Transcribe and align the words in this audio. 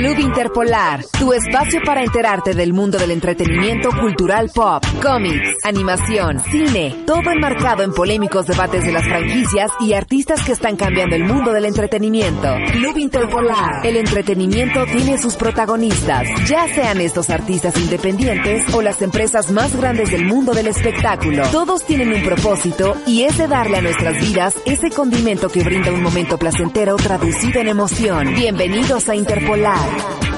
Club 0.00 0.18
Interpolar, 0.18 1.04
tu 1.18 1.34
espacio 1.34 1.82
para 1.84 2.02
enterarte 2.02 2.54
del 2.54 2.72
mundo 2.72 2.96
del 2.96 3.10
entretenimiento 3.10 3.90
cultural 3.90 4.48
pop, 4.48 4.82
cómics, 5.02 5.50
animación, 5.62 6.40
cine, 6.50 7.04
todo 7.06 7.30
enmarcado 7.30 7.82
en 7.82 7.92
polémicos 7.92 8.46
debates 8.46 8.82
de 8.86 8.92
las 8.92 9.04
franquicias 9.04 9.70
y 9.78 9.92
artistas 9.92 10.42
que 10.42 10.52
están 10.52 10.76
cambiando 10.76 11.16
el 11.16 11.24
mundo 11.24 11.52
del 11.52 11.66
entretenimiento. 11.66 12.48
Club 12.72 12.96
Interpolar, 12.96 13.84
el 13.84 13.98
entretenimiento 13.98 14.86
tiene 14.86 15.18
sus 15.18 15.36
protagonistas, 15.36 16.26
ya 16.48 16.66
sean 16.74 16.98
estos 17.02 17.28
artistas 17.28 17.76
independientes 17.76 18.72
o 18.72 18.80
las 18.80 19.02
empresas 19.02 19.50
más 19.50 19.76
grandes 19.76 20.12
del 20.12 20.24
mundo 20.24 20.54
del 20.54 20.68
espectáculo. 20.68 21.42
Todos 21.52 21.84
tienen 21.84 22.10
un 22.14 22.22
propósito 22.22 22.96
y 23.06 23.24
es 23.24 23.36
de 23.36 23.48
darle 23.48 23.76
a 23.76 23.82
nuestras 23.82 24.18
vidas 24.18 24.54
ese 24.64 24.88
condimento 24.88 25.50
que 25.50 25.62
brinda 25.62 25.92
un 25.92 26.02
momento 26.02 26.38
placentero 26.38 26.96
traducido 26.96 27.60
en 27.60 27.68
emoción. 27.68 28.34
Bienvenidos 28.34 29.06
a 29.10 29.14
Interpolar, 29.14 29.89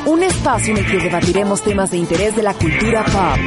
un 0.06 0.22
espacio 0.22 0.72
en 0.72 0.78
el 0.78 0.86
que 0.86 0.98
debatiremos 0.98 1.62
temas 1.62 1.90
de 1.90 1.98
interés 1.98 2.34
de 2.36 2.42
la 2.42 2.54
cultura 2.54 3.04
pop. 3.04 3.38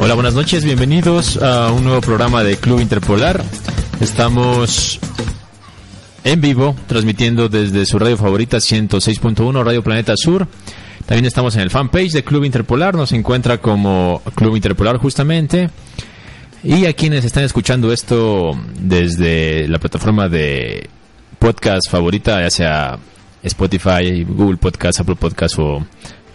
Hola, 0.00 0.14
buenas 0.14 0.34
noches, 0.34 0.64
bienvenidos 0.64 1.42
a 1.42 1.72
un 1.72 1.84
nuevo 1.84 2.00
programa 2.00 2.42
de 2.42 2.56
Club 2.56 2.80
Interpolar. 2.80 3.42
Estamos 4.00 5.00
en 6.24 6.40
vivo, 6.40 6.76
transmitiendo 6.86 7.48
desde 7.48 7.84
su 7.84 7.98
radio 7.98 8.16
favorita 8.16 8.58
106.1 8.58 9.64
Radio 9.64 9.82
Planeta 9.82 10.14
Sur. 10.16 10.46
También 11.08 11.24
estamos 11.24 11.56
en 11.56 11.62
el 11.62 11.70
fanpage 11.70 12.12
de 12.12 12.22
Club 12.22 12.44
Interpolar, 12.44 12.94
nos 12.94 13.12
encuentra 13.12 13.56
como 13.56 14.20
Club 14.34 14.56
Interpolar 14.56 14.98
justamente. 14.98 15.70
Y 16.62 16.84
a 16.84 16.92
quienes 16.92 17.24
están 17.24 17.44
escuchando 17.44 17.94
esto 17.94 18.50
desde 18.78 19.66
la 19.68 19.78
plataforma 19.78 20.28
de 20.28 20.90
podcast 21.38 21.88
favorita, 21.88 22.42
ya 22.42 22.50
sea 22.50 22.98
Spotify, 23.42 24.22
Google 24.28 24.58
Podcast, 24.58 25.00
Apple 25.00 25.14
Podcast 25.14 25.58
o 25.58 25.86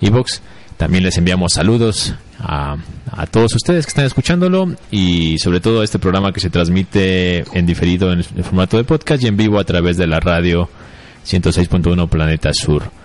Evox, 0.02 0.41
también 0.75 1.03
les 1.03 1.19
enviamos 1.19 1.53
saludos 1.53 2.15
a, 2.39 2.75
a, 3.11 3.27
todos 3.27 3.53
ustedes 3.53 3.85
que 3.85 3.91
están 3.91 4.05
escuchándolo 4.05 4.75
y 4.89 5.37
sobre 5.37 5.59
todo 5.59 5.81
a 5.81 5.83
este 5.83 5.99
programa 5.99 6.33
que 6.33 6.39
se 6.39 6.49
transmite 6.49 7.45
en 7.55 7.67
diferido 7.67 8.11
en 8.11 8.21
el 8.21 8.43
formato 8.43 8.77
de 8.77 8.85
podcast 8.85 9.21
y 9.21 9.27
en 9.27 9.37
vivo 9.37 9.59
a 9.59 9.65
través 9.65 9.97
de 9.97 10.08
la 10.08 10.19
radio 10.19 10.67
106.1 11.27 12.09
Planeta 12.09 12.49
Sur. 12.55 13.02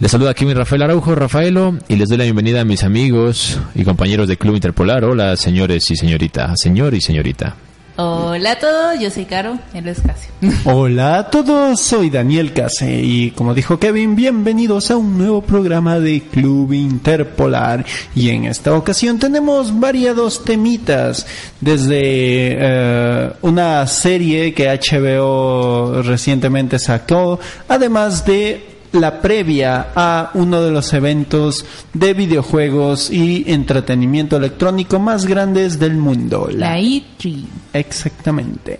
Les 0.00 0.10
saluda 0.10 0.30
aquí 0.30 0.44
mi 0.44 0.54
Rafael 0.54 0.82
Araujo, 0.82 1.14
Rafaelo, 1.14 1.78
y 1.86 1.94
les 1.94 2.08
doy 2.08 2.18
la 2.18 2.24
bienvenida 2.24 2.62
a 2.62 2.64
mis 2.64 2.82
amigos 2.82 3.60
y 3.76 3.84
compañeros 3.84 4.26
de 4.26 4.36
Club 4.36 4.56
Interpolar. 4.56 5.04
Hola, 5.04 5.36
señores 5.36 5.88
y 5.88 5.94
señorita, 5.94 6.52
señor 6.56 6.94
y 6.94 7.00
señorita. 7.00 7.54
Hola 7.96 8.52
a 8.52 8.58
todos, 8.58 8.98
yo 8.98 9.08
soy 9.08 9.24
Caro, 9.24 9.56
él 9.72 9.86
es 9.86 10.00
Casio. 10.00 10.32
Hola 10.64 11.18
a 11.18 11.30
todos, 11.30 11.80
soy 11.80 12.10
Daniel 12.10 12.52
Case 12.52 13.00
y 13.00 13.30
como 13.30 13.54
dijo 13.54 13.78
Kevin, 13.78 14.16
bienvenidos 14.16 14.90
a 14.90 14.96
un 14.96 15.16
nuevo 15.16 15.42
programa 15.42 16.00
de 16.00 16.22
Club 16.22 16.72
Interpolar. 16.72 17.84
Y 18.16 18.30
en 18.30 18.46
esta 18.46 18.74
ocasión 18.74 19.20
tenemos 19.20 19.78
variados 19.78 20.44
temitas, 20.44 21.24
desde 21.60 22.00
eh, 22.02 23.32
una 23.42 23.86
serie 23.86 24.52
que 24.52 24.66
HBO 24.66 26.02
recientemente 26.02 26.80
sacó, 26.80 27.38
además 27.68 28.26
de 28.26 28.73
la 28.94 29.20
previa 29.20 29.88
a 29.94 30.30
uno 30.34 30.62
de 30.62 30.70
los 30.70 30.92
eventos 30.92 31.64
de 31.92 32.14
videojuegos 32.14 33.10
y 33.10 33.44
entretenimiento 33.46 34.36
electrónico 34.36 34.98
más 34.98 35.26
grandes 35.26 35.78
del 35.78 35.94
mundo. 35.96 36.48
La 36.50 36.78
E3. 36.78 37.44
Exactamente. 37.72 38.78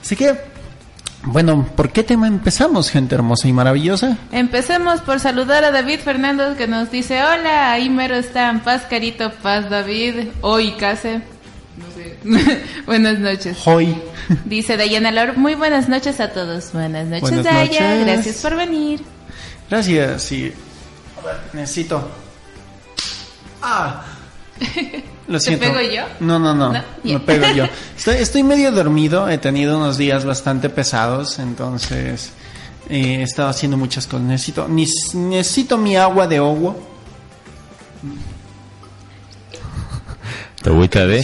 Así 0.00 0.14
que, 0.16 0.34
bueno, 1.24 1.66
¿por 1.74 1.90
qué 1.90 2.02
tema 2.04 2.28
empezamos, 2.28 2.90
gente 2.90 3.14
hermosa 3.14 3.48
y 3.48 3.52
maravillosa? 3.52 4.16
Empecemos 4.30 5.00
por 5.00 5.18
saludar 5.20 5.64
a 5.64 5.72
David 5.72 6.00
Fernández 6.00 6.56
que 6.56 6.68
nos 6.68 6.90
dice, 6.90 7.22
hola, 7.24 7.72
ahí 7.72 7.90
mero 7.90 8.14
están, 8.14 8.60
paz 8.60 8.82
Carito, 8.88 9.32
paz 9.42 9.68
David, 9.68 10.28
hoy 10.42 10.72
case. 10.72 11.22
No 11.76 11.84
sé. 11.94 12.62
buenas 12.86 13.18
noches. 13.18 13.58
Hoy. 13.66 13.96
Dice 14.44 14.76
Dayana 14.76 15.10
Laur, 15.10 15.36
muy 15.36 15.54
buenas 15.54 15.88
noches 15.88 16.20
a 16.20 16.32
todos. 16.32 16.72
Buenas 16.72 17.06
noches, 17.06 17.22
Buenas 17.22 17.44
Daya. 17.44 17.90
noches. 17.90 18.06
Gracias 18.06 18.36
por 18.36 18.56
venir. 18.56 19.00
Gracias, 19.70 20.22
sí. 20.22 20.52
A 21.22 21.26
ver, 21.26 21.36
necesito. 21.52 22.08
Ah. 23.62 24.02
Lo 25.28 25.38
¿Te 25.38 25.44
siento. 25.44 25.66
pego 25.66 25.80
yo? 25.80 26.02
No, 26.20 26.38
no, 26.38 26.54
no. 26.54 26.72
No, 26.72 26.82
Me 27.02 27.10
ya. 27.10 27.18
pego 27.18 27.46
yo. 27.52 27.64
Estoy, 27.96 28.16
estoy 28.16 28.42
medio 28.44 28.70
dormido. 28.70 29.28
He 29.28 29.38
tenido 29.38 29.76
unos 29.76 29.98
días 29.98 30.24
bastante 30.24 30.68
pesados, 30.70 31.38
entonces 31.40 32.30
eh, 32.88 33.16
he 33.18 33.22
estado 33.22 33.48
haciendo 33.48 33.76
muchas 33.76 34.06
cosas. 34.06 34.22
Necesito, 34.24 34.68
necesito 34.68 35.76
mi 35.78 35.96
agua 35.96 36.28
de 36.28 36.36
agua. 36.36 36.76
Tu 40.62 40.70
agüita 40.70 41.06
de... 41.06 41.22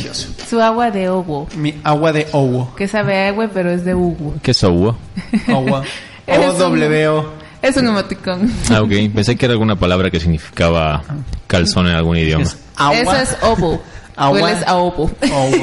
Su 0.48 0.60
agua 0.60 0.90
de 0.90 1.08
ovo, 1.08 1.48
Mi 1.56 1.80
agua 1.82 2.12
de 2.12 2.26
agua. 2.32 2.74
que 2.76 2.86
sabe 2.86 3.24
a 3.24 3.28
agua, 3.28 3.48
pero 3.52 3.70
es 3.70 3.84
de 3.84 3.94
Hugo. 3.94 4.34
¿Qué 4.42 4.50
es 4.50 4.62
agua? 4.64 4.96
Agua. 5.48 5.82
Eres 6.26 6.48
O 6.50 6.58
W 6.58 7.08
O. 7.08 7.32
Es 7.62 7.76
un 7.76 7.86
emoticón. 7.86 8.52
Ah, 8.70 8.82
ok. 8.82 8.90
Pensé 9.14 9.36
que 9.36 9.46
era 9.46 9.52
alguna 9.52 9.76
palabra 9.76 10.10
que 10.10 10.18
significaba 10.20 11.02
calzón 11.46 11.86
en 11.88 11.94
algún 11.94 12.16
idioma. 12.18 12.42
Es 12.44 12.56
agua. 12.76 12.96
Eso 12.98 13.16
es 13.16 13.36
ovo. 13.42 13.82
Agua. 14.14 14.42
Hueles 14.42 14.66
a 14.66 14.76
ovo. 14.76 15.10
Agua. 15.22 15.58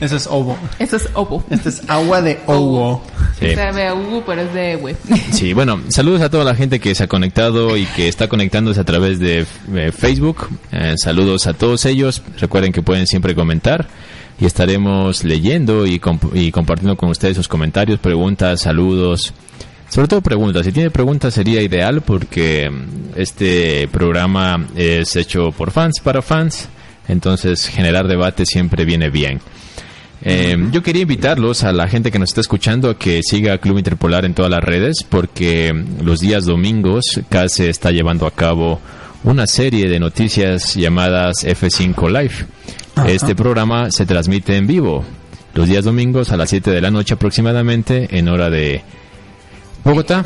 Eso 0.00 0.16
es 0.16 0.26
ovo. 0.28 0.56
Eso 0.78 0.96
es 0.96 1.08
ovo. 1.14 1.42
Este 1.50 1.70
es 1.70 1.82
agua 1.88 2.20
de 2.22 2.38
agua. 2.46 3.00
Sí. 3.40 3.54
Sabe 3.54 3.88
a 3.88 3.94
Hugo, 3.94 4.22
pero 4.26 4.42
es 4.42 4.52
de 4.54 4.76
hue. 4.76 4.96
Sí, 5.32 5.52
bueno, 5.52 5.80
saludos 5.88 6.20
a 6.22 6.28
toda 6.30 6.44
la 6.44 6.54
gente 6.54 6.78
que 6.80 6.94
se 6.94 7.04
ha 7.04 7.06
conectado 7.08 7.76
y 7.76 7.86
que 7.86 8.08
está 8.08 8.28
conectándose 8.28 8.80
a 8.80 8.84
través 8.84 9.18
de 9.18 9.46
eh, 9.74 9.92
Facebook. 9.92 10.48
Eh, 10.70 10.94
saludos 10.96 11.46
a 11.48 11.54
todos 11.54 11.86
ellos. 11.86 12.22
Recuerden 12.38 12.72
que 12.72 12.82
pueden 12.82 13.06
siempre 13.06 13.34
comentar 13.34 13.88
y 14.40 14.46
estaremos 14.46 15.24
leyendo 15.24 15.84
y, 15.86 15.98
comp- 15.98 16.30
y 16.34 16.52
compartiendo 16.52 16.96
con 16.96 17.08
ustedes 17.10 17.36
sus 17.36 17.48
comentarios, 17.48 17.98
preguntas, 17.98 18.60
saludos. 18.60 19.32
Sobre 19.88 20.08
todo 20.08 20.20
preguntas. 20.20 20.66
Si 20.66 20.72
tiene 20.72 20.90
preguntas 20.90 21.34
sería 21.34 21.62
ideal 21.62 22.02
porque 22.02 22.70
mm, 22.70 23.18
este 23.18 23.88
programa 23.88 24.66
es 24.76 25.16
hecho 25.16 25.50
por 25.52 25.70
fans 25.70 26.00
para 26.00 26.22
fans. 26.22 26.68
Entonces 27.08 27.66
generar 27.68 28.06
debate 28.06 28.44
siempre 28.44 28.84
viene 28.84 29.08
bien. 29.08 29.40
Eh, 30.20 30.56
yo 30.72 30.82
quería 30.82 31.02
invitarlos 31.02 31.62
a 31.62 31.72
la 31.72 31.88
gente 31.88 32.10
que 32.10 32.18
nos 32.18 32.30
está 32.30 32.40
escuchando 32.40 32.90
a 32.90 32.98
que 32.98 33.22
siga 33.22 33.58
Club 33.58 33.78
Interpolar 33.78 34.24
en 34.24 34.34
todas 34.34 34.50
las 34.50 34.62
redes 34.62 35.04
porque 35.08 35.72
los 36.02 36.18
días 36.18 36.44
domingos 36.44 37.20
CASE 37.28 37.70
está 37.70 37.92
llevando 37.92 38.26
a 38.26 38.32
cabo 38.32 38.80
una 39.22 39.46
serie 39.46 39.88
de 39.88 40.00
noticias 40.00 40.74
llamadas 40.74 41.44
F5 41.44 42.10
Live. 42.10 42.34
Este 43.06 43.36
programa 43.36 43.92
se 43.92 44.06
transmite 44.06 44.56
en 44.56 44.66
vivo 44.66 45.04
los 45.54 45.68
días 45.68 45.84
domingos 45.84 46.32
a 46.32 46.36
las 46.36 46.50
7 46.50 46.72
de 46.72 46.80
la 46.80 46.90
noche 46.90 47.14
aproximadamente 47.14 48.18
en 48.18 48.28
hora 48.28 48.50
de 48.50 48.82
Bogotá. 49.84 50.24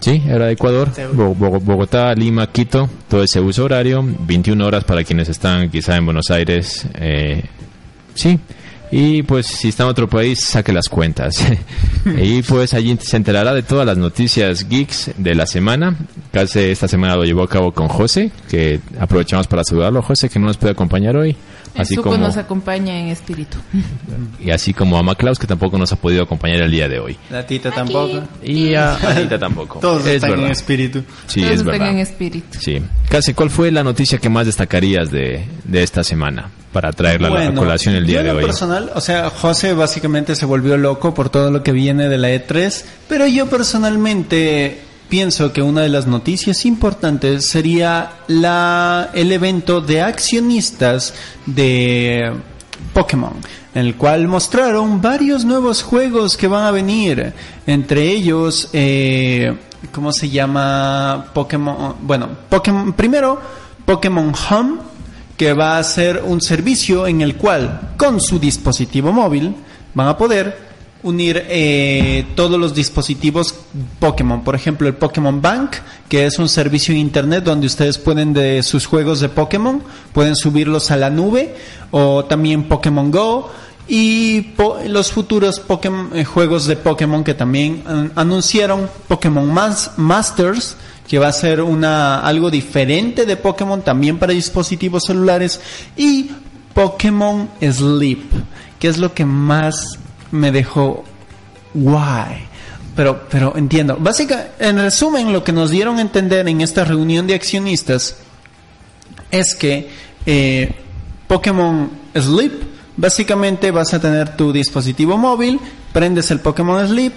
Sí, 0.00 0.22
hora 0.32 0.46
de 0.46 0.52
Ecuador. 0.52 0.90
Bogotá, 1.14 2.14
Lima, 2.14 2.46
Quito, 2.50 2.88
todo 3.08 3.22
ese 3.22 3.40
uso 3.40 3.64
horario. 3.64 4.02
21 4.02 4.64
horas 4.64 4.84
para 4.84 5.02
quienes 5.04 5.28
están 5.28 5.70
quizá 5.70 5.96
en 5.96 6.04
Buenos 6.04 6.30
Aires. 6.30 6.86
eh, 6.94 7.42
sí. 8.14 8.38
Y 8.90 9.22
pues 9.22 9.46
si 9.46 9.68
está 9.68 9.82
en 9.82 9.90
otro 9.90 10.08
país, 10.08 10.40
saque 10.40 10.72
las 10.72 10.88
cuentas. 10.88 11.44
y 12.18 12.42
pues 12.42 12.72
allí 12.72 12.96
se 13.00 13.18
enterará 13.18 13.52
de 13.52 13.62
todas 13.62 13.84
las 13.86 13.98
noticias 13.98 14.66
geeks 14.66 15.10
de 15.16 15.34
la 15.34 15.46
semana. 15.46 15.94
Casi 16.32 16.60
esta 16.60 16.88
semana 16.88 17.16
lo 17.16 17.24
llevó 17.24 17.42
a 17.42 17.48
cabo 17.48 17.72
con 17.72 17.88
José, 17.88 18.30
que 18.48 18.80
aprovechamos 18.98 19.46
para 19.46 19.62
saludarlo. 19.62 20.00
José, 20.00 20.30
que 20.30 20.38
no 20.38 20.46
nos 20.46 20.56
puede 20.56 20.72
acompañar 20.72 21.16
hoy. 21.16 21.36
Así 21.78 21.94
Suco 21.94 22.10
como, 22.10 22.24
nos 22.24 22.36
acompaña 22.36 22.98
en 22.98 23.08
espíritu. 23.08 23.56
y 24.44 24.50
así 24.50 24.74
como 24.74 24.98
a 24.98 25.02
Maclaus, 25.02 25.38
que 25.38 25.46
tampoco 25.46 25.78
nos 25.78 25.92
ha 25.92 25.96
podido 25.96 26.22
acompañar 26.24 26.62
el 26.62 26.70
día 26.70 26.88
de 26.88 26.98
hoy. 27.00 27.16
La 27.30 27.46
tita 27.46 27.70
tampoco. 27.70 28.22
Y 28.42 28.74
a 28.74 28.96
Anita 28.96 29.38
tampoco. 29.38 29.78
Todos 29.80 30.04
es 30.06 30.14
están 30.16 30.30
en 30.32 30.36
verdad. 30.38 30.52
espíritu. 30.52 31.04
Sí, 31.26 31.40
Todos 31.40 31.52
es 31.54 31.58
están 31.60 31.72
verdad. 31.72 31.90
en 31.90 31.98
espíritu. 31.98 32.58
Sí. 32.60 32.82
Casi, 33.08 33.32
¿cuál 33.34 33.50
fue 33.50 33.70
la 33.70 33.82
noticia 33.84 34.18
que 34.18 34.28
más 34.28 34.46
destacarías 34.46 35.10
de, 35.10 35.44
de 35.64 35.82
esta 35.82 36.02
semana 36.04 36.50
para 36.72 36.92
traerla 36.92 37.28
a 37.28 37.30
la 37.30 37.36
Bueno, 37.36 37.60
colación 37.60 37.94
el 37.94 38.06
día 38.06 38.18
yo 38.18 38.24
de 38.24 38.30
en 38.30 38.36
hoy? 38.36 38.44
personal, 38.44 38.90
o 38.94 39.00
sea, 39.00 39.30
José 39.30 39.72
básicamente 39.72 40.34
se 40.34 40.44
volvió 40.44 40.76
loco 40.76 41.14
por 41.14 41.30
todo 41.30 41.50
lo 41.50 41.62
que 41.62 41.72
viene 41.72 42.08
de 42.08 42.18
la 42.18 42.28
E3, 42.30 42.84
pero 43.08 43.26
yo 43.26 43.46
personalmente 43.48 44.80
pienso 45.08 45.52
que 45.52 45.62
una 45.62 45.82
de 45.82 45.88
las 45.88 46.06
noticias 46.06 46.64
importantes 46.64 47.48
sería 47.48 48.12
la 48.28 49.10
el 49.14 49.32
evento 49.32 49.80
de 49.80 50.02
accionistas 50.02 51.14
de 51.46 52.32
Pokémon, 52.92 53.34
en 53.74 53.86
el 53.86 53.96
cual 53.96 54.28
mostraron 54.28 55.00
varios 55.00 55.44
nuevos 55.44 55.82
juegos 55.82 56.36
que 56.36 56.48
van 56.48 56.64
a 56.64 56.70
venir, 56.70 57.32
entre 57.66 58.10
ellos, 58.10 58.70
eh, 58.72 59.56
¿cómo 59.92 60.12
se 60.12 60.28
llama? 60.28 61.30
Pokémon, 61.32 61.96
bueno, 62.02 62.28
Pokémon, 62.48 62.92
primero 62.92 63.40
Pokémon 63.84 64.32
Home 64.50 64.78
que 65.36 65.52
va 65.52 65.78
a 65.78 65.84
ser 65.84 66.22
un 66.26 66.40
servicio 66.40 67.06
en 67.06 67.20
el 67.20 67.36
cual 67.36 67.94
con 67.96 68.20
su 68.20 68.38
dispositivo 68.40 69.12
móvil 69.12 69.54
van 69.94 70.08
a 70.08 70.18
poder 70.18 70.67
unir 71.02 71.44
eh, 71.48 72.26
todos 72.34 72.58
los 72.58 72.74
dispositivos 72.74 73.54
Pokémon. 73.98 74.42
Por 74.42 74.54
ejemplo, 74.54 74.88
el 74.88 74.94
Pokémon 74.94 75.40
Bank, 75.40 75.76
que 76.08 76.26
es 76.26 76.38
un 76.38 76.48
servicio 76.48 76.92
en 76.92 77.00
Internet 77.00 77.44
donde 77.44 77.66
ustedes 77.66 77.98
pueden 77.98 78.32
de 78.32 78.62
sus 78.62 78.86
juegos 78.86 79.20
de 79.20 79.28
Pokémon, 79.28 79.82
pueden 80.12 80.34
subirlos 80.34 80.90
a 80.90 80.96
la 80.96 81.10
nube, 81.10 81.54
o 81.90 82.24
también 82.24 82.64
Pokémon 82.64 83.10
Go, 83.10 83.50
y 83.86 84.48
los 84.86 85.12
futuros 85.12 85.62
eh, 86.12 86.24
juegos 86.24 86.66
de 86.66 86.76
Pokémon 86.76 87.24
que 87.24 87.34
también 87.34 87.82
anunciaron 88.14 88.90
Pokémon 89.06 89.50
Masters, 89.96 90.76
que 91.06 91.18
va 91.18 91.28
a 91.28 91.32
ser 91.32 91.62
una 91.62 92.20
algo 92.20 92.50
diferente 92.50 93.24
de 93.24 93.36
Pokémon 93.36 93.80
también 93.80 94.18
para 94.18 94.34
dispositivos 94.34 95.04
celulares 95.06 95.58
y 95.96 96.30
Pokémon 96.74 97.48
Sleep, 97.62 98.20
que 98.78 98.88
es 98.88 98.98
lo 98.98 99.14
que 99.14 99.24
más 99.24 99.98
me 100.30 100.52
dejó 100.52 101.04
guay. 101.74 102.46
Pero, 102.96 103.28
pero 103.30 103.56
entiendo. 103.56 103.96
Básicamente, 103.98 104.52
en 104.58 104.78
resumen, 104.78 105.32
lo 105.32 105.44
que 105.44 105.52
nos 105.52 105.70
dieron 105.70 105.98
a 105.98 106.00
entender 106.00 106.48
en 106.48 106.60
esta 106.60 106.84
reunión 106.84 107.26
de 107.26 107.34
accionistas 107.34 108.16
es 109.30 109.54
que 109.54 109.88
eh, 110.26 110.74
Pokémon 111.28 111.90
Sleep, 112.14 112.52
básicamente 112.96 113.70
vas 113.70 113.94
a 113.94 114.00
tener 114.00 114.36
tu 114.36 114.52
dispositivo 114.52 115.16
móvil, 115.16 115.60
prendes 115.92 116.30
el 116.30 116.40
Pokémon 116.40 116.86
Sleep, 116.88 117.12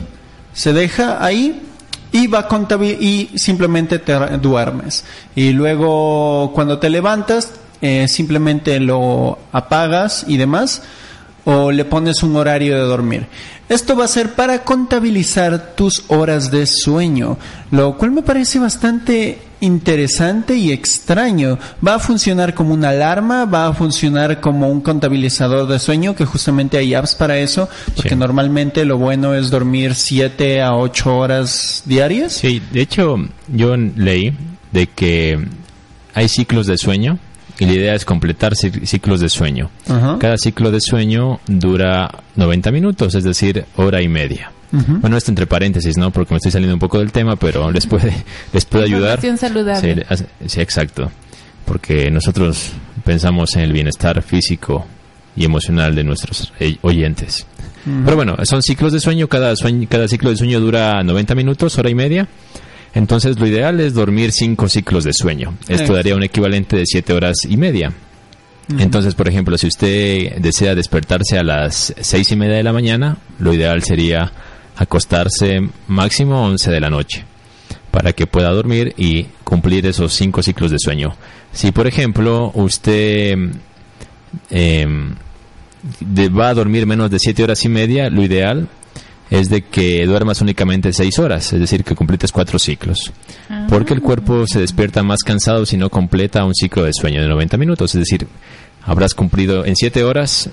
se 0.54 0.74
deja 0.74 1.24
ahí 1.24 1.62
y 2.12 2.28
va 2.28 2.48
y 3.00 3.30
simplemente 3.36 4.00
te 4.00 4.14
duermes. 4.38 5.06
Y 5.36 5.52
luego 5.52 6.52
cuando 6.54 6.78
te 6.78 6.90
levantas, 6.90 7.54
eh, 7.82 8.08
simplemente 8.08 8.80
lo 8.80 9.40
apagas 9.52 10.26
y 10.28 10.38
demás 10.38 10.84
o 11.46 11.72
le 11.72 11.86
pones 11.86 12.24
un 12.24 12.36
horario 12.36 12.76
de 12.76 12.84
dormir. 12.84 13.28
Esto 13.70 13.96
va 13.96 14.06
a 14.06 14.10
ser 14.10 14.34
para 14.34 14.64
contabilizar 14.64 15.76
tus 15.76 16.04
horas 16.10 16.52
de 16.52 16.66
sueño, 16.66 17.38
lo 17.72 17.98
cual 17.98 18.12
me 18.12 18.22
parece 18.22 18.60
bastante 18.60 19.40
interesante 19.62 20.56
y 20.56 20.72
extraño. 20.72 21.58
Va 21.86 21.96
a 21.96 22.00
funcionar 22.00 22.54
como 22.54 22.74
una 22.74 22.90
alarma, 22.90 23.46
va 23.46 23.68
a 23.68 23.74
funcionar 23.74 24.42
como 24.42 24.70
un 24.70 24.82
contabilizador 24.82 25.68
de 25.68 25.80
sueño, 25.80 26.16
que 26.16 26.26
justamente 26.26 26.78
hay 26.78 26.94
apps 26.94 27.16
para 27.16 27.38
eso, 27.38 27.70
porque 27.96 28.16
normalmente 28.16 28.84
lo 28.84 28.98
bueno 28.98 29.34
es 29.36 29.50
dormir 29.50 29.96
7 29.96 30.62
a 30.62 30.76
8 30.76 31.16
horas 31.16 31.84
diarias. 31.86 32.34
Sí, 32.34 32.62
de 32.72 32.82
hecho 32.82 33.16
yo 33.48 33.78
leí 33.78 34.34
de 34.74 34.88
que 34.88 35.40
hay 36.14 36.28
ciclos 36.28 36.68
de 36.68 36.78
sueño 36.78 37.20
y 37.62 37.66
la 37.68 37.74
idea 37.74 37.94
es 37.94 38.06
completar 38.06 38.56
ciclos 38.56 39.20
de 39.20 39.30
sueño. 39.30 39.70
Cada 40.20 40.36
ciclo 40.38 40.72
de 40.72 40.82
sueño 40.82 41.40
dura 41.46 42.10
90 42.36 42.72
minutos, 42.72 43.14
es 43.14 43.24
decir, 43.24 43.66
hora 43.76 44.02
y 44.02 44.08
media. 44.08 44.52
Bueno, 44.72 45.16
esto 45.16 45.30
entre 45.30 45.46
paréntesis, 45.46 45.96
¿no? 45.96 46.10
Porque 46.10 46.34
me 46.34 46.38
estoy 46.38 46.52
saliendo 46.52 46.74
un 46.74 46.80
poco 46.80 46.98
del 46.98 47.12
tema, 47.12 47.36
pero 47.36 47.70
les 47.74 47.86
puede, 47.86 48.16
les 48.52 48.66
puede 48.66 48.86
ayudar. 48.86 49.22
saludable. 49.38 50.06
Sí, 50.48 50.60
exacto. 50.60 51.12
Porque 51.64 52.10
nosotros 52.10 52.72
pensamos 53.06 53.56
en 53.56 53.62
el 53.62 53.74
bienestar 53.74 54.24
físico 54.24 54.88
y 55.36 55.46
emocional 55.46 55.94
de 55.94 56.04
nuestros 56.04 56.52
eh, 56.60 56.78
oyentes. 56.82 57.46
Pero 57.86 58.16
bueno, 58.16 58.38
son 58.44 58.64
ciclos 58.64 58.92
de 58.92 59.00
sueño, 59.00 59.28
cada, 59.28 59.56
sueño, 59.56 59.88
cada 59.88 60.08
ciclo 60.08 60.32
de 60.32 60.38
sueño 60.38 60.60
dura 60.60 61.04
90 61.04 61.36
minutos, 61.36 61.78
hora 61.78 61.92
y 61.92 61.96
media. 61.96 62.28
Entonces 62.94 63.40
lo 63.40 63.48
ideal 63.48 63.80
es 63.80 63.94
dormir 63.94 64.32
cinco 64.32 64.68
ciclos 64.68 65.04
de 65.04 65.14
sueño. 65.14 65.56
Esto 65.68 65.94
daría 65.94 66.16
un 66.16 66.24
equivalente 66.24 66.76
de 66.76 66.86
siete 66.86 67.14
horas 67.14 67.38
y 67.48 67.58
media. 67.58 67.92
Entonces, 68.78 69.16
por 69.16 69.28
ejemplo, 69.28 69.58
si 69.58 69.68
usted 69.68 70.38
desea 70.38 70.76
despertarse 70.76 71.38
a 71.38 71.44
las 71.44 71.94
seis 72.00 72.32
y 72.32 72.36
media 72.36 72.56
de 72.56 72.64
la 72.64 72.74
mañana, 72.74 73.18
lo 73.40 73.54
ideal 73.54 73.84
sería 73.84 74.32
acostarse 74.78 75.60
máximo 75.88 76.44
11 76.46 76.72
de 76.72 76.80
la 76.80 76.90
noche 76.90 77.26
para 77.92 78.14
que 78.14 78.28
pueda 78.28 78.50
dormir 78.52 78.94
y 78.98 79.26
cumplir 79.44 79.86
esos 79.86 80.14
cinco 80.14 80.42
ciclos 80.42 80.72
de 80.72 80.78
sueño. 80.80 81.16
Si, 81.52 81.72
por 81.72 81.88
ejemplo, 81.88 82.52
usted 82.56 83.38
em, 84.50 85.16
va 86.38 86.50
a 86.50 86.54
dormir 86.54 86.86
menos 86.86 87.12
de 87.12 87.20
siete 87.20 87.44
horas 87.44 87.64
y 87.66 87.70
media, 87.70 88.10
lo 88.10 88.24
ideal 88.24 88.70
es 89.32 89.50
de 89.50 89.62
que 89.64 90.06
duermas 90.06 90.42
únicamente 90.42 90.92
seis 90.92 91.18
horas, 91.18 91.54
es 91.54 91.60
decir, 91.60 91.86
que 91.86 91.96
completes 91.96 92.32
cuatro 92.34 92.60
ciclos. 92.60 93.12
Ah. 93.50 93.66
Porque 93.70 93.94
el 93.94 94.02
cuerpo 94.02 94.46
se 94.46 94.60
despierta 94.60 95.02
más 95.04 95.20
cansado 95.24 95.66
si 95.66 95.78
no 95.78 95.90
completa 95.90 96.44
un 96.44 96.54
ciclo 96.54 96.84
de 96.84 96.94
sueño 96.94 97.22
de 97.22 97.30
90 97.30 97.58
minutos, 97.58 97.96
es 97.96 98.00
decir, 98.02 98.28
habrás 98.84 99.14
cumplido 99.14 99.66
en 99.66 99.78
siete 99.78 100.04
horas, 100.04 100.50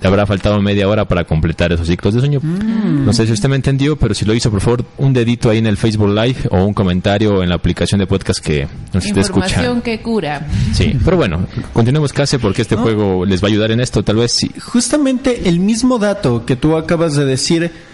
te 0.00 0.06
habrá 0.06 0.24
faltado 0.24 0.60
media 0.62 0.88
hora 0.88 1.06
para 1.06 1.24
completar 1.24 1.72
esos 1.72 1.86
ciclos 1.86 2.14
de 2.14 2.20
sueño. 2.20 2.40
Mm. 2.42 3.04
No 3.04 3.12
sé 3.12 3.26
si 3.26 3.32
usted 3.32 3.50
me 3.50 3.56
entendió, 3.56 3.96
pero 3.96 4.14
si 4.14 4.24
lo 4.24 4.32
hizo, 4.32 4.50
por 4.50 4.62
favor, 4.62 4.86
un 4.96 5.12
dedito 5.12 5.50
ahí 5.50 5.58
en 5.58 5.66
el 5.66 5.76
Facebook 5.76 6.08
Live 6.08 6.48
o 6.50 6.64
un 6.64 6.72
comentario 6.72 7.42
en 7.42 7.50
la 7.50 7.56
aplicación 7.56 8.00
de 8.00 8.06
podcast 8.06 8.42
que 8.42 8.66
nos 8.94 9.04
esté 9.04 9.20
escuchando. 9.20 9.52
Información 9.52 9.82
que 9.82 10.00
cura. 10.00 10.46
Sí, 10.72 10.96
pero 11.04 11.18
bueno, 11.18 11.46
continuemos 11.74 12.14
casi 12.14 12.38
porque 12.38 12.62
este 12.62 12.76
juego 12.76 13.26
les 13.26 13.42
va 13.42 13.48
a 13.48 13.50
ayudar 13.50 13.72
en 13.72 13.80
esto, 13.80 14.02
tal 14.02 14.16
vez 14.16 14.32
sí. 14.32 14.50
Justamente 14.58 15.50
el 15.50 15.58
mismo 15.58 15.98
dato 15.98 16.46
que 16.46 16.56
tú 16.56 16.76
acabas 16.76 17.14
de 17.14 17.26
decir 17.26 17.91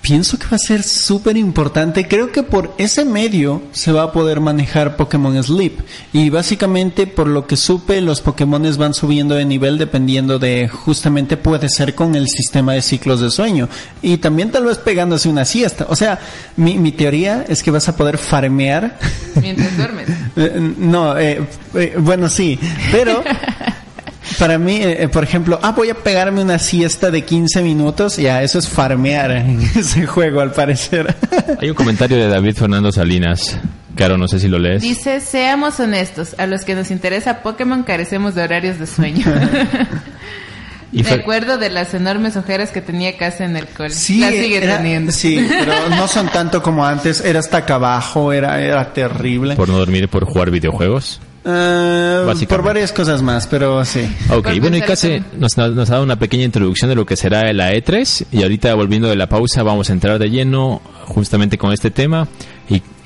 pienso 0.00 0.38
que 0.38 0.46
va 0.46 0.56
a 0.56 0.58
ser 0.58 0.82
súper 0.82 1.36
importante. 1.36 2.06
Creo 2.06 2.32
que 2.32 2.42
por 2.42 2.74
ese 2.78 3.04
medio 3.04 3.62
se 3.72 3.92
va 3.92 4.04
a 4.04 4.12
poder 4.12 4.40
manejar 4.40 4.96
Pokémon 4.96 5.42
Sleep. 5.42 5.80
Y 6.12 6.30
básicamente, 6.30 7.06
por 7.06 7.26
lo 7.26 7.46
que 7.46 7.56
supe, 7.56 8.00
los 8.00 8.20
Pokémon 8.20 8.58
van 8.78 8.94
subiendo 8.94 9.34
de 9.34 9.44
nivel 9.44 9.78
dependiendo 9.78 10.38
de, 10.38 10.68
justamente 10.68 11.36
puede 11.36 11.68
ser 11.68 11.94
con 11.94 12.14
el 12.14 12.28
sistema 12.28 12.72
de 12.72 12.82
ciclos 12.82 13.20
de 13.20 13.30
sueño. 13.30 13.68
Y 14.02 14.18
también 14.18 14.50
tal 14.50 14.64
vez 14.64 14.78
pegándose 14.78 15.28
una 15.28 15.44
siesta. 15.44 15.86
O 15.88 15.96
sea, 15.96 16.18
mi, 16.56 16.78
mi 16.78 16.92
teoría 16.92 17.44
es 17.48 17.62
que 17.62 17.70
vas 17.70 17.88
a 17.88 17.96
poder 17.96 18.18
farmear. 18.18 18.98
Mientras 19.40 19.76
duermes. 19.76 20.08
Eh, 20.36 20.74
no, 20.78 21.18
eh, 21.18 21.44
eh, 21.74 21.96
bueno, 21.98 22.28
sí. 22.28 22.60
Pero 22.92 23.24
para 24.38 24.58
mí, 24.58 24.76
eh, 24.76 25.04
eh, 25.04 25.08
por 25.08 25.24
ejemplo, 25.24 25.58
ah, 25.62 25.72
voy 25.72 25.90
a 25.90 25.94
pegarme 25.94 26.42
una 26.42 26.58
siesta 26.58 27.10
de 27.10 27.22
15 27.22 27.62
minutos, 27.62 28.16
ya, 28.16 28.42
eso 28.42 28.58
es 28.58 28.68
farmear 28.68 29.30
en 29.30 29.60
ese 29.76 30.06
juego, 30.06 30.40
al 30.40 30.52
parecer. 30.52 31.14
Hay 31.60 31.68
un 31.68 31.74
comentario 31.74 32.16
de 32.16 32.28
David 32.28 32.56
Fernando 32.56 32.92
Salinas. 32.92 33.58
Claro, 33.94 34.16
no 34.16 34.28
sé 34.28 34.38
si 34.38 34.48
lo 34.48 34.58
lees. 34.58 34.82
Dice, 34.82 35.20
seamos 35.20 35.80
honestos, 35.80 36.36
a 36.38 36.46
los 36.46 36.64
que 36.64 36.74
nos 36.74 36.90
interesa 36.90 37.42
Pokémon 37.42 37.82
carecemos 37.82 38.34
de 38.34 38.42
horarios 38.42 38.78
de 38.78 38.86
sueño. 38.86 39.26
Y 40.90 41.02
Me 41.02 41.10
acuerdo 41.10 41.58
de 41.58 41.68
las 41.68 41.92
enormes 41.92 42.36
ojeras 42.36 42.70
que 42.70 42.80
tenía 42.80 43.16
casa 43.18 43.44
en 43.44 43.56
el 43.56 43.66
cole. 43.66 43.90
Sí, 43.90 44.20
las 44.20 44.32
sigue 44.32 44.60
teniendo. 44.60 45.12
Sí, 45.12 45.46
pero 45.46 45.90
no 45.90 46.08
son 46.08 46.28
tanto 46.28 46.62
como 46.62 46.86
antes. 46.86 47.20
Era 47.20 47.40
hasta 47.40 47.58
acá 47.58 47.74
abajo, 47.74 48.32
era, 48.32 48.60
era 48.62 48.90
terrible. 48.92 49.54
¿Por 49.54 49.68
no 49.68 49.76
dormir 49.76 50.04
y 50.04 50.06
por 50.06 50.24
jugar 50.24 50.50
videojuegos? 50.50 51.20
Uh, 51.48 52.46
por 52.46 52.62
varias 52.62 52.92
cosas 52.92 53.22
más, 53.22 53.46
pero 53.46 53.82
sí. 53.82 54.06
Ok, 54.30 54.48
bueno, 54.60 54.76
y 54.76 54.82
casi 54.82 55.22
nos, 55.38 55.56
nos, 55.56 55.88
ha 55.88 55.92
dado 55.92 56.04
una 56.04 56.18
pequeña 56.18 56.44
introducción 56.44 56.90
de 56.90 56.94
lo 56.94 57.06
que 57.06 57.16
será 57.16 57.50
la 57.54 57.72
E3 57.72 58.26
y 58.30 58.42
ahorita 58.42 58.74
volviendo 58.74 59.08
de 59.08 59.16
la 59.16 59.30
pausa 59.30 59.62
vamos 59.62 59.88
a 59.88 59.94
entrar 59.94 60.18
de 60.18 60.28
lleno 60.28 60.82
justamente 61.06 61.56
con 61.56 61.72
este 61.72 61.90
tema 61.90 62.28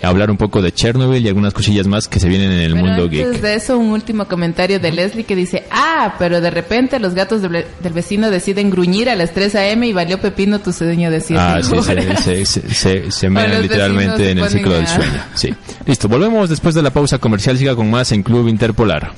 hablar 0.03 0.31
un 0.31 0.37
poco 0.37 0.61
de 0.61 0.73
Chernobyl 0.73 1.25
y 1.25 1.29
algunas 1.29 1.55
cosillas 1.55 1.87
más 1.87 2.09
que 2.09 2.19
se 2.19 2.29
vienen 2.29 2.51
en 2.51 2.61
el 2.61 2.75
mundo 2.75 3.05
antes 3.05 3.11
geek. 3.11 3.41
de 3.41 3.55
eso, 3.55 3.79
un 3.79 3.91
último 3.91 4.27
comentario 4.27 4.81
de 4.81 4.93
Leslie 4.93 5.25
que 5.25 5.37
dice, 5.37 5.65
ah, 5.71 6.17
pero 6.19 6.41
de 6.41 6.51
repente 6.51 6.99
los 6.99 7.15
gatos 7.15 7.43
del, 7.43 7.65
vecino 7.95 8.31
deciden 8.31 8.71
gruñir 8.71 9.09
a 9.09 9.15
las 9.15 9.33
3 9.33 9.55
a.m. 9.55 9.87
y 9.87 9.93
valió 9.93 10.21
pepino 10.21 10.59
tu 10.61 10.73
sueño 10.73 11.11
de 11.11 11.21
7 11.21 11.41
Ah, 11.41 11.61
sí, 11.63 12.45
se, 12.45 12.75
se, 12.75 13.11
se, 13.11 13.31
literalmente 13.31 14.31
en 14.31 14.39
el 14.39 14.49
ciclo 14.49 14.75
del 14.75 14.87
sueño. 14.87 15.23
Sí. 15.35 15.55
Listo, 15.87 16.09
volvemos 16.09 16.49
después 16.49 16.75
de 16.75 16.83
la 16.83 16.91
pausa 16.91 17.19
comercial, 17.19 17.57
siga 17.59 17.77
con 17.77 17.91
más 17.91 18.13
en 18.13 18.23
Club 18.23 18.49
Interpolar. 18.49 19.13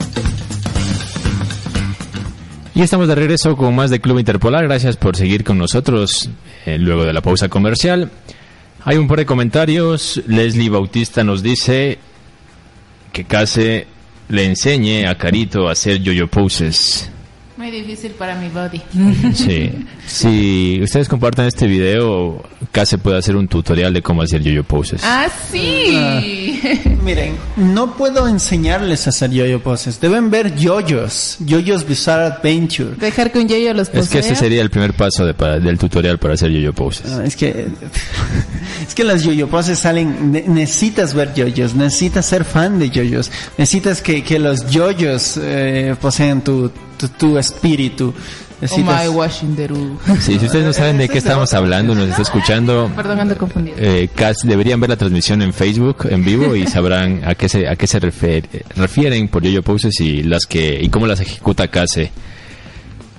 Y 2.76 2.82
estamos 2.82 3.06
de 3.06 3.14
regreso 3.14 3.56
con 3.56 3.72
más 3.74 3.90
de 3.90 4.00
Club 4.00 4.18
Interpolar. 4.18 4.64
Gracias 4.64 4.96
por 4.96 5.16
seguir 5.16 5.44
con 5.44 5.58
nosotros 5.58 6.28
eh, 6.66 6.76
luego 6.76 7.04
de 7.04 7.12
la 7.12 7.20
pausa 7.20 7.48
comercial. 7.48 8.10
Hay 8.86 8.98
un 8.98 9.08
par 9.08 9.18
de 9.18 9.24
comentarios. 9.24 10.22
Leslie 10.26 10.68
Bautista 10.68 11.24
nos 11.24 11.42
dice 11.42 11.98
que 13.12 13.24
Case 13.24 13.86
le 14.28 14.44
enseñe 14.44 15.06
a 15.06 15.16
Carito 15.16 15.68
a 15.68 15.72
hacer 15.72 16.02
yo-yo 16.02 16.28
poses. 16.28 17.10
Muy 17.56 17.70
difícil 17.70 18.12
para 18.12 18.34
mi 18.34 18.48
body. 18.48 18.82
Sí. 19.34 19.72
Si 20.06 20.80
ustedes 20.82 21.08
compartan 21.08 21.46
este 21.46 21.66
video, 21.66 22.42
Case 22.74 22.98
puede 22.98 23.18
hacer 23.18 23.36
un 23.36 23.46
tutorial 23.46 23.94
de 23.94 24.02
cómo 24.02 24.20
hacer 24.22 24.42
yo-yo 24.42 24.64
poses. 24.64 25.00
Ah, 25.04 25.28
sí. 25.52 26.60
Miren, 27.04 27.36
no 27.56 27.96
puedo 27.96 28.26
enseñarles 28.26 29.06
a 29.06 29.10
hacer 29.10 29.30
yo-yo 29.30 29.62
poses. 29.62 30.00
Deben 30.00 30.28
ver 30.28 30.56
yoyos, 30.56 31.36
yoyos 31.38 31.86
Bizarre 31.86 32.24
Adventure. 32.34 32.96
Dejar 32.96 33.30
que 33.30 33.38
un 33.38 33.46
yo-yo 33.48 33.72
los 33.74 33.88
posea. 33.90 34.02
es 34.02 34.08
que 34.08 34.18
ese 34.18 34.34
sería 34.34 34.60
el 34.60 34.70
primer 34.70 34.92
paso 34.94 35.24
de, 35.24 35.34
para- 35.34 35.60
del 35.60 35.78
tutorial 35.78 36.18
para 36.18 36.34
hacer 36.34 36.50
yo-yo 36.50 36.72
poses. 36.72 37.12
Ah, 37.12 37.22
Es 37.24 37.36
que 37.36 37.68
es 38.88 38.92
que 38.92 39.04
las 39.04 39.22
yoyo 39.22 39.46
poses 39.48 39.78
salen. 39.78 40.32
ne- 40.32 40.44
necesitas 40.48 41.14
ver 41.14 41.32
yoyos, 41.32 41.76
necesitas 41.76 42.26
ser 42.26 42.44
fan 42.44 42.80
de 42.80 42.90
yoyos, 42.90 43.30
necesitas 43.56 44.02
que, 44.02 44.24
que 44.24 44.40
los 44.40 44.68
yoyos 44.68 45.38
eh, 45.40 45.94
poseen 46.00 46.42
tu, 46.42 46.72
tu, 46.98 47.06
tu 47.08 47.38
espíritu. 47.38 48.12
Oh 48.72 48.78
my 48.78 49.08
washing 49.08 49.54
Deru. 49.56 49.98
Sí, 50.20 50.38
si 50.38 50.46
ustedes 50.46 50.64
no 50.64 50.72
saben 50.72 50.98
de 50.98 51.08
qué 51.08 51.18
estamos 51.18 51.52
hablando, 51.54 51.94
nos 51.94 52.08
está 52.08 52.22
escuchando, 52.22 52.90
Perdón, 52.94 53.20
ando 53.20 53.36
confundido. 53.36 53.76
eh, 53.78 54.08
casi 54.14 54.46
deberían 54.48 54.80
ver 54.80 54.90
la 54.90 54.96
transmisión 54.96 55.42
en 55.42 55.52
Facebook 55.52 56.06
en 56.10 56.24
vivo 56.24 56.54
y 56.56 56.66
sabrán 56.66 57.22
a 57.24 57.34
qué 57.34 57.48
se 57.48 57.68
a 57.68 57.76
qué 57.76 57.86
se 57.86 58.00
refer- 58.00 58.44
refieren 58.76 59.28
por 59.28 59.42
yo-yo 59.42 59.62
poses 59.62 59.98
y 60.00 60.22
las 60.22 60.46
que 60.46 60.78
y 60.82 60.88
cómo 60.88 61.06
las 61.06 61.20
ejecuta 61.20 61.68
Case. 61.68 62.10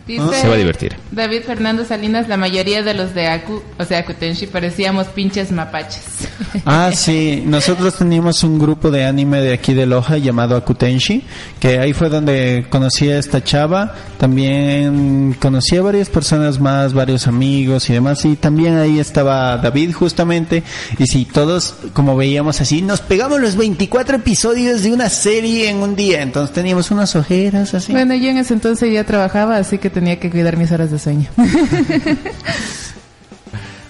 Dice 0.07 0.24
Se 0.41 0.47
va 0.47 0.53
a 0.53 0.57
divertir. 0.57 0.95
David 1.12 1.41
Fernando 1.47 1.83
Salinas, 1.83 2.27
la 2.27 2.38
mayoría 2.38 2.83
de 2.83 2.93
los 2.93 3.15
de 3.15 3.27
Aku, 3.27 3.63
o 3.79 3.85
sea, 3.85 4.00
Akutenshi, 4.00 4.45
parecíamos 4.45 5.07
pinches 5.07 5.51
mapaches. 5.51 6.03
Ah, 6.65 6.91
sí, 6.93 7.43
nosotros 7.45 7.95
teníamos 7.95 8.43
un 8.43 8.57
grupo 8.57 8.89
de 8.89 9.05
anime 9.05 9.41
de 9.41 9.53
aquí 9.53 9.74
de 9.74 9.85
Loja 9.85 10.17
llamado 10.17 10.55
Akutenshi, 10.55 11.24
que 11.59 11.79
ahí 11.79 11.91
fue 11.93 12.09
donde 12.09 12.65
conocí 12.69 13.09
a 13.09 13.19
esta 13.19 13.43
chava, 13.43 13.93
también 14.17 15.35
conocí 15.39 15.75
a 15.75 15.81
varias 15.81 16.09
personas 16.09 16.59
más, 16.59 16.93
varios 16.93 17.27
amigos 17.27 17.89
y 17.89 17.93
demás, 17.93 18.24
y 18.25 18.35
también 18.35 18.77
ahí 18.77 19.00
estaba 19.00 19.57
David 19.57 19.93
justamente, 19.93 20.63
y 20.97 21.05
sí, 21.07 21.25
todos 21.25 21.75
como 21.93 22.15
veíamos 22.15 22.62
así, 22.62 22.81
nos 22.81 23.01
pegamos 23.01 23.39
los 23.41 23.57
24 23.57 24.17
episodios 24.17 24.81
de 24.81 24.93
una 24.93 25.09
serie 25.09 25.69
en 25.69 25.77
un 25.77 25.95
día, 25.95 26.21
entonces 26.21 26.53
teníamos 26.53 26.89
unas 26.89 27.15
ojeras 27.15 27.74
así. 27.74 27.91
Bueno, 27.91 28.15
yo 28.15 28.29
en 28.29 28.38
ese 28.38 28.53
entonces 28.53 28.91
ya 28.91 29.03
trabajaba, 29.03 29.57
así 29.57 29.77
que 29.77 29.89
tenía 29.96 30.20
que 30.20 30.30
cuidar 30.30 30.58
mis 30.58 30.72
horas 30.72 30.92
de 30.92 31.00
sueño. 31.00 31.28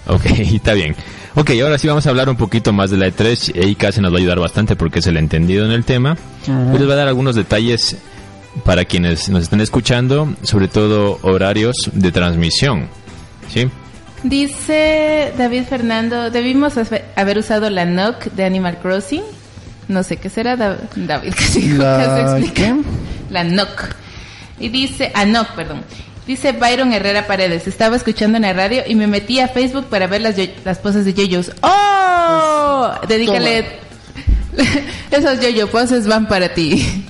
Ok, 0.08 0.24
está 0.26 0.72
bien. 0.74 0.94
Ok, 1.34 1.50
ahora 1.62 1.78
sí 1.78 1.88
vamos 1.88 2.06
a 2.06 2.10
hablar 2.10 2.28
un 2.28 2.36
poquito 2.36 2.72
más 2.72 2.90
de 2.90 2.96
la 2.96 3.08
E3 3.08 3.66
y 3.68 3.74
Case 3.74 4.00
nos 4.00 4.12
va 4.12 4.16
a 4.16 4.20
ayudar 4.20 4.38
bastante 4.38 4.76
porque 4.76 5.00
es 5.00 5.06
el 5.08 5.16
entendido 5.16 5.64
en 5.66 5.72
el 5.72 5.84
tema. 5.84 6.16
Yo 6.46 6.54
les 6.72 6.82
voy 6.84 6.92
a 6.92 6.96
dar 6.96 7.08
algunos 7.08 7.34
detalles 7.34 7.96
para 8.64 8.84
quienes 8.84 9.28
nos 9.28 9.42
estén 9.42 9.60
escuchando, 9.60 10.32
sobre 10.42 10.68
todo 10.68 11.18
horarios 11.22 11.90
de 11.92 12.12
transmisión. 12.12 12.86
¿Sí? 13.52 13.68
Dice 14.22 15.32
David 15.36 15.64
Fernando, 15.68 16.30
debimos 16.30 16.74
haber 17.16 17.38
usado 17.38 17.68
la 17.68 17.84
NOC 17.84 18.26
de 18.26 18.44
Animal 18.44 18.78
Crossing. 18.78 19.22
No 19.88 20.04
sé 20.04 20.18
qué 20.18 20.30
será, 20.30 20.56
Da- 20.56 20.78
David. 20.94 21.32
casi 21.36 21.62
dijo, 21.62 21.82
¿La 21.82 22.40
qué? 22.54 22.74
La 23.30 23.42
NOC. 23.42 23.86
Y 24.58 24.68
dice, 24.68 25.12
ah, 25.14 25.24
NOC, 25.24 25.48
perdón. 25.54 25.82
Dice 26.26 26.52
Byron 26.52 26.92
Herrera 26.92 27.26
Paredes, 27.26 27.68
estaba 27.68 27.94
escuchando 27.94 28.36
en 28.36 28.42
la 28.42 28.52
radio 28.52 28.82
y 28.86 28.96
me 28.96 29.06
metí 29.06 29.38
a 29.38 29.46
Facebook 29.46 29.86
para 29.86 30.08
ver 30.08 30.22
las, 30.22 30.34
las 30.64 30.78
poses 30.78 31.04
de 31.04 31.14
yoyos. 31.14 31.52
¡Oh! 31.62 32.90
Dedícale... 33.06 33.86
Esos 35.10 35.40
yoyo 35.40 35.70
poses 35.70 36.06
van 36.06 36.26
para 36.26 36.52
ti. 36.52 37.04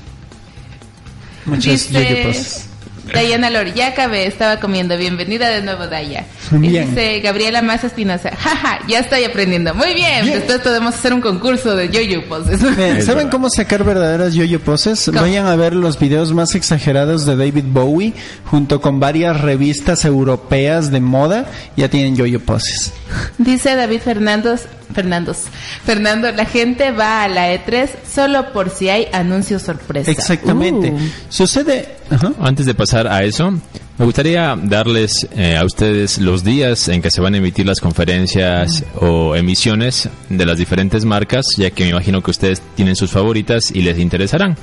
Muchas 1.45 1.89
yo-yo 1.91 2.25
poses. 2.25 2.66
Dayana 3.13 3.51
Lor, 3.51 3.73
ya 3.75 3.89
acabé, 3.89 4.27
estaba 4.27 4.59
comiendo. 4.59 4.97
Bienvenida 4.97 5.49
de 5.49 5.63
nuevo, 5.63 5.87
Daya. 5.87 6.27
Y 6.53 6.57
Bien. 6.59 6.89
dice 6.89 7.21
Gabriela 7.21 7.63
Maza 7.63 7.87
Espinosa, 7.87 8.31
jaja, 8.37 8.81
ya 8.89 9.01
estoy 9.01 9.25
aprendiendo. 9.25 9.75
Muy 9.75 9.95
bien, 9.95 10.25
Bien. 10.25 10.39
después 10.39 10.59
podemos 10.61 10.95
hacer 10.95 11.13
un 11.13 11.21
concurso 11.21 11.77
de 11.77 11.89
yo-yo 11.89 12.27
poses. 12.29 12.61
Bien, 12.77 13.03
¿Saben 13.07 13.29
cómo 13.29 13.49
sacar 13.49 13.85
verdaderas 13.85 14.35
yo-yo 14.35 14.61
poses? 14.61 15.05
¿Cómo? 15.07 15.21
Vayan 15.21 15.47
a 15.47 15.57
ver 15.57 15.75
los 15.75 15.99
videos 15.99 16.33
más 16.33 16.55
exagerados 16.55 17.27
de 17.27 17.37
David 17.37 17.65
Bowie 17.67 18.13
junto 18.45 18.81
con 18.81 19.01
varias 19.01 19.41
revistas 19.41 20.05
europeas 20.05 20.91
de 20.91 21.01
moda. 21.01 21.47
Ya 21.77 21.89
tienen 21.89 22.17
yo-yo 22.17 22.41
poses. 22.41 22.93
Dice 23.39 23.77
David 23.77 24.01
Fernandos, 24.01 24.63
Fernandos, 24.95 25.45
Fernando, 25.85 26.31
la 26.33 26.45
gente 26.45 26.91
va 26.91 27.25
a 27.25 27.29
la 27.29 27.53
E3 27.53 27.89
solo 28.09 28.53
por 28.53 28.71
si 28.71 28.89
hay 28.89 29.09
anuncios 29.13 29.63
sorpresa. 29.63 30.11
Exactamente. 30.11 30.91
Uh. 30.91 30.99
Sucede... 31.29 31.97
Ajá. 32.09 32.33
Antes 32.41 32.67
de 32.67 32.75
pasar 32.75 32.96
a 33.05 33.25
eso, 33.25 33.51
me 33.99 34.05
gustaría 34.05 34.57
darles 34.63 35.27
eh, 35.37 35.57
a 35.57 35.65
ustedes 35.65 36.19
los 36.19 36.45
días 36.45 36.89
en 36.89 37.03
que 37.03 37.11
se 37.11 37.21
van 37.21 37.35
a 37.35 37.39
emitir 37.39 37.67
las 37.67 37.81
conferencias 37.81 38.85
o 39.01 39.35
emisiones 39.35 40.09
de 40.29 40.47
las 40.47 40.59
diferentes 40.59 41.05
marcas, 41.05 41.47
ya 41.57 41.71
que 41.71 41.85
me 41.85 41.91
imagino 41.91 42.23
que 42.23 42.31
ustedes 42.31 42.63
tienen 42.75 42.97
sus 42.97 43.11
favoritas 43.11 43.71
y 43.71 43.83
les 43.83 43.99
interesarán. 43.99 44.57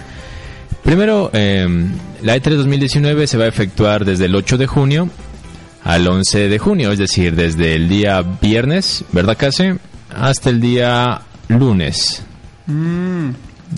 Primero, 0.84 1.30
eh, 1.34 1.68
la 2.22 2.36
E3 2.36 2.56
2019 2.56 3.28
se 3.28 3.38
va 3.38 3.46
a 3.46 3.48
efectuar 3.48 4.06
desde 4.06 4.25
el 4.25 4.36
8 4.36 4.58
de 4.58 4.68
junio 4.68 5.10
al 5.84 6.08
11 6.08 6.50
de 6.50 6.60
junio, 6.60 6.92
es 6.92 7.00
decir, 7.00 7.36
desde 7.36 7.75
el 7.75 7.90
día 7.90 8.22
viernes, 8.22 9.04
¿verdad, 9.12 9.38
Case? 9.38 9.78
Hasta 10.16 10.50
el 10.50 10.62
día 10.62 11.22
lunes. 11.48 12.24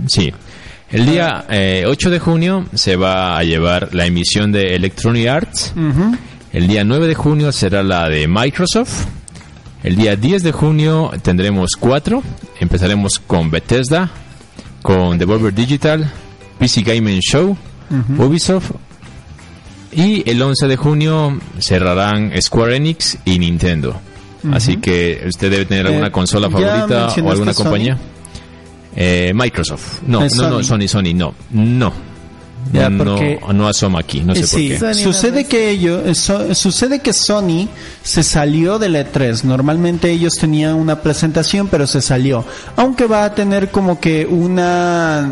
Sí. 0.08 0.34
El 0.92 1.06
día 1.06 1.46
eh, 1.50 1.84
8 1.88 2.10
de 2.10 2.20
junio 2.20 2.65
se 2.74 2.96
va 2.96 3.38
a 3.38 3.44
llevar 3.44 3.89
la 3.94 4.06
emisión 4.06 4.51
de 4.51 4.75
Electronic 4.75 5.27
Arts. 5.27 5.74
El 6.54 6.68
día 6.68 6.84
9 6.84 7.08
de 7.08 7.15
junio 7.15 7.51
será 7.51 7.84
la 7.84 8.08
de 8.08 8.27
Microsoft. 8.27 9.06
El 9.84 9.96
día 9.98 10.15
10 10.15 10.44
de 10.44 10.51
junio 10.51 11.12
tendremos 11.22 11.72
cuatro. 11.80 12.24
Empezaremos 12.60 13.20
con 13.20 13.51
Bethesda, 13.51 14.10
con 14.82 15.18
Devolver 15.18 15.54
Digital, 15.54 16.10
PC 16.60 16.82
Gaming 16.82 17.20
Show, 17.20 17.58
Ubisoft. 18.18 18.72
Y 19.92 20.30
el 20.30 20.42
11 20.42 20.68
de 20.68 20.75
junio 20.77 21.39
cerrarán 21.60 22.32
Square 22.42 22.75
Enix 22.75 23.18
y 23.25 23.39
Nintendo. 23.39 24.00
Así 24.51 24.77
que 24.77 25.24
usted 25.27 25.50
debe 25.50 25.65
tener 25.65 25.88
alguna 25.88 26.08
Eh, 26.08 26.12
consola 26.12 26.50
favorita 26.50 27.08
o 27.08 27.32
alguna 27.32 27.54
Sony. 27.54 27.98
Eh, 28.96 29.32
Microsoft. 29.36 30.02
No, 30.08 30.22
no, 30.22 30.50
no, 30.50 30.64
Sony. 30.64 30.88
Sony, 30.88 31.14
no. 31.14 31.34
No. 31.52 31.92
Ya, 32.74 32.90
no, 32.90 33.20
no 33.54 33.68
asoma 33.68 34.00
aquí, 34.00 34.22
no 34.22 34.34
sé 34.34 34.42
Eh, 34.42 34.48
por 34.48 34.60
sí, 34.60 34.68
qué. 34.70 34.80
Sony 34.80 34.94
sucede 35.04 35.44
no 35.44 35.50
que 35.50 35.70
ellos, 35.70 36.18
so- 36.18 36.56
sucede 36.56 37.00
que 37.00 37.14
Sony 37.14 37.68
se 38.02 38.24
salió 38.24 38.80
de 38.80 38.90
la 38.90 39.02
E3. 39.02 39.44
Normalmente 39.44 40.10
ellos 40.10 40.34
tenían 40.34 40.74
una 40.74 41.00
presentación, 41.02 41.68
pero 41.68 41.86
se 41.86 42.02
salió. 42.02 42.44
Aunque 42.75 43.06
va 43.06 43.25
a 43.25 43.36
tener 43.36 43.70
como 43.70 44.00
que 44.00 44.25
una 44.25 45.30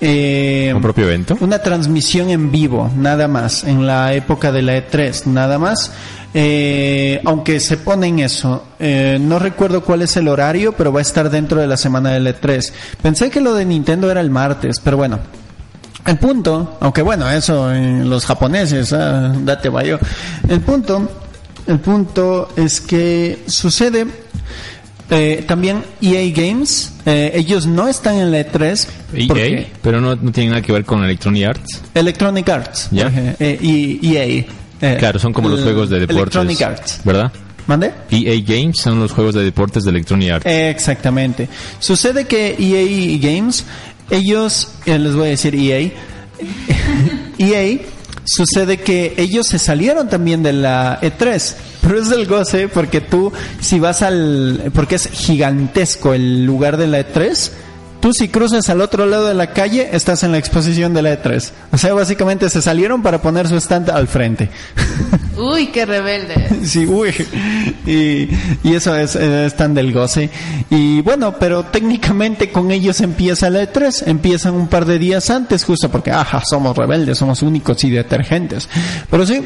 eh, 0.00 0.72
¿Un 0.74 0.82
propio 0.82 1.04
evento? 1.04 1.36
una 1.40 1.58
transmisión 1.60 2.30
en 2.30 2.52
vivo, 2.52 2.90
nada 2.96 3.26
más, 3.28 3.64
en 3.64 3.84
la 3.86 4.14
época 4.14 4.52
de 4.52 4.62
la 4.62 4.76
E3, 4.76 5.26
nada 5.26 5.58
más. 5.58 5.92
Eh, 6.34 7.20
aunque 7.24 7.60
se 7.60 7.76
pone 7.76 8.06
en 8.06 8.20
eso, 8.20 8.64
eh, 8.78 9.18
no 9.20 9.38
recuerdo 9.38 9.82
cuál 9.82 10.02
es 10.02 10.16
el 10.16 10.28
horario, 10.28 10.72
pero 10.72 10.92
va 10.92 11.00
a 11.00 11.02
estar 11.02 11.28
dentro 11.30 11.60
de 11.60 11.66
la 11.66 11.76
semana 11.76 12.10
del 12.12 12.26
E3. 12.26 12.72
Pensé 13.02 13.30
que 13.30 13.40
lo 13.40 13.54
de 13.54 13.64
Nintendo 13.66 14.10
era 14.10 14.20
el 14.20 14.30
martes, 14.30 14.80
pero 14.82 14.96
bueno. 14.96 15.18
El 16.06 16.18
punto, 16.18 16.78
aunque 16.80 17.02
bueno, 17.02 17.30
eso 17.30 17.72
en 17.72 18.08
los 18.10 18.24
japoneses, 18.26 18.92
ah, 18.92 19.32
date 19.44 19.68
vaya. 19.68 19.98
El 20.48 20.60
punto, 20.60 21.08
el 21.66 21.78
punto 21.78 22.48
es 22.56 22.80
que 22.80 23.44
sucede 23.46 24.06
eh, 25.10 25.44
también 25.46 25.84
EA 26.00 26.32
Games, 26.34 26.94
eh, 27.04 27.32
ellos 27.34 27.66
no 27.66 27.86
están 27.86 28.16
en 28.16 28.32
la 28.32 28.40
E3 28.40 28.88
EA, 29.14 29.66
pero 29.82 30.00
no, 30.00 30.16
no 30.16 30.32
tiene 30.32 30.50
nada 30.50 30.62
que 30.62 30.72
ver 30.72 30.84
con 30.84 31.04
Electronic 31.04 31.44
Arts. 31.46 31.82
Electronic 31.94 32.48
Arts, 32.48 32.88
Ya. 32.90 33.08
eh, 33.14 33.36
eh, 33.38 33.58
y 34.02 34.16
EA. 34.16 34.44
Eh, 34.82 34.96
Claro, 34.98 35.18
son 35.18 35.32
como 35.32 35.48
los 35.48 35.62
juegos 35.62 35.88
de 35.88 36.00
deportes. 36.00 36.36
Electronic 36.36 36.62
Arts. 36.62 37.00
¿Verdad? 37.04 37.32
¿Mande? 37.66 37.92
EA 38.10 38.42
Games 38.44 38.78
son 38.78 38.98
los 38.98 39.12
juegos 39.12 39.34
de 39.34 39.44
deportes 39.44 39.84
de 39.84 39.90
Electronic 39.90 40.30
Arts. 40.30 40.46
Exactamente. 40.46 41.48
Sucede 41.78 42.26
que 42.26 42.56
EA 42.58 43.18
Games, 43.18 43.64
ellos, 44.10 44.72
eh, 44.84 44.98
les 44.98 45.14
voy 45.14 45.28
a 45.28 45.30
decir 45.30 45.54
EA, 45.54 45.90
EA, 47.38 47.78
sucede 48.24 48.78
que 48.78 49.14
ellos 49.16 49.46
se 49.46 49.58
salieron 49.58 50.08
también 50.08 50.42
de 50.42 50.52
la 50.52 51.00
E3. 51.00 51.54
Pero 51.82 52.00
es 52.00 52.10
del 52.10 52.26
goce 52.26 52.68
porque 52.68 53.00
tú, 53.00 53.32
si 53.60 53.78
vas 53.80 54.02
al, 54.02 54.70
porque 54.74 54.96
es 54.96 55.08
gigantesco 55.08 56.14
el 56.14 56.44
lugar 56.44 56.76
de 56.76 56.86
la 56.86 57.00
E3, 57.00 57.50
tú 58.02 58.12
si 58.12 58.28
cruzas 58.28 58.68
al 58.68 58.80
otro 58.80 59.06
lado 59.06 59.28
de 59.28 59.34
la 59.34 59.52
calle, 59.52 59.90
estás 59.92 60.24
en 60.24 60.32
la 60.32 60.38
exposición 60.38 60.92
de 60.92 61.02
la 61.02 61.22
E3. 61.22 61.50
O 61.70 61.78
sea, 61.78 61.94
básicamente 61.94 62.50
se 62.50 62.60
salieron 62.60 63.00
para 63.00 63.22
poner 63.22 63.46
su 63.46 63.56
stand 63.56 63.90
al 63.90 64.08
frente. 64.08 64.50
Uy, 65.38 65.68
qué 65.68 65.86
rebelde. 65.86 66.34
Sí, 66.64 66.84
uy. 66.84 67.14
Y, 67.86 68.28
y 68.62 68.74
eso 68.74 68.94
es, 68.94 69.16
es 69.16 69.56
tan 69.56 69.72
del 69.72 69.92
goce. 69.92 70.28
Y 70.68 71.00
bueno, 71.00 71.36
pero 71.38 71.64
técnicamente 71.64 72.50
con 72.50 72.70
ellos 72.70 73.00
empieza 73.00 73.48
la 73.48 73.62
E3. 73.62 74.04
Empiezan 74.06 74.54
un 74.54 74.68
par 74.68 74.84
de 74.84 74.98
días 74.98 75.30
antes, 75.30 75.64
justo 75.64 75.90
porque, 75.90 76.10
ajá, 76.10 76.42
somos 76.44 76.76
rebeldes, 76.76 77.18
somos 77.18 77.40
únicos 77.42 77.82
y 77.84 77.90
detergentes. 77.90 78.68
Pero 79.10 79.26
sí, 79.26 79.42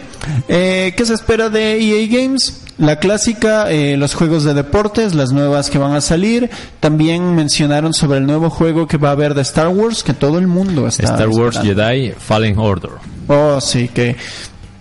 eh, 0.49 0.93
¿qué 0.97 1.07
se 1.07 1.15
espera 1.15 1.51
de 1.51 1.79
EA 1.79 2.07
Games? 2.09 2.63
La 2.79 2.97
clásica, 2.97 3.71
eh, 3.71 3.97
los 3.97 4.15
juegos 4.15 4.45
de 4.45 4.53
deportes, 4.53 5.15
las 5.15 5.33
nuevas 5.33 5.71
que 5.71 5.79
van 5.79 5.95
a 5.95 6.03
salir. 6.03 6.51
También 6.79 7.35
mencionaron 7.35 7.95
sobre 7.95 8.19
el 8.19 8.27
nuevo 8.27 8.51
juego 8.51 8.87
que 8.87 8.99
va 8.99 9.09
a 9.09 9.13
haber 9.13 9.35
de 9.35 9.43
Star 9.43 9.69
Wars, 9.69 10.03
que 10.03 10.13
todo 10.13 10.39
el 10.39 10.47
mundo 10.47 10.87
está 10.87 11.05
Star 11.05 11.29
Wars 11.29 11.57
esperando. 11.57 11.83
Jedi 11.83 12.13
Fallen 12.19 12.59
Order. 12.59 12.91
Oh, 13.29 13.61
sí, 13.63 13.89
que 13.89 14.17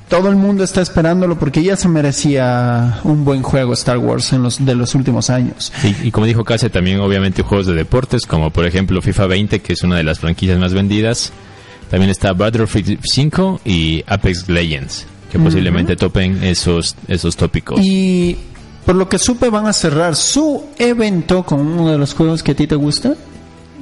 todo 0.10 0.30
el 0.30 0.36
mundo 0.36 0.64
está 0.64 0.82
esperándolo 0.82 1.40
porque 1.40 1.64
ya 1.64 1.76
se 1.78 1.88
merecía 1.88 3.00
un 3.04 3.26
buen 3.26 3.42
juego 3.42 3.74
Star 3.74 3.98
Wars 3.98 4.34
en 4.34 4.44
los 4.44 4.64
de 4.64 4.76
los 4.76 4.94
últimos 4.94 5.30
años. 5.30 5.72
Sí, 5.82 5.96
y 6.04 6.12
como 6.12 6.26
dijo 6.26 6.44
Case, 6.44 6.70
también 6.70 7.00
obviamente 7.00 7.42
juegos 7.42 7.66
de 7.68 7.74
deportes, 7.74 8.26
como 8.26 8.52
por 8.52 8.66
ejemplo 8.66 9.02
FIFA 9.02 9.28
20, 9.28 9.62
que 9.62 9.74
es 9.74 9.84
una 9.84 9.98
de 9.98 10.04
las 10.04 10.20
franquicias 10.20 10.60
más 10.60 10.74
vendidas. 10.74 11.32
También 11.90 12.10
está 12.10 12.34
Battlefield 12.34 13.00
5 13.04 13.62
y 13.64 14.04
Apex 14.08 14.50
Legends, 14.50 15.06
que 15.38 15.44
posiblemente 15.44 15.96
topen 15.96 16.44
esos, 16.44 16.96
esos 17.08 17.36
tópicos. 17.36 17.80
Y 17.82 18.38
por 18.86 18.96
lo 18.96 19.10
que 19.10 19.20
supe 19.20 19.50
van 19.50 19.68
a 19.68 19.74
cerrar 19.74 20.16
su 20.16 20.66
evento 20.78 21.44
con 21.44 21.60
uno 21.60 21.92
de 21.92 21.98
los 21.98 22.14
juegos 22.14 22.42
que 22.42 22.52
a 22.52 22.56
ti 22.56 22.68
te 22.68 22.76
gusta. 22.76 23.16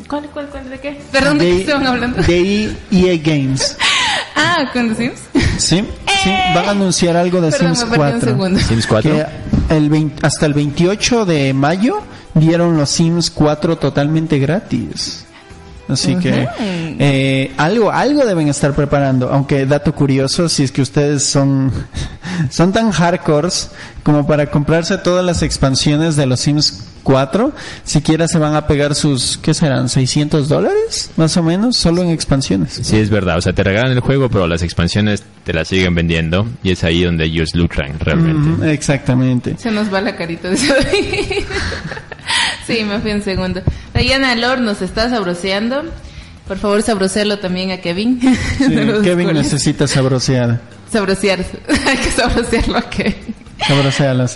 ¿Cuál, 0.07 0.29
cuál, 0.33 0.47
cuál? 0.47 0.69
¿De 0.69 0.79
qué? 0.79 0.99
Perdón, 1.11 1.37
¿de 1.37 1.45
qué 1.45 1.61
estaban 1.61 1.87
hablando? 1.87 2.21
de 2.23 2.75
EA 2.91 3.17
Games. 3.23 3.77
Ah, 4.35 4.69
¿con 4.73 4.89
los 4.89 4.97
Sims? 4.97 5.19
¿Sí? 5.57 5.83
Sí, 6.23 6.29
van 6.55 6.65
a 6.65 6.71
anunciar 6.71 7.15
algo 7.15 7.39
de 7.39 7.51
Perdón, 7.51 7.75
Sims 7.75 7.89
me 7.91 7.97
perdí 7.97 8.13
un 8.13 8.19
4. 8.19 8.29
segundo. 8.29 8.59
Sims 8.59 8.87
4. 8.87 9.11
Que 9.69 9.75
el 9.75 9.89
20 9.89 10.25
hasta 10.25 10.45
el 10.47 10.53
28 10.53 11.25
de 11.25 11.53
mayo 11.53 12.01
dieron 12.33 12.75
los 12.75 12.89
Sims 12.89 13.29
4 13.29 13.77
totalmente 13.77 14.39
gratis. 14.39 15.22
Así 15.87 16.15
que 16.15 16.47
eh, 16.99 17.51
algo 17.57 17.91
algo 17.91 18.25
deben 18.25 18.47
estar 18.47 18.73
preparando. 18.73 19.29
Aunque 19.29 19.65
dato 19.65 19.93
curioso, 19.93 20.47
si 20.49 20.63
es 20.63 20.71
que 20.71 20.81
ustedes 20.81 21.25
son 21.25 21.71
son 22.49 22.71
tan 22.71 22.91
hardcores 22.91 23.71
como 24.03 24.25
para 24.25 24.49
comprarse 24.49 24.97
todas 24.97 25.25
las 25.25 25.41
expansiones 25.41 26.15
de 26.15 26.25
los 26.25 26.39
Sims 26.39 26.83
4, 27.03 27.51
siquiera 27.83 28.27
se 28.27 28.37
van 28.37 28.55
a 28.55 28.65
pegar 28.65 28.95
sus 28.95 29.37
¿qué 29.37 29.53
serán? 29.53 29.89
600 29.89 30.47
dólares 30.47 31.11
más 31.17 31.35
o 31.35 31.43
menos 31.43 31.75
solo 31.75 32.01
en 32.01 32.09
expansiones. 32.09 32.79
Sí, 32.81 32.97
es 32.97 33.09
verdad. 33.09 33.37
O 33.37 33.41
sea, 33.41 33.53
te 33.53 33.63
regalan 33.63 33.91
el 33.91 33.99
juego, 33.99 34.29
pero 34.29 34.47
las 34.47 34.63
expansiones 34.63 35.23
te 35.43 35.53
las 35.53 35.67
siguen 35.67 35.95
vendiendo. 35.95 36.47
Y 36.63 36.71
es 36.71 36.83
ahí 36.83 37.03
donde 37.03 37.25
ellos 37.25 37.53
lucran 37.53 37.99
realmente. 37.99 38.71
Exactamente. 38.71 39.55
Se 39.57 39.69
nos 39.69 39.93
va 39.93 39.99
la 40.01 40.15
carita 40.15 40.49
de 40.49 40.57
Sí, 42.65 42.83
me 42.83 42.99
fui 42.99 43.11
un 43.11 43.21
segundo. 43.21 43.61
Diana 43.93 44.35
Lord 44.35 44.61
nos 44.61 44.81
está 44.81 45.09
sabroseando. 45.09 45.83
Por 46.47 46.57
favor, 46.57 46.81
sabrosearlo 46.81 47.39
también 47.39 47.71
a 47.71 47.77
Kevin. 47.77 48.19
Sí, 48.57 48.75
Kevin 49.03 49.33
necesita 49.33 49.87
sabroseada. 49.87 50.61
Sabrosear. 50.91 51.39
Hay 51.87 51.97
que 51.97 52.11
sabrosearlo 52.11 52.77
a 52.77 52.89
Kevin. 52.89 53.35
Sabroseala. 53.67 54.27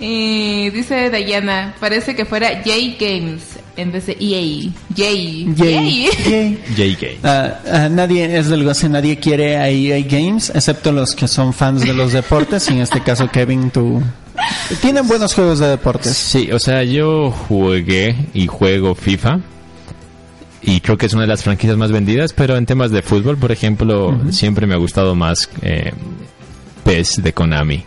Y 0.00 0.70
dice 0.70 1.10
Diana, 1.10 1.74
parece 1.80 2.14
que 2.14 2.24
fuera 2.24 2.62
J 2.64 2.70
Games 3.00 3.58
en 3.76 3.92
vez 3.92 4.06
de 4.06 4.16
EA. 4.20 4.70
J. 4.90 5.02
Yay. 5.04 5.54
Yay. 5.54 6.58
JK. 6.76 7.24
Ah, 7.24 7.60
ah, 7.70 7.88
nadie 7.88 8.36
es 8.36 8.48
del 8.48 8.64
goce, 8.64 8.88
nadie 8.88 9.18
quiere 9.18 9.56
a 9.56 9.68
EA 9.70 10.04
Games, 10.08 10.50
excepto 10.54 10.92
los 10.92 11.14
que 11.14 11.28
son 11.28 11.52
fans 11.52 11.82
de 11.82 11.94
los 11.94 12.12
deportes. 12.12 12.68
y 12.70 12.74
en 12.74 12.80
este 12.80 13.02
caso, 13.02 13.28
Kevin, 13.30 13.70
tú. 13.70 14.02
Tienen 14.80 15.06
buenos 15.08 15.34
juegos 15.34 15.58
de 15.58 15.68
deportes. 15.68 16.16
Sí, 16.16 16.50
o 16.52 16.58
sea, 16.58 16.82
yo 16.84 17.30
jugué 17.30 18.16
y 18.34 18.46
juego 18.46 18.94
FIFA. 18.94 19.40
Y 20.62 20.80
creo 20.80 20.98
que 20.98 21.06
es 21.06 21.12
una 21.12 21.22
de 21.22 21.28
las 21.28 21.42
franquicias 21.42 21.76
más 21.76 21.92
vendidas, 21.92 22.32
pero 22.32 22.56
en 22.56 22.66
temas 22.66 22.90
de 22.90 23.00
fútbol, 23.02 23.38
por 23.38 23.52
ejemplo, 23.52 24.18
siempre 24.30 24.66
me 24.66 24.74
ha 24.74 24.78
gustado 24.78 25.14
más 25.14 25.48
eh, 25.62 25.92
PES 26.84 27.22
de 27.22 27.32
Konami 27.32 27.84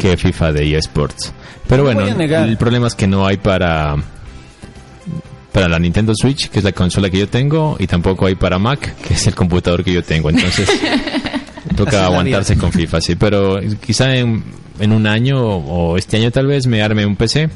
que 0.00 0.16
FIFA 0.16 0.52
de 0.52 0.76
eSports. 0.76 1.32
Pero 1.66 1.84
No 1.84 1.94
bueno, 1.94 2.24
el 2.24 2.56
problema 2.56 2.86
es 2.86 2.94
que 2.94 3.06
no 3.06 3.26
hay 3.26 3.36
para 3.36 3.96
para 5.52 5.68
la 5.68 5.78
Nintendo 5.78 6.14
Switch, 6.14 6.48
que 6.48 6.60
es 6.60 6.64
la 6.64 6.72
consola 6.72 7.10
que 7.10 7.18
yo 7.18 7.28
tengo, 7.28 7.76
y 7.78 7.86
tampoco 7.86 8.26
hay 8.26 8.34
para 8.34 8.58
Mac, 8.58 8.94
que 9.06 9.14
es 9.14 9.26
el 9.26 9.34
computador 9.34 9.84
que 9.84 9.92
yo 9.92 10.02
tengo. 10.02 10.30
Entonces, 10.30 10.66
toca 11.76 12.06
aguantarse 12.06 12.56
con 12.56 12.72
FIFA, 12.72 13.00
sí. 13.02 13.16
Pero 13.16 13.60
quizá 13.84 14.16
en, 14.16 14.42
en 14.82 14.92
un 14.92 15.06
año 15.06 15.40
o 15.40 15.96
este 15.96 16.16
año 16.16 16.30
tal 16.32 16.48
vez 16.48 16.66
me 16.66 16.82
arme 16.82 17.06
un 17.06 17.14
PC 17.14 17.48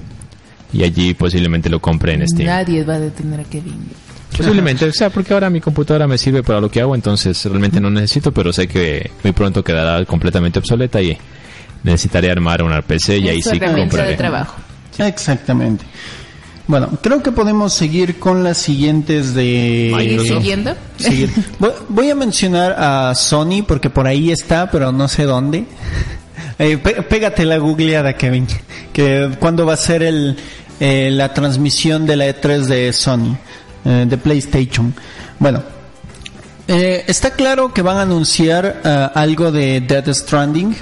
y 0.73 0.85
allí 0.85 1.13
posiblemente 1.15 1.69
lo 1.69 1.81
compre 1.81 2.15
en 2.15 2.27
Steam. 2.27 2.47
Nadie 2.47 2.85
va 2.85 2.95
a 2.95 3.01
detener 3.01 3.41
a 3.41 3.45
Kevin. 3.45 3.89
Posiblemente, 4.37 4.85
o 4.85 4.93
sea, 4.93 5.11
porque 5.11 5.33
ahora 5.35 5.51
mi 5.51 5.61
computadora 5.61 6.07
me 6.07 6.19
sirve 6.19 6.43
para 6.43 6.61
lo 6.61 6.71
que 6.71 6.81
hago, 6.81 6.95
entonces 6.95 7.43
realmente 7.47 7.81
no 7.81 7.91
necesito, 7.91 8.33
pero 8.33 8.53
sé 8.53 8.69
que 8.69 9.11
muy 9.25 9.33
pronto 9.33 9.65
quedará 9.65 10.05
completamente 10.05 10.59
obsoleta 10.59 11.01
y 11.03 11.17
necesitaré 11.83 12.31
armar 12.31 12.63
una 12.63 12.83
PC 12.83 13.19
y 13.19 13.29
ahí 13.29 13.43
sí 13.43 13.57
herramienta 13.57 13.81
compraré. 13.81 14.11
de 14.11 14.17
trabajo. 14.17 14.57
Exactamente. 14.99 15.85
Bueno, 16.69 16.91
creo 17.01 17.23
que 17.23 17.33
podemos 17.33 17.73
seguir 17.73 18.19
con 18.19 18.43
las 18.43 18.59
siguientes 18.59 19.35
de... 19.35 19.91
¿Y 19.93 19.95
Microsoft. 19.95 20.39
siguiendo? 20.39 20.75
seguir. 20.99 21.31
Voy 21.89 22.11
a 22.11 22.15
mencionar 22.15 22.75
a 22.77 23.15
Sony 23.15 23.63
porque 23.67 23.89
por 23.89 24.07
ahí 24.07 24.33
está, 24.33 24.71
pero 24.71 24.91
no 24.93 25.07
sé 25.09 25.25
dónde. 25.25 25.65
Eh, 26.59 26.79
pé- 26.79 27.03
pégate 27.03 27.45
la 27.45 27.59
googleada, 27.59 28.15
Kevin. 28.15 28.47
Que 28.93 29.31
cuándo 29.39 29.67
va 29.67 29.75
a 29.75 29.77
ser 29.77 30.03
el, 30.03 30.37
eh, 30.81 31.11
la 31.13 31.33
transmisión 31.35 32.07
de 32.07 32.17
la 32.17 32.27
E3 32.27 32.67
de 32.67 32.93
Sony, 32.93 33.37
eh, 33.85 34.05
de 34.09 34.19
PlayStation. 34.19 34.95
Bueno, 35.39 35.63
eh, 36.69 37.05
está 37.07 37.31
claro 37.31 37.73
que 37.73 37.83
van 37.83 37.99
a 37.99 38.03
anunciar 38.03 38.81
algo 39.15 39.53
de 39.53 39.81
Death 39.81 40.09
Stranding. 40.15 40.75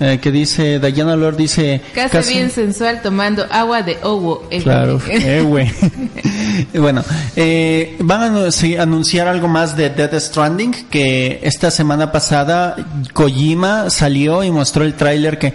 Eh, 0.00 0.18
que 0.20 0.30
dice, 0.32 0.78
Diana 0.80 1.14
Lord 1.14 1.36
dice... 1.36 1.80
Casi, 1.94 2.10
casi- 2.16 2.34
bien 2.34 2.50
sensual 2.50 3.02
tomando 3.02 3.46
agua 3.50 3.82
de 3.82 3.98
Owo. 4.02 4.48
eh, 4.50 4.62
Claro, 4.62 5.00
eh, 5.08 5.42
bueno, 6.74 7.04
eh, 7.36 7.96
van 8.00 8.22
a 8.22 8.28
anunci- 8.28 8.78
anunciar 8.78 9.28
algo 9.28 9.48
más 9.48 9.76
de 9.76 9.90
Death 9.90 10.14
Stranding, 10.14 10.88
que 10.90 11.40
esta 11.42 11.70
semana 11.70 12.10
pasada 12.12 12.76
Kojima 13.12 13.90
salió 13.90 14.42
y 14.42 14.50
mostró 14.50 14.84
el 14.84 14.94
tráiler 14.94 15.38
que 15.38 15.54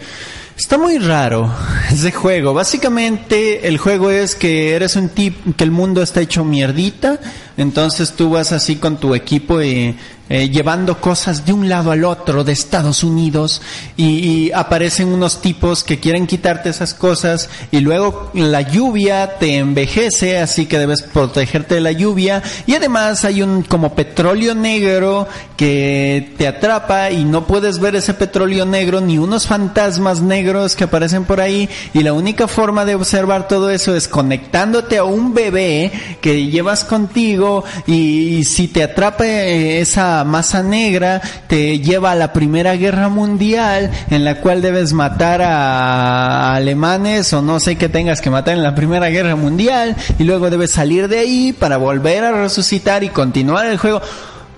está 0.58 0.78
muy 0.78 0.98
raro 1.00 1.54
ese 1.92 2.12
juego. 2.12 2.54
Básicamente 2.54 3.68
el 3.68 3.78
juego 3.78 4.10
es 4.12 4.36
que 4.36 4.74
eres 4.74 4.96
un 4.96 5.10
tipo, 5.10 5.54
que 5.56 5.64
el 5.64 5.72
mundo 5.72 6.02
está 6.02 6.22
hecho 6.22 6.44
mierdita, 6.46 7.20
entonces 7.58 8.14
tú 8.14 8.32
vas 8.32 8.52
así 8.52 8.76
con 8.76 8.98
tu 8.98 9.16
equipo 9.16 9.62
y 9.62 9.96
eh, 10.28 10.50
llevando 10.50 11.00
cosas 11.00 11.46
de 11.46 11.54
un 11.54 11.70
lado 11.70 11.92
al 11.92 12.04
otro 12.04 12.44
de 12.44 12.52
Estados 12.52 13.04
Unidos 13.04 13.62
y 13.96 14.52
aparecen 14.54 15.10
unos 15.10 15.40
tipos 15.40 15.84
que 15.84 16.00
quieren 16.00 16.26
quitarte 16.26 16.70
esas 16.70 16.96
cosas 16.96 17.48
y 17.70 17.82
luego 17.82 18.32
la 18.34 18.62
lluvia 18.62 19.38
te 19.38 19.58
envejece 19.58 20.40
así 20.40 20.66
que 20.66 20.80
debes 20.80 21.04
protegerte 21.04 21.76
de 21.76 21.82
la 21.82 21.92
lluvia. 21.92 22.42
Y 22.66 22.74
además 22.74 23.24
hay 23.24 23.44
un 23.44 23.62
como 23.62 23.94
petróleo 23.94 24.56
negro 24.56 25.28
que 25.56 26.34
te 26.40 26.48
atrapa 26.48 27.12
y 27.12 27.24
no 27.24 27.46
puedes 27.46 27.78
ver 27.78 27.96
ese 27.96 28.16
petróleo 28.16 28.66
negro 28.66 29.02
ni 29.02 29.20
unos 29.20 29.46
fantasmas 29.46 30.22
negros 30.22 30.76
que 30.76 30.86
aparecen 30.86 31.26
por 31.26 31.40
ahí. 31.40 31.70
Y 31.94 32.02
la 32.02 32.14
única 32.14 32.48
forma 32.48 32.84
de 32.84 32.96
observar 32.96 33.48
todo 33.48 33.70
eso 33.70 33.96
es 33.96 34.08
conectándote 34.08 34.98
a 34.98 35.04
un 35.04 35.36
bebé 35.36 35.92
que 36.20 36.48
llevas 36.48 36.84
contigo 36.84 37.45
y, 37.88 38.44
si 38.46 38.68
te 38.68 38.84
atrapa 38.84 39.26
eh, 39.26 39.80
esa 39.82 40.24
masa 40.24 40.64
negra 40.64 41.22
te 41.48 41.80
lleva 41.80 42.12
a 42.12 42.16
la 42.16 42.34
primera 42.34 42.76
guerra 42.76 43.10
mundial 43.10 43.92
en 44.10 44.24
la 44.24 44.42
cual 44.42 44.62
debes 44.62 44.94
matar 44.94 45.42
a 45.42 46.56
alemanes 46.56 47.32
o 47.34 47.42
no 47.42 47.60
sé 47.60 47.76
qué 47.76 47.90
tengas 47.90 48.22
que 48.22 48.30
matar 48.30 48.56
en 48.56 48.64
la 48.64 48.76
primera 48.76 49.10
guerra 49.10 49.36
mundial 49.36 49.96
y 50.20 50.24
luego 50.24 50.50
debes 50.50 50.72
salir 50.72 51.08
de 51.08 51.20
ahí 51.20 51.54
para 51.54 51.78
volver 51.78 52.24
a 52.24 52.32
resucitar 52.32 53.04
y 53.04 53.10
continuar 53.10 53.66
el 53.66 53.78
juego. 53.78 54.02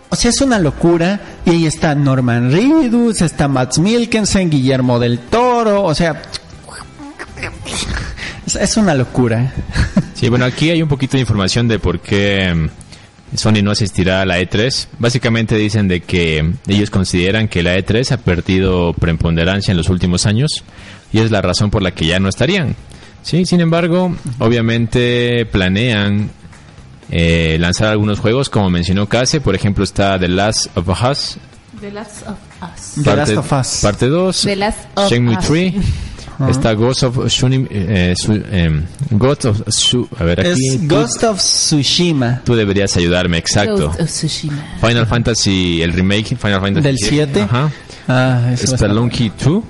O 0.10 0.16
sea, 0.16 0.32
es 0.32 0.42
una 0.42 0.60
locura. 0.60 1.20
Y 1.46 1.52
ahí 1.52 1.66
está 1.66 1.96
Norman 1.96 2.52
Reedus, 2.52 3.22
está 3.22 3.48
Max 3.48 3.80
Milkensen, 3.80 4.50
Guillermo 4.50 5.00
del 5.00 5.20
Toro. 5.20 5.84
O 5.84 5.94
sea, 5.94 6.22
es, 8.56 8.78
una 8.78 8.94
locura. 8.94 9.54
Sí, 10.14 10.30
bueno, 10.30 10.46
aquí 10.46 10.70
hay 10.70 10.82
un 10.82 10.88
poquito 10.88 11.18
de 11.18 11.22
información 11.22 11.68
de 11.68 11.80
por 11.80 12.00
qué 12.00 12.46
em, 12.46 12.70
Sony 13.36 13.62
no 13.62 13.72
asistirá 13.72 14.22
a 14.22 14.26
la 14.26 14.40
E3. 14.40 14.88
Básicamente 15.00 15.56
dicen 15.56 15.88
de 15.88 16.00
que 16.00 16.38
em, 16.38 16.56
ellos 16.66 16.90
consideran 16.90 17.50
que 17.50 17.62
la 17.62 17.76
E3 17.76 18.12
ha 18.14 18.18
perdido 18.18 18.94
preponderancia 18.94 19.72
en 19.72 19.78
los 19.78 19.90
últimos 19.90 20.26
años 20.26 20.64
y 21.12 21.20
es 21.20 21.30
la 21.30 21.42
razón 21.42 21.70
por 21.72 21.82
la 21.82 21.92
que 21.92 22.06
ya 22.06 22.20
no 22.20 22.30
estarían. 22.30 22.76
Sí, 23.22 23.46
sin 23.46 23.60
embargo, 23.60 24.16
obviamente 24.40 25.46
planean 25.46 26.32
eh, 27.10 27.58
lanzar 27.60 27.90
algunos 27.90 28.20
juegos, 28.20 28.50
como 28.50 28.70
mencionó 28.70 29.08
Case, 29.10 29.42
por 29.42 29.56
ejemplo 29.56 29.84
está 29.84 30.18
The 30.18 30.30
Last 30.30 30.78
of 30.78 30.88
Us. 30.88 31.38
The 31.82 31.92
Last 31.92 32.26
of 32.26 32.38
Us. 32.62 33.04
Parte, 33.04 33.26
The 33.26 33.36
Last 33.36 33.38
of 33.38 33.52
Us. 33.52 33.80
Parte 33.82 34.08
2. 34.08 34.42
The 34.42 34.56
Last 34.56 34.80
of 34.96 35.12
Shenmue 35.12 35.38
Ajá. 36.40 36.52
Está 36.52 36.74
Ghost 36.74 37.04
of 37.04 37.28
Shunim, 37.28 37.68
eh, 37.70 38.14
su, 38.16 38.34
eh, 38.34 38.82
Ghost 39.10 39.46
of 39.46 39.62
Su, 39.70 40.08
a. 40.20 40.26
Es 40.34 40.88
Ghost 40.88 41.22
tú, 41.22 41.28
of 41.28 41.38
Tsushima. 41.40 42.42
Tú 42.46 42.54
deberías 42.56 42.96
ayudarme, 42.96 43.40
exacto. 43.40 43.88
Ghost 43.88 44.02
of 44.02 44.08
Tsushima. 44.08 44.78
Final 44.80 45.08
Fantasy, 45.08 45.82
el 45.82 45.94
remake 45.94 46.36
Final 46.38 46.62
Fantasy 46.62 46.84
del 46.84 46.98
7. 47.00 47.42
Ajá. 47.42 47.72
Ah, 48.08 48.54
Spelunky 48.56 49.32
2. 49.44 49.64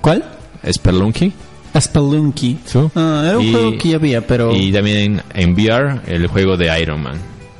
¿Cuál? 0.00 0.24
Spelunky. 0.72 1.32
Spelunky. 1.78 2.58
Ah, 2.94 3.24
era 3.26 3.38
un 3.38 3.44
y, 3.44 3.52
juego 3.52 3.78
que 3.78 3.88
ya 3.90 3.96
había, 3.96 4.26
pero 4.26 4.54
Y 4.54 4.72
también 4.72 5.22
en, 5.34 5.52
VR 5.54 6.00
el 6.06 6.26
juego 6.28 6.56
de 6.56 6.80
Iron 6.80 7.02
Man. 7.02 7.18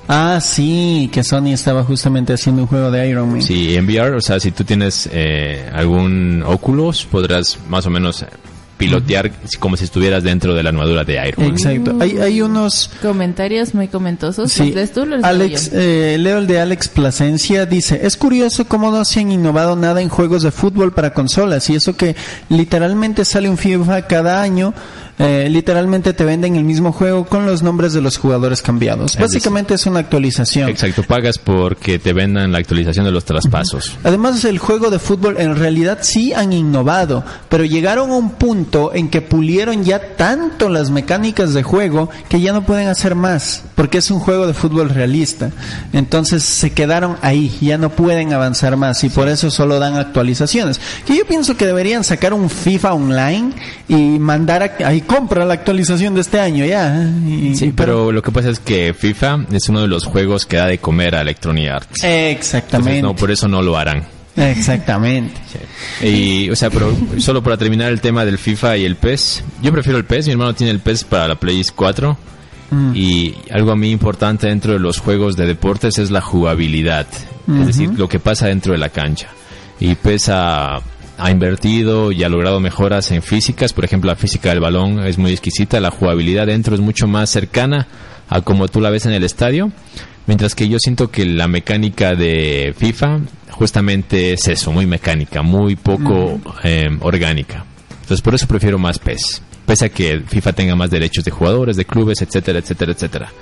Ah, 0.09 0.38
sí, 0.40 1.09
que 1.12 1.24
Sony 1.24 1.53
estaba 1.53 1.83
justamente 1.83 2.33
haciendo 2.33 2.62
un 2.62 2.68
juego 2.68 2.90
de 2.90 3.09
Iron 3.09 3.31
Man. 3.31 3.42
Sí, 3.42 3.74
en 3.74 3.87
VR, 3.87 4.16
o 4.16 4.20
sea, 4.20 4.38
si 4.38 4.50
tú 4.50 4.64
tienes 4.64 5.09
eh, 5.12 5.68
algún 5.72 6.42
Oculus, 6.46 7.05
podrás 7.07 7.59
más 7.68 7.87
o 7.87 7.90
menos 7.90 8.24
pilotear 8.77 9.31
como 9.61 9.77
si 9.77 9.85
estuvieras 9.85 10.23
dentro 10.23 10.55
de 10.55 10.63
la 10.63 10.71
armadura 10.71 11.05
de 11.05 11.15
Iron 11.29 11.45
Man. 11.45 11.53
Exacto. 11.53 11.97
Hay, 12.01 12.19
hay 12.19 12.41
unos... 12.41 12.91
Comentarios 13.03 13.75
muy 13.75 13.89
comentosos. 13.89 14.53
Sí, 14.53 14.67
¿Los 14.67 14.75
lees 14.75 14.93
tú 14.93 15.03
o 15.03 15.05
los 15.07 15.21
leo 15.21 15.29
Alex, 15.29 15.71
eh, 15.73 16.17
leo 16.19 16.39
el 16.39 16.47
de 16.47 16.61
Alex 16.61 16.89
Plasencia, 16.89 17.67
dice, 17.67 18.01
es 18.03 18.17
curioso 18.17 18.67
cómo 18.67 18.91
no 18.91 19.05
se 19.05 19.21
han 19.21 19.33
innovado 19.33 19.77
nada 19.77 20.03
en 20.03 20.09
juegos 20.09 20.43
de 20.43 20.51
fútbol 20.51 20.93
para 20.93 21.13
consolas 21.13 21.69
y 21.71 21.77
eso 21.77 21.97
que 21.97 22.17
literalmente 22.49 23.25
sale 23.25 23.49
un 23.49 23.59
FIFA 23.59 24.07
cada 24.07 24.43
año, 24.43 24.75
eh, 25.18 25.48
literalmente 25.48 26.12
te 26.12 26.24
venden 26.24 26.57
el 26.57 26.64
mismo 26.64 26.92
juego 26.92 27.24
con 27.24 27.46
los 27.46 27.62
nombres 27.62 27.92
de 27.92 28.00
los 28.00 28.16
jugadores 28.16 28.62
cambiados. 28.62 29.16
Básicamente 29.16 29.74
es 29.74 29.87
una 29.87 30.00
actualización. 30.00 30.68
Exacto, 30.68 31.05
pagas 31.05 31.38
porque 31.38 31.98
te 31.98 32.12
vendan 32.12 32.50
la 32.50 32.59
actualización 32.59 33.05
de 33.05 33.12
los 33.12 33.24
traspasos. 33.24 33.96
Además, 34.03 34.44
el 34.44 34.59
juego 34.59 34.90
de 34.90 34.98
fútbol 34.98 35.37
en 35.38 35.57
realidad 35.57 35.98
sí 36.03 36.33
han 36.33 36.53
innovado, 36.53 37.24
pero 37.48 37.64
llegaron 37.64 38.11
a 38.11 38.14
un 38.14 38.31
punto 38.31 38.92
en 38.92 39.09
que 39.09 39.22
pulieron 39.22 39.85
ya 39.85 40.16
tanto 40.16 40.68
las 40.68 40.90
mecánicas 40.90 41.55
de 41.55 41.62
juego 41.62 42.11
que 42.29 42.40
ya 42.40 42.53
no 42.53 42.66
pueden 42.66 42.88
hacer 42.88 43.14
más, 43.14 43.62
porque 43.77 43.98
es 43.98 44.11
un 44.11 44.18
juego 44.18 44.46
de 44.46 44.55
fútbol 44.55 44.88
realista. 44.90 45.50
Entonces 45.92 46.42
se 46.42 46.72
quedaron 46.72 47.16
ahí, 47.22 47.57
ya 47.61 47.79
no 47.79 47.90
pueden 47.90 48.33
avanzar 48.33 48.77
más 48.77 49.05
y 49.05 49.09
por 49.09 49.29
eso 49.29 49.50
solo 49.50 49.79
dan 49.79 49.96
actualizaciones. 49.96 50.81
Que 51.07 51.16
yo 51.16 51.24
pienso 51.24 51.57
que 51.57 51.66
deberían 51.66 52.03
sacar 52.03 52.35
un 52.35 52.50
FIFA 52.50 52.94
online 52.94 53.53
y 53.88 54.18
mandar 54.18 54.62
a, 54.62 54.88
ahí 54.88 55.04
compra 55.07 55.45
la 55.45 55.55
actualización 55.55 56.14
de 56.14 56.21
este 56.23 56.40
año 56.40 56.64
ya. 56.64 57.09
Y- 57.27 57.55
Sí, 57.57 57.73
pero 57.77 58.11
lo 58.12 58.23
que 58.23 58.31
pasa 58.33 58.51
es 58.51 58.59
que 58.61 58.95
FIFA 58.95 59.47
es 59.53 59.69
uno 59.69 59.81
de 59.83 59.88
los 59.88 60.05
juegos 60.05 60.47
que 60.47 60.57
da 60.57 60.67
de 60.67 60.79
comer 60.79 61.14
a 61.14 61.21
Electronic 61.23 61.69
Arts. 61.71 62.05
Exactamente. 62.05 62.99
Entonces, 62.99 63.03
no, 63.03 63.17
por 63.17 63.31
eso 63.31 63.49
no 63.49 63.62
lo 63.62 63.77
harán. 63.77 64.05
Exactamente. 64.37 65.35
Y, 66.03 66.51
o 66.51 66.57
sea, 66.57 66.71
pero 66.71 66.93
solo 67.19 67.43
para 67.43 67.57
terminar 67.57 67.93
el 67.93 68.01
tema 68.01 68.25
del 68.25 68.38
FIFA 68.38 68.77
y 68.79 68.85
el 68.85 68.97
PES, 68.97 69.45
yo 69.62 69.71
prefiero 69.73 69.97
el 69.99 70.05
PES, 70.05 70.27
mi 70.27 70.33
hermano 70.33 70.55
tiene 70.55 70.73
el 70.73 70.81
PES 70.81 71.05
para 71.05 71.29
la 71.29 71.35
Play 71.37 71.62
4 71.75 72.17
y 72.93 73.33
algo 73.53 73.71
a 73.71 73.77
mí 73.77 73.93
importante 73.93 74.49
dentro 74.49 74.73
de 74.73 74.81
los 74.81 74.99
juegos 74.99 75.37
de 75.37 75.47
deportes 75.47 75.99
es 75.99 76.11
la 76.11 76.21
jugabilidad, 76.21 77.07
es 77.61 77.67
decir, 77.69 77.90
lo 77.97 78.09
que 78.09 78.19
pasa 78.19 78.49
dentro 78.49 78.73
de 78.73 78.79
la 78.79 78.88
cancha. 78.88 79.29
Y 79.79 79.95
PES 79.95 80.31
ha, 80.31 80.81
ha 81.18 81.31
invertido 81.31 82.12
y 82.12 82.24
ha 82.24 82.29
logrado 82.29 82.61
mejoras 82.61 83.11
en 83.12 83.22
físicas, 83.22 83.72
por 83.72 83.85
ejemplo, 83.85 84.11
la 84.11 84.16
física 84.16 84.50
del 84.50 84.61
balón 84.61 85.05
es 85.07 85.18
muy 85.18 85.33
exquisita, 85.33 85.81
la 85.81 85.90
jugabilidad 85.90 86.46
dentro 86.46 86.74
es 86.74 86.81
mucho 86.81 87.07
más 87.07 87.31
cercana 87.31 87.87
a 88.29 88.40
como 88.40 88.68
tú 88.68 88.81
la 88.81 88.90
ves 88.90 89.07
en 89.07 89.12
el 89.12 89.24
estadio. 89.24 89.70
Mientras 90.27 90.55
que 90.55 90.68
yo 90.68 90.79
siento 90.79 91.11
que 91.11 91.27
la 91.27 91.48
mecánica 91.48 92.14
de 92.14 92.74
FIFA 92.77 93.20
justamente 93.50 94.33
es 94.33 94.48
eso, 94.48 94.72
muy 94.72 94.87
mecánica, 94.87 95.42
muy 95.42 95.77
poco 95.77 96.40
eh, 96.62 96.88
orgánica. 97.00 97.64
Entonces 97.90 98.22
por 98.22 98.35
eso 98.35 98.46
prefiero 98.46 98.79
más 98.79 98.98
PES. 98.98 99.42
Pese 99.66 99.87
a 99.87 99.88
que 99.90 100.20
FIFA 100.27 100.53
tenga 100.53 100.77
más 100.77 100.90
derechos 100.90 101.24
de 101.24 101.31
jugadores, 101.31 101.77
de 101.77 101.85
clubes, 101.85 102.20
etcétera, 102.22 102.59
etcétera, 102.59 102.92
etcétera. 102.92 103.33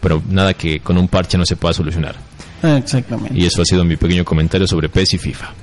Pero 0.00 0.22
nada 0.30 0.54
que 0.54 0.80
con 0.80 0.96
un 0.96 1.08
parche 1.08 1.36
no 1.36 1.44
se 1.44 1.56
pueda 1.56 1.74
solucionar. 1.74 2.16
Exactamente. 2.62 3.38
Y 3.38 3.44
eso 3.44 3.62
ha 3.62 3.64
sido 3.64 3.84
mi 3.84 3.96
pequeño 3.96 4.24
comentario 4.24 4.66
sobre 4.66 4.88
PES 4.88 5.14
y 5.14 5.18
FIFA. 5.18 5.54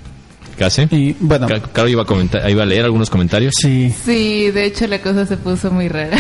¿Casi? 0.58 0.88
Y 0.92 1.16
bueno, 1.20 1.46
Claro, 1.48 1.88
iba 1.88 2.02
a, 2.02 2.06
comentar, 2.06 2.50
iba 2.50 2.64
a 2.64 2.66
leer 2.66 2.86
algunos 2.86 3.10
comentarios. 3.10 3.54
sí. 3.62 3.94
Sí, 4.06 4.50
de 4.52 4.66
hecho 4.66 4.88
la 4.88 5.00
cosa 5.02 5.26
se 5.26 5.38
puso 5.38 5.70
muy 5.72 5.88
rara. 5.88 6.18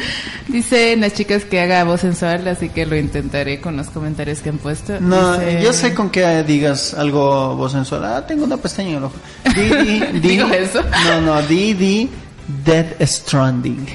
Dicen 0.48 1.00
las 1.00 1.14
chicas 1.14 1.44
que 1.44 1.60
haga 1.60 1.84
voz 1.84 2.00
sensual, 2.00 2.46
así 2.48 2.68
que 2.70 2.84
lo 2.86 2.96
intentaré 2.96 3.60
con 3.60 3.76
los 3.76 3.88
comentarios 3.88 4.40
que 4.40 4.48
han 4.50 4.58
puesto. 4.58 5.00
No, 5.00 5.38
Dice- 5.38 5.62
yo 5.62 5.72
sé 5.72 5.94
con 5.94 6.10
que 6.10 6.42
digas 6.44 6.94
algo 6.94 7.54
vos 7.56 7.72
sensual. 7.72 8.04
Ah, 8.04 8.26
tengo 8.26 8.44
una 8.44 8.56
pestaña 8.56 8.90
en 8.90 8.96
el 8.96 9.04
ojo. 9.04 9.14
Di, 9.54 9.62
di, 9.62 10.00
di- 10.20 10.20
¿Digo 10.20 10.48
eso? 10.48 10.82
No, 11.06 11.20
no, 11.20 11.42
di, 11.42 11.74
di, 11.74 12.08
Dead 12.64 12.86
Stranding. 13.00 13.86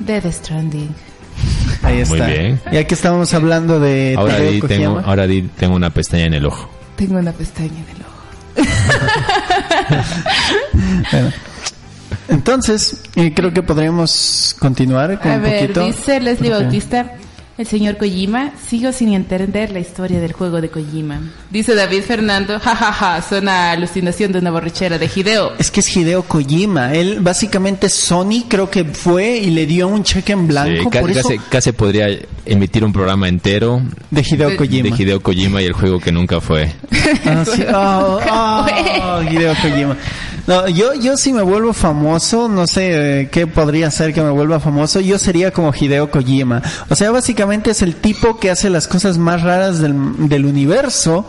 Death 0.00 0.26
Stranding. 0.32 0.88
Ahí 1.82 2.00
está. 2.00 2.16
Muy 2.16 2.26
bien. 2.26 2.60
Ya 2.72 2.84
que 2.86 2.94
estábamos 2.94 3.32
hablando 3.34 3.78
de 3.78 4.14
Ahora 4.18 4.38
di, 4.40 4.60
tengo, 4.62 5.00
ahora 5.04 5.26
di, 5.26 5.42
tengo 5.42 5.76
una 5.76 5.90
pestaña 5.90 6.24
en 6.26 6.34
el 6.34 6.46
ojo. 6.46 6.68
Tengo 6.96 7.18
una 7.18 7.32
pestaña 7.32 7.68
en 7.68 7.76
el 7.78 7.84
ojo. 7.84 7.93
Bueno. 11.10 11.32
Entonces, 12.28 13.00
eh, 13.16 13.32
creo 13.34 13.52
que 13.52 13.62
podríamos 13.62 14.56
continuar 14.58 15.20
con 15.20 15.30
A 15.32 15.34
un 15.36 15.42
ver, 15.42 15.60
poquito. 15.62 15.84
dice 15.86 16.20
Leslie. 16.20 16.50
Bautista, 16.50 17.12
el 17.56 17.66
señor 17.66 17.96
Kojima, 17.96 18.50
sigo 18.68 18.90
sin 18.90 19.12
entender 19.14 19.70
la 19.70 19.78
historia 19.78 20.20
del 20.20 20.32
juego 20.32 20.60
de 20.60 20.70
Kojima. 20.70 21.20
Dice 21.50 21.76
David 21.76 22.02
Fernando, 22.02 22.58
jajaja, 22.58 23.22
suena 23.22 23.68
a 23.68 23.72
alucinación 23.72 24.32
de 24.32 24.40
una 24.40 24.50
borrachera 24.50 24.98
de 24.98 25.08
Hideo. 25.14 25.52
Es 25.58 25.70
que 25.70 25.78
es 25.78 25.96
Hideo 25.96 26.22
Kojima. 26.24 26.92
Él 26.94 27.18
básicamente 27.20 27.88
Sony 27.88 28.44
creo 28.48 28.68
que 28.70 28.84
fue 28.84 29.36
y 29.36 29.50
le 29.50 29.66
dio 29.66 29.86
un 29.86 30.02
cheque 30.02 30.32
en 30.32 30.48
blanco. 30.48 30.82
Sí, 30.82 30.88
ca- 30.90 31.00
por 31.00 31.10
eso, 31.12 31.22
casi, 31.28 31.38
casi 31.48 31.72
podría 31.72 32.08
emitir 32.44 32.84
un 32.84 32.92
programa 32.92 33.28
entero 33.28 33.80
de 34.10 34.22
Hideo 34.22 34.50
de- 34.50 34.56
Kojima. 34.56 34.88
de 34.96 35.02
Hideo 35.02 35.20
Kojima 35.22 35.62
y 35.62 35.66
el 35.66 35.74
juego 35.74 36.00
que 36.00 36.10
nunca 36.10 36.40
fue. 36.40 36.72
Ah, 37.24 37.44
sí. 37.44 37.62
Oh, 37.72 38.18
oh, 38.32 39.22
Hideo 39.22 39.54
Kojima. 39.62 39.96
No, 40.46 40.68
yo, 40.68 40.92
yo 40.94 41.16
si 41.16 41.32
me 41.32 41.40
vuelvo 41.40 41.72
famoso, 41.72 42.48
no 42.48 42.66
sé 42.66 43.20
eh, 43.22 43.28
qué 43.30 43.46
podría 43.46 43.90
ser 43.90 44.12
que 44.12 44.20
me 44.20 44.28
vuelva 44.30 44.60
famoso, 44.60 45.00
yo 45.00 45.18
sería 45.18 45.52
como 45.52 45.72
Hideo 45.72 46.10
Kojima. 46.10 46.60
O 46.90 46.94
sea, 46.96 47.10
básicamente 47.12 47.43
es 47.52 47.82
el 47.82 47.96
tipo 47.96 48.38
que 48.38 48.50
hace 48.50 48.70
las 48.70 48.88
cosas 48.88 49.18
más 49.18 49.42
raras 49.42 49.78
del, 49.80 50.44
universo. 50.44 51.26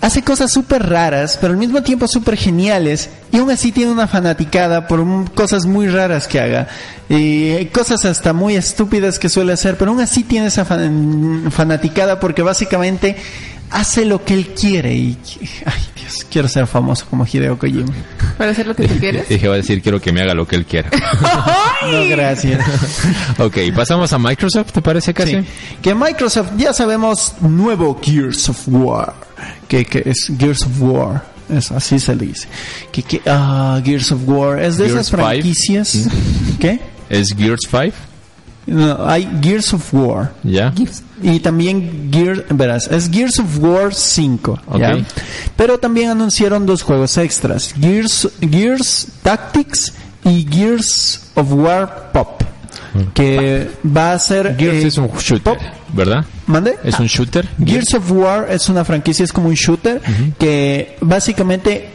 Hace 0.00 0.22
cosas 0.22 0.52
súper 0.52 0.88
raras, 0.88 1.38
pero 1.40 1.52
al 1.52 1.58
mismo 1.58 1.82
tiempo 1.82 2.06
súper 2.06 2.36
geniales, 2.36 3.10
y 3.32 3.38
aún 3.38 3.50
así 3.50 3.72
tiene 3.72 3.90
una 3.90 4.06
fanaticada 4.06 4.86
por 4.86 5.32
cosas 5.32 5.66
muy 5.66 5.88
raras 5.88 6.28
que 6.28 6.40
haga. 6.40 6.68
Y 7.08 7.66
cosas 7.66 8.04
hasta 8.04 8.32
muy 8.32 8.54
estúpidas 8.54 9.18
que 9.18 9.28
suele 9.28 9.52
hacer, 9.54 9.76
pero 9.76 9.90
aún 9.90 10.00
así 10.00 10.22
tiene 10.22 10.46
esa 10.46 10.64
fan- 10.64 11.50
fanaticada 11.50 12.20
porque 12.20 12.42
básicamente 12.42 13.16
hace 13.70 14.04
lo 14.04 14.24
que 14.24 14.34
él 14.34 14.54
quiere. 14.54 14.94
Y, 14.94 15.18
Dios, 16.08 16.26
quiero 16.30 16.48
ser 16.48 16.66
famoso 16.66 17.06
como 17.08 17.26
Hideo 17.26 17.58
Kojima. 17.58 17.92
Para 18.36 18.52
hacer 18.52 18.66
lo 18.66 18.74
que 18.74 18.88
tú 18.88 18.94
quieres. 19.00 19.28
Dije, 19.28 19.46
va 19.48 19.54
a 19.54 19.58
decir, 19.58 19.82
quiero 19.82 20.00
que 20.00 20.12
me 20.12 20.22
haga 20.22 20.34
lo 20.34 20.46
que 20.46 20.56
él 20.56 20.64
quiera. 20.66 20.90
No, 21.90 22.06
gracias. 22.10 22.60
ok, 23.38 23.56
pasamos 23.74 24.12
a 24.12 24.18
Microsoft, 24.18 24.72
¿te 24.72 24.82
parece 24.82 25.14
casi? 25.14 25.36
Sí. 25.36 25.46
Que 25.80 25.94
Microsoft, 25.94 26.50
ya 26.56 26.72
sabemos, 26.72 27.34
nuevo 27.40 27.98
Gears 28.02 28.48
of 28.48 28.60
War. 28.66 29.14
Que, 29.68 29.84
que 29.84 30.02
es 30.04 30.30
Gears 30.36 30.62
of 30.62 30.72
War. 30.80 31.24
Es, 31.48 31.70
así 31.70 31.98
se 32.00 32.14
le 32.16 32.26
dice. 32.26 32.48
Que, 32.90 33.02
que, 33.04 33.22
ah, 33.26 33.80
Gears 33.84 34.10
of 34.12 34.20
War. 34.26 34.60
Es 34.60 34.76
de 34.76 34.86
Gears 34.86 35.00
esas 35.00 35.10
five. 35.10 35.22
franquicias. 35.22 36.08
¿Qué? 36.58 36.80
¿Es 37.08 37.34
Gears 37.34 37.62
5? 37.70 37.92
No, 38.68 39.08
hay 39.08 39.28
Gears 39.42 39.72
of 39.72 39.94
War. 39.94 40.32
¿Ya? 40.44 40.74
Y 41.22 41.40
también 41.40 42.10
Gears, 42.12 42.44
verás, 42.50 42.86
es 42.88 43.10
Gears 43.10 43.38
of 43.38 43.58
War 43.60 43.94
5, 43.94 44.60
¿ya? 44.78 44.94
Ok. 44.94 45.04
Pero 45.56 45.78
también 45.78 46.10
anunciaron 46.10 46.66
dos 46.66 46.82
juegos 46.82 47.16
extras, 47.16 47.74
Gears, 47.80 48.28
Gears 48.40 49.08
Tactics 49.22 49.94
y 50.24 50.46
Gears 50.48 51.30
of 51.34 51.52
War 51.52 52.12
Pop, 52.12 52.42
que 53.14 53.70
va 53.84 54.12
a 54.12 54.18
ser... 54.18 54.54
Gears 54.58 54.84
eh, 54.84 54.88
es 54.88 54.98
un 54.98 55.08
shooter, 55.18 55.42
Pop. 55.54 55.58
¿verdad? 55.94 56.24
¿Mande? 56.46 56.76
¿Es 56.84 57.00
un 57.00 57.06
shooter? 57.06 57.48
Gears 57.64 57.94
of 57.94 58.10
War 58.12 58.48
es 58.50 58.68
una 58.68 58.84
franquicia, 58.84 59.24
es 59.24 59.32
como 59.32 59.48
un 59.48 59.54
shooter 59.54 60.02
que 60.38 60.98
básicamente 61.00 61.88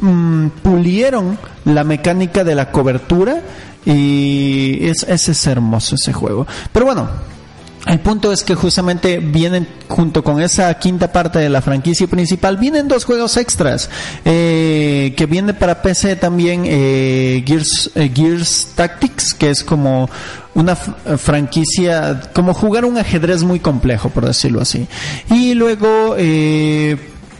mm, 0.00 0.48
pulieron 0.62 1.38
la 1.64 1.84
mecánica 1.84 2.44
de 2.44 2.54
la 2.54 2.70
cobertura 2.70 3.42
y 3.84 4.86
es, 4.86 5.04
ese 5.04 5.32
es 5.32 5.46
hermoso 5.46 5.94
ese 5.94 6.12
juego. 6.12 6.46
Pero 6.72 6.86
bueno, 6.86 7.08
el 7.88 8.00
punto 8.00 8.32
es 8.32 8.42
que 8.42 8.54
justamente 8.54 9.18
vienen 9.18 9.66
junto 9.88 10.22
con 10.22 10.42
esa 10.42 10.72
quinta 10.74 11.10
parte 11.10 11.38
de 11.38 11.48
la 11.48 11.62
franquicia 11.62 12.06
principal, 12.06 12.58
vienen 12.58 12.86
dos 12.86 13.06
juegos 13.06 13.38
extras 13.38 13.88
eh, 14.26 15.14
que 15.16 15.24
viene 15.24 15.54
para 15.54 15.80
PC 15.80 16.16
también 16.16 16.64
eh, 16.66 17.42
Gears, 17.46 17.90
eh, 17.94 18.10
Gears 18.14 18.72
Tactics, 18.74 19.32
que 19.32 19.48
es 19.48 19.64
como 19.64 20.10
una 20.54 20.76
franquicia, 20.76 22.20
como 22.34 22.52
jugar 22.52 22.84
un 22.84 22.98
ajedrez 22.98 23.42
muy 23.42 23.60
complejo, 23.60 24.10
por 24.10 24.26
decirlo 24.26 24.60
así. 24.60 24.86
Y 25.30 25.54
luego 25.54 26.14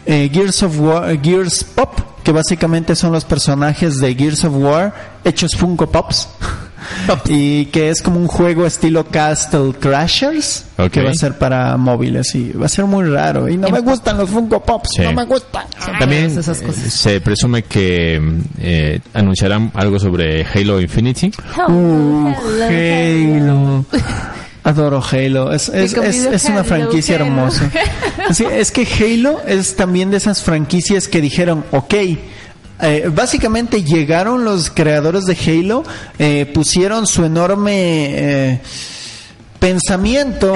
Gears 0.07 0.62
of 0.62 0.81
War, 0.81 1.20
Gears 1.20 1.64
Pop, 1.64 2.08
que 2.28 2.32
básicamente 2.32 2.94
son 2.94 3.10
los 3.12 3.24
personajes 3.24 4.00
de 4.00 4.14
Gears 4.14 4.44
of 4.44 4.52
War 4.56 4.92
hechos 5.24 5.52
Funko 5.56 5.90
Pops. 5.90 6.28
y 7.24 7.64
que 7.66 7.88
es 7.88 8.02
como 8.02 8.20
un 8.20 8.26
juego 8.28 8.66
estilo 8.66 9.06
Castle 9.06 9.72
Crashers 9.80 10.66
Ok. 10.76 10.90
que 10.90 11.02
va 11.02 11.10
a 11.10 11.14
ser 11.14 11.38
para 11.38 11.74
móviles 11.78 12.34
y 12.34 12.52
va 12.52 12.66
a 12.66 12.68
ser 12.68 12.84
muy 12.84 13.06
raro 13.08 13.48
y 13.48 13.56
no 13.56 13.70
me 13.70 13.80
gustan 13.80 14.18
los 14.18 14.28
Funko 14.28 14.62
Pops, 14.62 14.90
Sí. 14.96 15.02
no 15.04 15.14
me 15.14 15.24
gustan. 15.24 15.64
También 15.98 16.24
raras 16.24 16.36
esas 16.36 16.60
cosas. 16.60 16.84
eh, 16.84 16.90
se 16.90 17.20
presume 17.22 17.62
que 17.62 18.20
eh, 18.60 19.00
anunciarán 19.14 19.72
algo 19.74 19.98
sobre 19.98 20.44
Halo 20.44 20.82
Infinity. 20.82 21.32
Uh, 21.66 22.34
Halo. 22.68 23.84
Adoro 24.68 25.02
Halo. 25.02 25.52
Es, 25.52 25.68
una 25.70 26.62
franquicia 26.62 27.16
Halo. 27.16 27.26
hermosa. 27.26 27.70
Sí, 28.33 28.44
es 28.44 28.70
que 28.70 28.87
Halo 28.87 29.40
es 29.46 29.74
también 29.74 30.11
de 30.11 30.18
esas 30.18 30.42
franquicias 30.42 31.09
que 31.09 31.22
dijeron, 31.22 31.64
ok, 31.70 31.94
eh, 31.94 33.11
básicamente 33.11 33.83
llegaron 33.83 34.44
los 34.44 34.68
creadores 34.68 35.24
de 35.24 35.35
Halo, 35.35 35.83
eh, 36.18 36.44
pusieron 36.52 37.07
su 37.07 37.24
enorme 37.24 37.72
eh, 37.72 38.61
pensamiento 39.59 40.52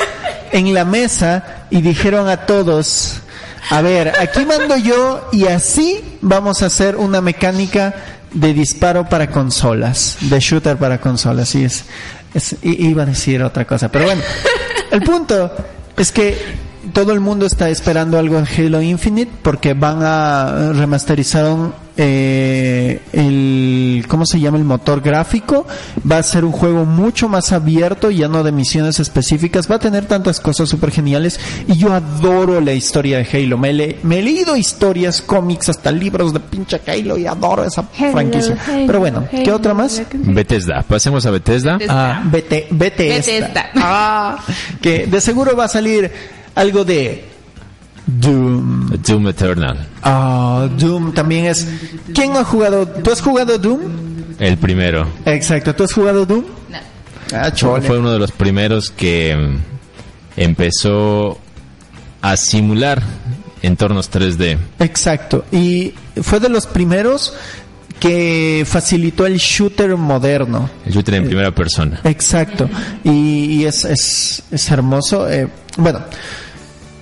en 0.52 0.72
la 0.72 0.86
mesa 0.86 1.66
y 1.68 1.82
dijeron 1.82 2.26
a 2.30 2.46
todos, 2.46 3.20
a 3.68 3.82
ver, 3.82 4.14
aquí 4.18 4.46
mando 4.46 4.78
yo 4.78 5.28
y 5.30 5.44
así 5.44 6.00
vamos 6.22 6.62
a 6.62 6.66
hacer 6.66 6.96
una 6.96 7.20
mecánica 7.20 7.94
de 8.32 8.54
disparo 8.54 9.08
para 9.08 9.30
consolas, 9.30 10.16
de 10.20 10.40
shooter 10.40 10.78
para 10.78 11.00
consolas. 11.00 11.54
Y 11.54 11.64
es, 11.64 11.84
es- 12.34 12.56
iba 12.62 13.02
a 13.02 13.06
decir 13.06 13.42
otra 13.42 13.64
cosa, 13.66 13.90
pero 13.90 14.04
bueno, 14.06 14.22
el 14.90 15.02
punto 15.02 15.52
es 15.96 16.12
que 16.12 16.36
todo 16.92 17.12
el 17.12 17.20
mundo 17.20 17.46
está 17.46 17.68
esperando 17.70 18.18
algo 18.18 18.40
de 18.40 18.46
Halo 18.66 18.80
Infinite 18.82 19.30
porque 19.42 19.74
van 19.74 19.98
a 20.02 20.72
remasterizar 20.72 21.44
un, 21.46 21.72
eh, 21.96 23.00
el 23.12 24.04
cómo 24.08 24.24
se 24.24 24.40
llama 24.40 24.56
el 24.56 24.64
motor 24.64 25.00
gráfico 25.02 25.66
va 26.10 26.18
a 26.18 26.22
ser 26.22 26.44
un 26.44 26.52
juego 26.52 26.84
mucho 26.86 27.28
más 27.28 27.52
abierto 27.52 28.10
ya 28.10 28.28
no 28.28 28.42
de 28.42 28.52
misiones 28.52 28.98
específicas 29.00 29.70
va 29.70 29.74
a 29.76 29.78
tener 29.78 30.06
tantas 30.06 30.40
cosas 30.40 30.68
súper 30.68 30.90
geniales 30.90 31.38
y 31.68 31.76
yo 31.76 31.92
adoro 31.92 32.60
la 32.60 32.72
historia 32.72 33.18
de 33.18 33.28
Halo 33.30 33.58
me, 33.58 33.72
le- 33.72 33.98
me 34.02 34.20
he 34.20 34.22
leído 34.22 34.56
historias 34.56 35.20
cómics 35.20 35.68
hasta 35.68 35.92
libros 35.92 36.32
de 36.32 36.40
pinche 36.40 36.80
Halo 36.86 37.18
y 37.18 37.26
adoro 37.26 37.64
esa 37.64 37.84
Halo, 37.98 38.12
franquicia 38.12 38.56
Halo, 38.66 38.86
pero 38.86 39.00
bueno 39.00 39.24
¿qué 39.30 39.52
otra 39.52 39.74
más? 39.74 40.02
Bethesda. 40.12 40.82
Pasemos 40.88 41.26
a 41.26 41.30
Bethesda. 41.30 41.78
Ah, 41.88 42.22
vete, 42.24 42.66
vete, 42.70 43.08
Vete 43.08 43.38
esta. 43.38 43.60
esta. 43.60 43.70
Ah, 43.76 44.38
que 44.80 45.06
de 45.06 45.20
seguro 45.20 45.54
va 45.56 45.64
a 45.64 45.68
salir 45.68 46.10
algo 46.60 46.84
de 46.84 47.24
Doom. 48.06 48.90
Doom 49.02 49.28
Eternal. 49.28 49.88
Ah, 50.02 50.68
Doom 50.78 51.12
también 51.14 51.46
es. 51.46 51.66
¿Quién 52.14 52.36
ha 52.36 52.44
jugado? 52.44 52.86
¿Tú 52.86 53.10
has 53.10 53.20
jugado 53.22 53.58
Doom? 53.58 53.80
El 54.38 54.58
primero. 54.58 55.06
Exacto, 55.24 55.74
¿tú 55.74 55.84
has 55.84 55.92
jugado 55.92 56.26
Doom? 56.26 56.44
No. 56.68 56.78
Ah, 57.36 57.50
chole. 57.52 57.86
Fue 57.86 57.98
uno 57.98 58.12
de 58.12 58.18
los 58.18 58.32
primeros 58.32 58.90
que 58.90 59.34
mm, 59.36 60.40
empezó 60.40 61.38
a 62.20 62.36
simular 62.36 63.02
entornos 63.62 64.10
3D. 64.10 64.58
Exacto. 64.80 65.44
Y 65.52 65.94
fue 66.22 66.40
de 66.40 66.48
los 66.48 66.66
primeros 66.66 67.34
que 67.98 68.64
facilitó 68.66 69.26
el 69.26 69.36
shooter 69.36 69.96
moderno. 69.96 70.68
El 70.84 70.92
shooter 70.92 71.14
en 71.14 71.26
primera 71.26 71.54
persona. 71.54 72.00
Exacto. 72.04 72.68
Y, 73.04 73.60
y 73.60 73.64
es, 73.66 73.84
es, 73.84 74.42
es 74.50 74.70
hermoso. 74.70 75.28
Eh, 75.30 75.46
bueno, 75.76 76.00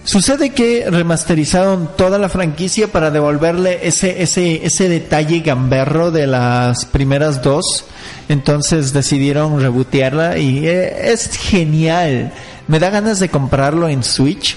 sucede 0.09 0.51
que 0.51 0.87
remasterizaron 0.91 1.91
toda 1.97 2.19
la 2.19 2.29
franquicia 2.29 2.89
para 2.89 3.11
devolverle 3.11 3.81
ese, 3.87 4.23
ese, 4.23 4.65
ese 4.65 4.89
detalle 4.89 5.41
gamberro 5.41 6.11
de 6.11 6.27
las 6.27 6.87
primeras 6.87 7.43
dos. 7.43 7.85
Entonces 8.29 8.93
decidieron 8.93 9.61
rebotearla 9.61 10.39
y 10.39 10.67
eh, 10.67 11.13
es 11.13 11.37
genial. 11.37 12.33
Me 12.67 12.79
da 12.79 12.91
ganas 12.91 13.21
de 13.21 13.29
comprarlo 13.29 13.89
en 13.89 14.03
Switch. 14.03 14.57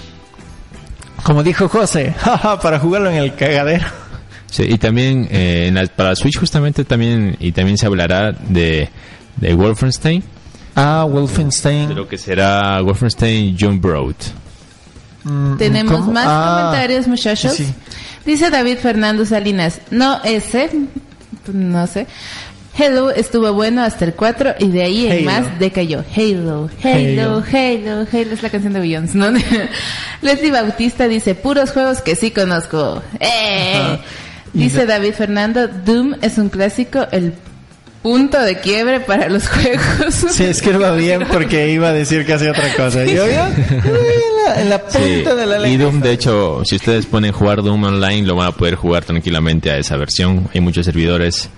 Como 1.22 1.42
dijo 1.42 1.68
José, 1.68 2.12
jaja, 2.18 2.58
para 2.60 2.78
jugarlo 2.78 3.10
en 3.10 3.16
el 3.16 3.34
cagadero. 3.34 3.86
Sí, 4.50 4.64
y 4.68 4.78
también 4.78 5.28
eh, 5.30 5.66
en 5.68 5.74
la- 5.74 5.86
para 5.86 6.14
Switch 6.16 6.38
justamente 6.38 6.84
también 6.84 7.36
y 7.40 7.52
también 7.52 7.78
se 7.78 7.86
hablará 7.86 8.32
de, 8.32 8.88
de 9.36 9.54
Wolfenstein, 9.54 10.22
Ah, 10.74 11.04
de 11.06 11.12
Wolfenstein. 11.12 11.94
lo 11.94 12.08
que 12.08 12.16
será 12.18 12.80
Wolfenstein 12.82 13.56
John 13.58 13.80
Broad. 13.80 14.14
Mm, 15.24 15.56
Tenemos 15.56 15.92
¿cómo? 16.00 16.12
más 16.12 16.26
Ah, 16.28 16.56
comentarios, 16.70 17.06
muchachos. 17.08 17.52
sí. 17.54 17.66
Dice 18.24 18.50
David 18.50 18.78
Fernando 18.78 19.24
Salinas, 19.26 19.80
no 19.90 20.20
ese, 20.24 20.70
no 21.52 21.86
sé. 21.86 22.06
Hello 22.78 23.10
estuvo 23.10 23.52
bueno 23.52 23.82
hasta 23.82 24.04
el 24.06 24.14
4 24.14 24.54
y 24.60 24.68
de 24.68 24.82
ahí 24.82 25.06
en 25.06 25.12
Halo. 25.12 25.42
más 25.42 25.58
decayó. 25.58 26.04
Halo, 26.16 26.70
Halo, 26.82 27.42
Halo, 27.52 28.06
Halo, 28.10 28.32
es 28.32 28.42
la 28.42 28.48
canción 28.48 28.72
de 28.72 28.80
Beyoncé, 28.80 29.18
¿no? 29.18 29.30
Leslie 30.22 30.50
Bautista 30.52 31.06
dice, 31.08 31.34
puros 31.34 31.72
juegos 31.72 32.00
que 32.00 32.16
sí 32.16 32.30
conozco. 32.30 33.02
¡Eh! 33.20 33.98
Dice 34.54 34.86
David 34.86 35.12
Fernando, 35.14 35.66
Doom 35.68 36.14
es 36.22 36.38
un 36.38 36.48
clásico, 36.48 37.06
el 37.10 37.34
punto 38.02 38.40
de 38.40 38.58
quiebre 38.60 39.00
para 39.00 39.28
los 39.28 39.48
juegos. 39.48 40.14
Sí, 40.30 40.44
es 40.44 40.60
que 40.60 40.70
iba 40.70 40.90
bien 40.92 41.24
porque 41.30 41.70
iba 41.72 41.88
a 41.88 41.92
decir 41.92 42.26
casi 42.26 42.46
otra 42.48 42.74
cosa. 42.76 43.04
Yo, 43.04 43.26
yo, 43.26 43.46
en 43.46 44.44
la, 44.46 44.60
en 44.60 44.70
la 44.70 44.78
punta 44.82 44.98
Sí, 44.98 45.22
de 45.22 45.46
la 45.46 45.58
y 45.68 45.70
lengua. 45.76 45.84
Doom, 45.90 46.00
de 46.00 46.12
hecho, 46.12 46.62
si 46.64 46.76
ustedes 46.76 47.06
ponen 47.06 47.32
jugar 47.32 47.62
Doom 47.62 47.84
online, 47.84 48.22
lo 48.26 48.36
van 48.36 48.48
a 48.48 48.52
poder 48.52 48.74
jugar 48.74 49.04
tranquilamente 49.04 49.70
a 49.70 49.78
esa 49.78 49.96
versión. 49.96 50.48
Hay 50.52 50.60
muchos 50.60 50.84
servidores, 50.84 51.48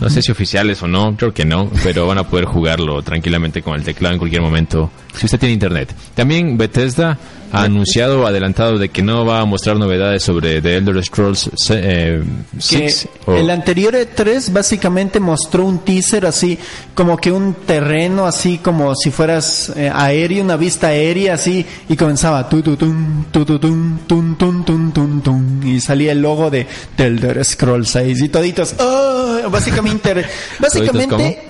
no 0.00 0.08
sé 0.10 0.22
si 0.22 0.30
oficiales 0.32 0.82
o 0.82 0.88
no, 0.88 1.16
creo 1.16 1.32
que 1.34 1.44
no, 1.44 1.70
pero 1.82 2.06
van 2.06 2.18
a 2.18 2.24
poder 2.28 2.44
jugarlo 2.46 3.02
tranquilamente 3.02 3.62
con 3.62 3.74
el 3.74 3.82
teclado 3.84 4.14
en 4.14 4.18
cualquier 4.18 4.42
momento, 4.42 4.90
si 5.16 5.26
usted 5.26 5.38
tiene 5.38 5.54
internet. 5.54 5.94
También 6.14 6.56
Bethesda 6.56 7.18
ha 7.50 7.62
anunciado, 7.62 8.26
adelantado 8.26 8.76
de 8.76 8.90
que 8.90 9.00
no 9.02 9.24
va 9.24 9.40
a 9.40 9.44
mostrar 9.46 9.76
novedades 9.78 10.22
sobre 10.22 10.60
The 10.60 10.76
Elder 10.76 11.02
Scrolls 11.02 11.50
eh, 11.70 12.22
que 12.52 12.60
6. 12.60 13.08
o- 13.24 13.34
el 13.34 13.48
anterior 13.48 13.94
E3 13.94 14.52
básicamente 14.52 15.18
mostró 15.18 15.64
un 15.64 15.78
teaser 15.78 16.26
así 16.26 16.58
como 16.94 17.16
que 17.16 17.32
un 17.32 17.54
terreno 17.54 18.26
así 18.26 18.58
como 18.58 18.94
si 18.94 19.10
fueras 19.10 19.72
eh, 19.76 19.90
aéreo, 19.92 20.44
una 20.44 20.58
vista 20.58 20.88
aérea 20.88 21.34
así 21.34 21.64
y 21.88 21.96
comenzaba 21.96 22.46
tu 22.50 22.60
tu 22.60 22.76
tum, 22.76 23.24
tu 23.30 23.46
tu 23.46 23.58
tum, 23.58 23.98
tum, 24.06 24.36
tum, 24.36 24.64
tum, 24.66 24.92
tum, 24.92 25.20
tum, 25.22 25.66
y 25.66 25.80
salía 25.80 26.12
el 26.12 26.20
logo 26.20 26.50
de 26.50 26.66
The 26.96 27.06
Elder 27.06 27.42
Scrolls 27.46 27.88
6 27.88 28.22
y 28.24 28.28
toditos 28.28 28.74
básicamente 29.50 30.26
básicamente 30.58 31.47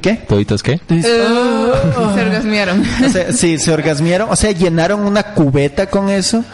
¿qué? 0.00 0.14
¿Toditos 0.14 0.62
qué? 0.62 0.80
Se 0.88 2.20
orgasmearon. 2.20 2.82
O 3.04 3.08
sea, 3.08 3.32
sí, 3.32 3.58
se 3.58 3.72
orgasmearon, 3.72 4.30
o 4.30 4.36
sea, 4.36 4.50
llenaron 4.52 5.00
una 5.00 5.22
cubeta 5.34 5.86
con 5.86 6.08
eso. 6.08 6.44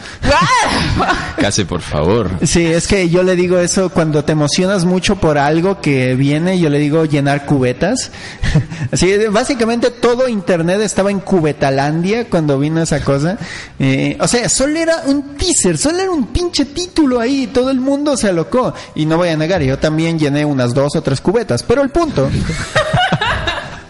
Casi, 1.37 1.63
por 1.63 1.81
favor. 1.81 2.31
Sí, 2.43 2.65
es 2.65 2.87
que 2.87 3.09
yo 3.09 3.23
le 3.23 3.35
digo 3.35 3.59
eso 3.59 3.89
cuando 3.89 4.25
te 4.25 4.33
emocionas 4.33 4.85
mucho 4.85 5.15
por 5.15 5.37
algo 5.37 5.79
que 5.81 6.15
viene, 6.15 6.59
yo 6.59 6.69
le 6.69 6.79
digo 6.79 7.05
llenar 7.05 7.45
cubetas. 7.45 8.11
Así, 8.91 9.13
básicamente 9.29 9.91
todo 9.91 10.27
internet 10.27 10.81
estaba 10.81 11.11
en 11.11 11.19
cubetalandia 11.19 12.25
cuando 12.29 12.59
vino 12.59 12.81
esa 12.81 13.01
cosa. 13.01 13.37
Eh, 13.79 14.17
o 14.19 14.27
sea, 14.27 14.49
solo 14.49 14.77
era 14.77 15.03
un 15.05 15.37
teaser, 15.37 15.77
solo 15.77 15.99
era 15.99 16.11
un 16.11 16.27
pinche 16.27 16.65
título 16.65 17.19
ahí, 17.19 17.47
todo 17.47 17.69
el 17.71 17.79
mundo 17.79 18.17
se 18.17 18.27
alocó. 18.27 18.73
Y 18.95 19.05
no 19.05 19.17
voy 19.17 19.29
a 19.29 19.37
negar, 19.37 19.61
yo 19.61 19.77
también 19.79 20.19
llené 20.19 20.43
unas 20.45 20.73
dos 20.73 20.95
o 20.95 21.01
tres 21.01 21.21
cubetas, 21.21 21.63
pero 21.63 21.81
el 21.81 21.89
punto... 21.89 22.29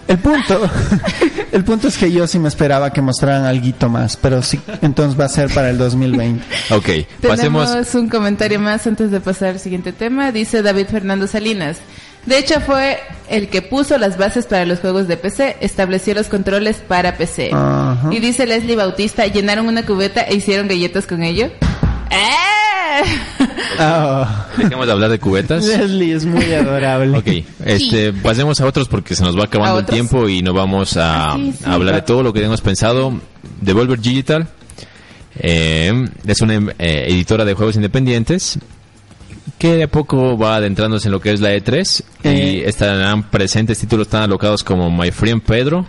El 0.10 0.18
punto, 0.18 0.68
el 1.52 1.64
punto 1.64 1.88
es 1.88 1.96
que 1.96 2.12
yo 2.12 2.26
sí 2.26 2.40
me 2.40 2.48
esperaba 2.48 2.92
que 2.92 3.00
mostraran 3.00 3.46
algo 3.46 3.90
más, 3.90 4.18
pero 4.18 4.42
sí, 4.42 4.60
entonces 4.82 5.20
va 5.20 5.26
a 5.26 5.30
ser 5.30 5.54
para 5.54 5.70
el 5.70 5.78
2020. 5.78 6.44
Ok, 6.72 6.90
pasemos. 7.22 7.70
Tenemos 7.70 7.94
un 7.94 8.10
comentario 8.10 8.60
más 8.60 8.88
antes 8.88 9.12
de 9.12 9.20
pasar 9.20 9.50
al 9.50 9.60
siguiente 9.60 9.94
tema. 9.94 10.32
Dice 10.32 10.64
David 10.64 10.88
Fernando 10.88 11.28
Salinas. 11.28 11.78
De 12.26 12.40
hecho, 12.40 12.60
fue 12.60 12.98
el 13.30 13.50
que 13.50 13.62
puso 13.62 14.00
las 14.00 14.18
bases 14.18 14.48
para 14.48 14.66
los 14.66 14.80
juegos 14.80 15.08
de 15.08 15.16
PC, 15.16 15.58
estableció 15.62 16.16
los 16.16 16.28
controles 16.28 16.78
para 16.78 17.16
PC. 17.16 17.52
Y 18.10 18.20
dice 18.20 18.48
Leslie 18.48 18.76
Bautista, 18.76 19.28
llenaron 19.28 19.68
una 19.68 19.86
cubeta 19.86 20.22
e 20.22 20.36
hicieron 20.36 20.68
galletas 20.68 21.06
con 21.06 21.22
ello. 21.22 21.52
¡Eh! 22.10 22.59
Ah. 23.82 24.48
Dejemos 24.58 24.86
de 24.88 24.92
hablar 24.92 25.10
de 25.10 25.20
cubetas. 25.20 25.64
Leslie 25.66 26.14
es 26.14 26.26
muy 26.26 26.44
adorable. 26.54 27.18
Ok, 27.18 27.28
este, 27.66 28.12
pasemos 28.12 28.60
a 28.60 28.66
otros 28.66 28.90
porque 28.90 29.16
se 29.16 29.24
nos 29.24 29.38
va 29.40 29.46
acabando 29.46 29.78
¿A 29.78 29.80
el 29.82 29.86
tiempo 29.86 30.28
y 30.28 30.42
no 30.42 30.52
vamos 30.54 30.98
a, 30.98 31.36
sí, 31.36 31.54
sí. 31.58 31.64
a 31.66 31.74
hablar 31.74 31.96
de 31.96 32.02
todo 32.02 32.22
lo 32.24 32.34
que 32.34 32.44
hemos 32.44 32.60
pensado. 32.60 33.14
Devolver 33.62 34.00
Digital 34.00 34.50
eh, 35.40 36.08
es 36.26 36.42
una 36.42 36.56
eh, 36.56 37.06
editora 37.08 37.46
de 37.46 37.54
juegos 37.54 37.76
independientes 37.78 38.60
que 39.58 39.76
de 39.76 39.84
a 39.84 39.88
poco 39.88 40.38
va 40.38 40.56
adentrándose 40.58 41.08
en 41.08 41.14
lo 41.14 41.22
que 41.22 41.32
es 41.32 41.40
la 41.40 41.54
E3 41.56 42.04
y 42.24 42.28
Eh. 42.28 42.68
estarán 42.68 43.30
presentes 43.30 43.78
títulos 43.80 44.08
tan 44.10 44.24
alocados 44.24 44.64
como 44.64 44.90
My 44.92 45.12
Friend 45.12 45.42
Pedro. 45.42 45.86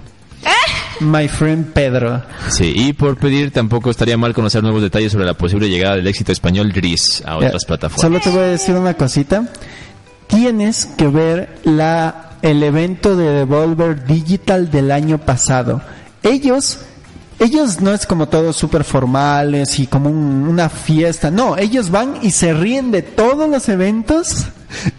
My 1.01 1.29
friend 1.29 1.73
Pedro. 1.73 2.23
Sí, 2.51 2.73
y 2.77 2.93
por 2.93 3.17
pedir 3.17 3.51
tampoco 3.51 3.91
estaría 3.91 4.17
mal 4.17 4.35
conocer 4.35 4.63
nuevos 4.63 4.83
detalles 4.83 5.13
sobre 5.13 5.25
la 5.25 5.35
posible 5.35 5.69
llegada 5.69 5.97
del 5.97 6.07
éxito 6.07 6.31
español 6.33 6.73
Gris 6.73 7.23
a 7.27 7.37
otras 7.37 7.63
Eh, 7.63 7.67
plataformas. 7.67 8.01
Solo 8.03 8.21
te 8.21 8.31
voy 8.31 8.41
a 8.45 8.49
decir 8.49 8.75
una 8.75 8.95
cosita. 8.95 9.49
Tienes 10.27 10.87
que 10.87 11.09
ver 11.09 11.59
la 11.65 12.27
el 12.43 12.63
evento 12.63 13.17
de 13.17 13.31
Devolver 13.33 14.07
Digital 14.07 14.71
del 14.71 14.93
año 14.93 15.19
pasado. 15.19 15.83
Ellos 16.23 16.79
ellos 17.39 17.81
no 17.81 17.93
es 17.93 18.05
como 18.07 18.29
todos 18.29 18.55
súper 18.57 18.85
formales 18.85 19.79
y 19.79 19.87
como 19.87 20.11
un- 20.11 20.47
una 20.47 20.69
fiesta. 20.69 21.31
No, 21.31 21.57
ellos 21.57 21.91
van 21.91 22.15
y 22.23 22.31
se 22.33 22.53
ríen 22.53 22.91
de 22.91 23.01
todos 23.03 23.49
los 23.49 23.69
eventos 23.71 24.47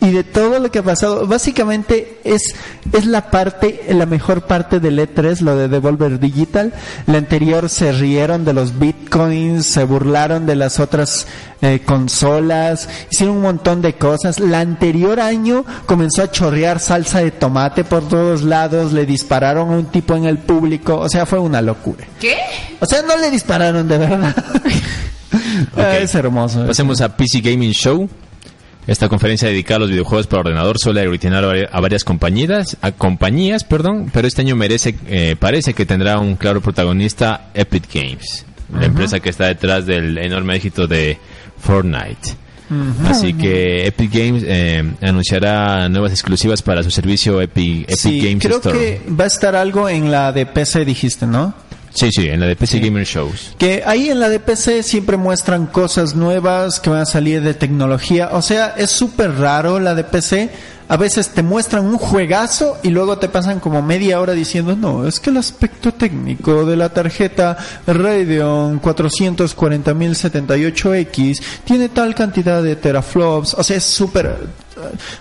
y 0.01 0.11
de 0.11 0.23
todo 0.23 0.59
lo 0.59 0.71
que 0.71 0.79
ha 0.79 0.83
pasado. 0.83 1.27
Básicamente 1.27 2.19
es, 2.23 2.55
es 2.91 3.05
la 3.05 3.29
parte, 3.29 3.85
la 3.89 4.05
mejor 4.05 4.43
parte 4.43 4.79
del 4.79 4.99
E3, 4.99 5.41
lo 5.41 5.55
de 5.55 5.67
Devolver 5.67 6.19
Digital. 6.19 6.73
La 7.07 7.17
anterior 7.17 7.69
se 7.69 7.91
rieron 7.91 8.45
de 8.45 8.53
los 8.53 8.77
bitcoins, 8.79 9.65
se 9.65 9.83
burlaron 9.83 10.45
de 10.45 10.55
las 10.55 10.79
otras 10.79 11.27
eh, 11.61 11.81
consolas, 11.85 12.89
hicieron 13.11 13.37
un 13.37 13.41
montón 13.43 13.81
de 13.81 13.93
cosas. 13.93 14.39
La 14.39 14.59
anterior 14.59 15.19
año 15.19 15.65
comenzó 15.85 16.23
a 16.23 16.31
chorrear 16.31 16.79
salsa 16.79 17.19
de 17.19 17.31
tomate 17.31 17.83
por 17.83 18.07
todos 18.07 18.43
lados, 18.43 18.93
le 18.93 19.05
dispararon 19.05 19.71
a 19.71 19.77
un 19.77 19.85
tipo 19.85 20.15
en 20.15 20.25
el 20.25 20.37
público, 20.39 20.97
o 20.97 21.09
sea, 21.09 21.25
fue 21.25 21.39
una 21.39 21.61
locura. 21.61 22.05
¿Qué? 22.19 22.37
O 22.79 22.85
sea, 22.85 23.01
no 23.03 23.17
le 23.17 23.29
dispararon 23.31 23.87
de 23.87 23.97
verdad. 23.97 24.35
Ah, 25.77 25.97
es 25.97 26.13
hermoso. 26.13 26.67
Pasemos 26.67 26.99
a 26.99 27.15
PC 27.15 27.39
Gaming 27.39 27.71
Show. 27.71 28.09
Esta 28.87 29.07
conferencia 29.09 29.47
dedicada 29.47 29.77
a 29.77 29.79
los 29.81 29.89
videojuegos 29.91 30.27
para 30.27 30.39
ordenador 30.41 30.77
suele 30.79 31.01
aglutinar 31.01 31.43
a 31.43 31.47
vari- 31.53 31.69
a 31.71 31.79
varias 31.79 32.03
compañías, 32.03 32.77
a 32.81 32.91
compañías, 32.91 33.63
perdón, 33.63 34.09
pero 34.11 34.27
este 34.27 34.41
año 34.41 34.55
merece, 34.55 34.95
eh, 35.07 35.35
parece 35.39 35.73
que 35.73 35.85
tendrá 35.85 36.17
un 36.19 36.35
claro 36.35 36.61
protagonista 36.61 37.49
Epic 37.53 37.83
Games, 37.93 38.45
la 38.73 38.85
empresa 38.85 39.19
que 39.19 39.29
está 39.29 39.45
detrás 39.47 39.85
del 39.85 40.17
enorme 40.17 40.55
éxito 40.55 40.87
de 40.87 41.17
Fortnite. 41.59 42.35
Así 43.05 43.33
que 43.33 43.85
Epic 43.85 44.11
Games 44.13 44.43
eh, 44.47 44.81
anunciará 45.01 45.89
nuevas 45.89 46.13
exclusivas 46.13 46.61
para 46.61 46.81
su 46.83 46.89
servicio 46.89 47.41
Epic, 47.41 47.83
Epic 47.83 47.97
Sí, 47.97 48.21
Games 48.21 48.43
creo 48.45 48.57
Store. 48.57 48.79
que 48.79 49.01
va 49.11 49.25
a 49.25 49.27
estar 49.27 49.55
algo 49.57 49.89
en 49.89 50.09
la 50.09 50.31
de 50.31 50.45
PC, 50.45 50.85
dijiste, 50.85 51.27
¿no? 51.27 51.53
Sí, 51.93 52.09
sí, 52.11 52.27
en 52.27 52.39
la 52.39 52.47
de 52.47 52.55
PC 52.55 52.79
Gamer 52.79 53.05
Shows. 53.05 53.53
Que 53.57 53.83
ahí 53.85 54.09
en 54.09 54.19
la 54.19 54.29
de 54.29 54.39
PC 54.39 54.81
siempre 54.83 55.17
muestran 55.17 55.65
cosas 55.67 56.15
nuevas 56.15 56.79
que 56.79 56.89
van 56.89 57.01
a 57.01 57.05
salir 57.05 57.41
de 57.41 57.53
tecnología. 57.53 58.29
O 58.31 58.41
sea, 58.41 58.73
es 58.77 58.91
súper 58.91 59.37
raro 59.37 59.77
la 59.79 59.93
de 59.93 60.05
PC. 60.05 60.49
A 60.87 60.97
veces 60.97 61.29
te 61.29 61.43
muestran 61.43 61.85
un 61.85 61.97
juegazo 61.97 62.77
y 62.83 62.89
luego 62.89 63.17
te 63.17 63.29
pasan 63.29 63.61
como 63.61 63.81
media 63.81 64.19
hora 64.19 64.33
diciendo, 64.33 64.75
no, 64.75 65.07
es 65.07 65.21
que 65.21 65.29
el 65.29 65.37
aspecto 65.37 65.93
técnico 65.93 66.65
de 66.65 66.75
la 66.75 66.89
tarjeta 66.89 67.57
Radeon 67.87 68.81
440.078X 68.81 71.41
tiene 71.63 71.87
tal 71.89 72.13
cantidad 72.13 72.61
de 72.61 72.75
teraflops. 72.75 73.53
O 73.53 73.63
sea, 73.63 73.77
es 73.77 73.83
súper... 73.83 74.35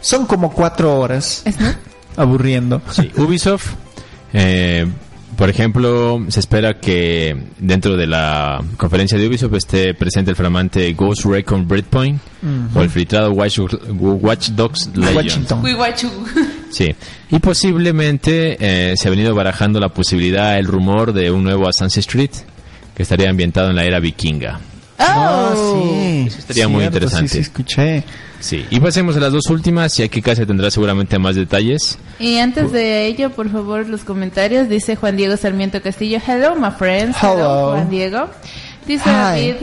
Son 0.01 0.27
como 0.27 0.53
cuatro 0.53 0.99
horas 0.99 1.43
¿Es 1.45 1.61
no? 1.61 1.73
aburriendo. 2.17 2.83
Sí, 2.91 3.13
Ubisoft, 3.17 3.75
eh, 4.33 4.89
por 5.41 5.49
ejemplo, 5.49 6.23
se 6.29 6.39
espera 6.39 6.79
que 6.81 7.35
dentro 7.59 7.97
de 7.97 8.07
la 8.07 8.63
conferencia 8.77 9.17
de 9.17 9.27
Ubisoft 9.27 9.55
esté 9.55 9.95
presente 9.95 10.33
el 10.33 10.37
flamante 10.37 10.93
Ghost 10.93 11.25
Recon 11.25 11.67
Breakpoint 11.67 12.21
o 12.75 12.83
el 12.83 12.91
filtrado 12.91 13.33
Watch, 13.33 13.59
Watch 13.89 14.51
Dogs. 14.51 14.91
Huihuachu. 15.63 16.11
Sí, 16.71 16.95
y 17.31 17.39
posiblemente 17.39 18.59
eh, 18.61 18.95
se 18.99 19.09
ha 19.09 19.11
venido 19.11 19.35
barajando 19.35 19.81
la 19.81 19.89
posibilidad, 19.89 20.59
el 20.59 20.67
rumor 20.67 21.15
de 21.15 21.31
un 21.31 21.43
nuevo 21.43 21.67
Assassin's 21.67 22.07
Creed 22.07 22.31
que 22.95 23.03
estaría 23.03 23.31
ambientado 23.31 23.71
en 23.71 23.77
la 23.77 23.85
era 23.85 23.99
vikinga. 23.99 24.61
Ah, 25.01 25.53
Oh. 25.57 25.83
sí. 25.83 26.25
Eso 26.29 26.39
estaría 26.39 26.69
muy 26.69 26.85
interesante. 26.85 27.29
Sí, 27.29 27.35
sí, 27.37 27.41
escuché. 27.41 28.05
Sí, 28.39 28.67
y 28.71 28.81
pasemos 28.81 29.17
a 29.17 29.21
las 29.21 29.33
dos 29.33 29.47
últimas 29.51 29.99
y 29.99 30.03
aquí 30.03 30.23
casi 30.23 30.47
tendrá 30.47 30.71
seguramente 30.71 31.19
más 31.19 31.37
detalles. 31.37 31.99
Y 32.19 32.39
antes 32.39 32.73
de 32.73 33.07
ello, 33.07 33.31
por 33.31 33.51
favor, 33.51 33.87
los 33.89 34.03
comentarios. 34.03 34.69
Dice 34.69 34.97
Juan 34.97 35.17
Diego 35.17 35.37
Sarmiento 35.37 35.81
Castillo. 35.83 36.19
Hello, 36.27 36.55
my 36.57 36.71
friends. 36.71 37.17
Hello. 37.23 37.73
Juan 37.73 37.91
Diego. 37.91 38.29
Dice 38.87 39.05
Hi. 39.09 39.13
David. 39.13 39.55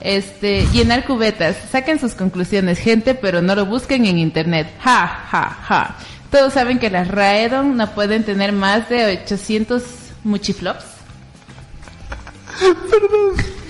Este, 0.00 0.66
llenar 0.72 1.04
cubetas. 1.04 1.56
Saquen 1.70 1.98
sus 2.00 2.14
conclusiones, 2.14 2.78
gente, 2.78 3.14
pero 3.14 3.40
no 3.42 3.54
lo 3.54 3.66
busquen 3.66 4.04
en 4.06 4.18
internet. 4.18 4.68
Ja, 4.80 5.06
ja, 5.30 5.58
ja. 5.68 5.96
Todos 6.30 6.54
saben 6.54 6.78
que 6.78 6.88
las 6.90 7.08
Raedon 7.08 7.76
no 7.76 7.90
pueden 7.94 8.24
tener 8.24 8.52
más 8.52 8.88
de 8.88 9.18
800 9.22 9.82
muchiflops. 10.24 10.84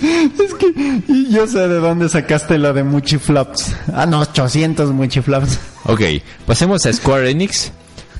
Es 0.02 0.54
que 0.54 1.02
yo 1.30 1.46
sé 1.46 1.68
de 1.68 1.78
dónde 1.78 2.08
sacaste 2.08 2.58
lo 2.58 2.72
de 2.72 2.82
Muchiflops. 2.82 3.74
Ah, 3.94 4.06
no, 4.06 4.20
800 4.20 4.90
Muchiflops. 4.92 5.58
Ok, 5.84 6.00
pasemos 6.46 6.84
a 6.86 6.92
Square 6.92 7.30
Enix, 7.30 7.72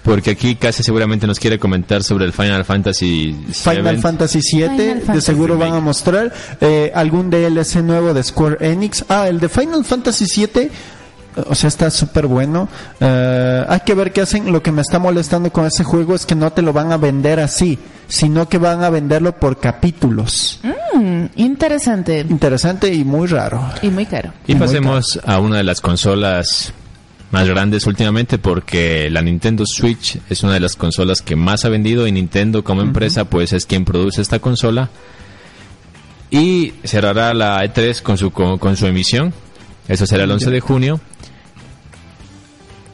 porque 0.02 0.30
aquí 0.30 0.56
casi 0.56 0.82
seguramente 0.82 1.26
nos 1.26 1.38
quiere 1.38 1.58
comentar 1.58 2.02
sobre 2.02 2.24
el 2.24 2.32
Final 2.32 2.64
Fantasy 2.64 3.36
Final 3.52 3.94
VII. 3.96 4.02
Fantasy 4.02 4.38
VII, 4.38 4.62
Final 4.62 4.76
de 4.76 5.00
Fantasy 5.00 5.26
seguro 5.26 5.58
van 5.58 5.74
a 5.74 5.80
mostrar 5.80 6.32
eh, 6.60 6.90
algún 6.94 7.30
DLC 7.30 7.76
nuevo 7.76 8.12
de 8.14 8.22
Square 8.22 8.58
Enix. 8.60 9.04
Ah, 9.08 9.28
el 9.28 9.40
de 9.40 9.48
Final 9.48 9.84
Fantasy 9.84 10.26
VII, 10.26 10.70
o 11.36 11.54
sea, 11.54 11.68
está 11.68 11.90
súper 11.90 12.26
bueno. 12.26 12.68
Eh, 13.00 13.64
hay 13.68 13.80
que 13.80 13.94
ver 13.94 14.12
qué 14.12 14.22
hacen. 14.22 14.52
Lo 14.52 14.62
que 14.62 14.72
me 14.72 14.82
está 14.82 14.98
molestando 14.98 15.50
con 15.50 15.66
ese 15.66 15.84
juego 15.84 16.14
es 16.14 16.26
que 16.26 16.34
no 16.34 16.52
te 16.52 16.62
lo 16.62 16.72
van 16.72 16.92
a 16.92 16.96
vender 16.96 17.40
así, 17.40 17.78
sino 18.08 18.48
que 18.48 18.58
van 18.58 18.84
a 18.84 18.90
venderlo 18.90 19.36
por 19.36 19.58
capítulos. 19.58 20.60
Mm, 20.94 21.24
interesante. 21.36 22.20
Interesante 22.20 22.92
y 22.92 23.04
muy 23.04 23.26
raro. 23.26 23.64
Y 23.82 23.88
muy 23.88 24.06
caro. 24.06 24.32
Y 24.46 24.54
pasemos 24.54 25.18
a 25.24 25.38
una 25.38 25.58
de 25.58 25.64
las 25.64 25.80
consolas 25.80 26.72
más 27.30 27.48
grandes 27.48 27.86
últimamente 27.86 28.36
porque 28.36 29.08
la 29.08 29.22
Nintendo 29.22 29.64
Switch 29.66 30.18
es 30.28 30.42
una 30.42 30.52
de 30.52 30.60
las 30.60 30.76
consolas 30.76 31.22
que 31.22 31.34
más 31.34 31.64
ha 31.64 31.70
vendido 31.70 32.06
y 32.06 32.12
Nintendo 32.12 32.62
como 32.62 32.82
empresa 32.82 33.24
pues 33.24 33.54
es 33.54 33.64
quien 33.64 33.86
produce 33.86 34.20
esta 34.20 34.38
consola 34.38 34.90
y 36.30 36.74
cerrará 36.84 37.32
la 37.32 37.58
E3 37.64 38.02
con 38.02 38.18
su 38.18 38.30
con, 38.30 38.58
con 38.58 38.76
su 38.76 38.86
emisión. 38.86 39.32
Eso 39.88 40.06
será 40.06 40.24
el 40.24 40.30
11 40.30 40.50
de 40.50 40.60
junio. 40.60 41.00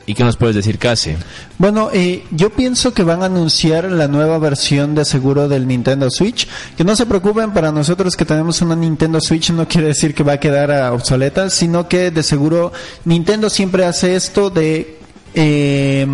¿Y 0.09 0.15
qué 0.15 0.25
nos 0.25 0.39
puedes 0.39 0.57
decir, 0.57 0.79
Casi? 0.79 1.15
Bueno, 1.59 1.91
eh, 1.93 2.25
yo 2.31 2.49
pienso 2.49 2.95
que 2.95 3.03
van 3.03 3.23
a 3.23 3.27
anunciar 3.27 3.93
la 3.93 4.09
nueva 4.09 4.39
versión 4.39 4.95
de 4.95 5.05
seguro 5.05 5.49
del 5.49 5.69
Nintendo 5.69 6.11
Switch. 6.11 6.49
Que 6.79 6.83
no 6.83 6.97
se 6.97 7.05
preocupen, 7.05 7.53
para 7.53 7.73
nosotros 7.73 8.17
que 8.17 8.25
tenemos 8.25 8.63
una 8.63 8.75
Nintendo 8.75 9.21
Switch 9.21 9.51
no 9.51 9.69
quiere 9.69 9.89
decir 9.89 10.15
que 10.15 10.23
va 10.23 10.33
a 10.33 10.41
quedar 10.41 10.95
obsoleta, 10.95 11.51
sino 11.51 11.89
que 11.89 12.11
de 12.11 12.23
seguro 12.23 12.73
Nintendo 13.05 13.51
siempre 13.51 13.85
hace 13.85 14.17
esto 14.17 14.49
de 14.49 14.99
eh, 15.35 16.07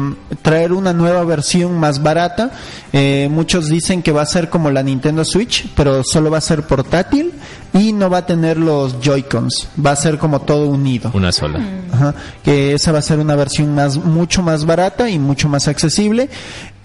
traer 0.43 0.73
una 0.73 0.93
nueva 0.93 1.25
versión 1.25 1.79
más 1.79 2.03
barata. 2.03 2.51
Eh, 2.93 3.29
muchos 3.31 3.69
dicen 3.69 4.03
que 4.03 4.13
va 4.13 4.23
a 4.23 4.27
ser 4.27 4.49
como 4.49 4.71
la 4.71 4.83
Nintendo 4.83 5.25
Switch, 5.25 5.69
pero 5.75 6.03
solo 6.05 6.31
va 6.31 6.39
a 6.39 6.41
ser 6.41 6.63
portátil 6.63 7.33
y 7.73 7.93
no 7.93 8.09
va 8.11 8.19
a 8.19 8.27
tener 8.27 8.59
los 8.59 9.01
Joy-Cons. 9.01 9.69
Va 9.85 9.93
a 9.93 9.97
ser 9.97 10.19
como 10.19 10.43
todo 10.43 10.69
unido. 10.69 11.11
Una 11.15 11.33
sola. 11.33 11.61
Ajá, 11.93 12.15
que 12.43 12.75
esa 12.75 12.93
va 12.93 12.99
a 12.99 13.03
ser 13.03 13.19
una 13.19 13.37
versión 13.37 13.75
más 13.75 13.97
mucho 13.97 14.43
más 14.43 14.65
barata 14.65 15.11
y 15.11 15.19
mucho 15.19 15.49
más 15.49 15.69
accesible 15.69 16.29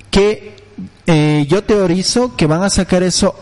que 0.09 0.55
eh, 1.05 1.45
yo 1.47 1.63
teorizo 1.63 2.35
que 2.35 2.45
van 2.45 2.63
a 2.63 2.69
sacar 2.69 3.03
eso 3.03 3.35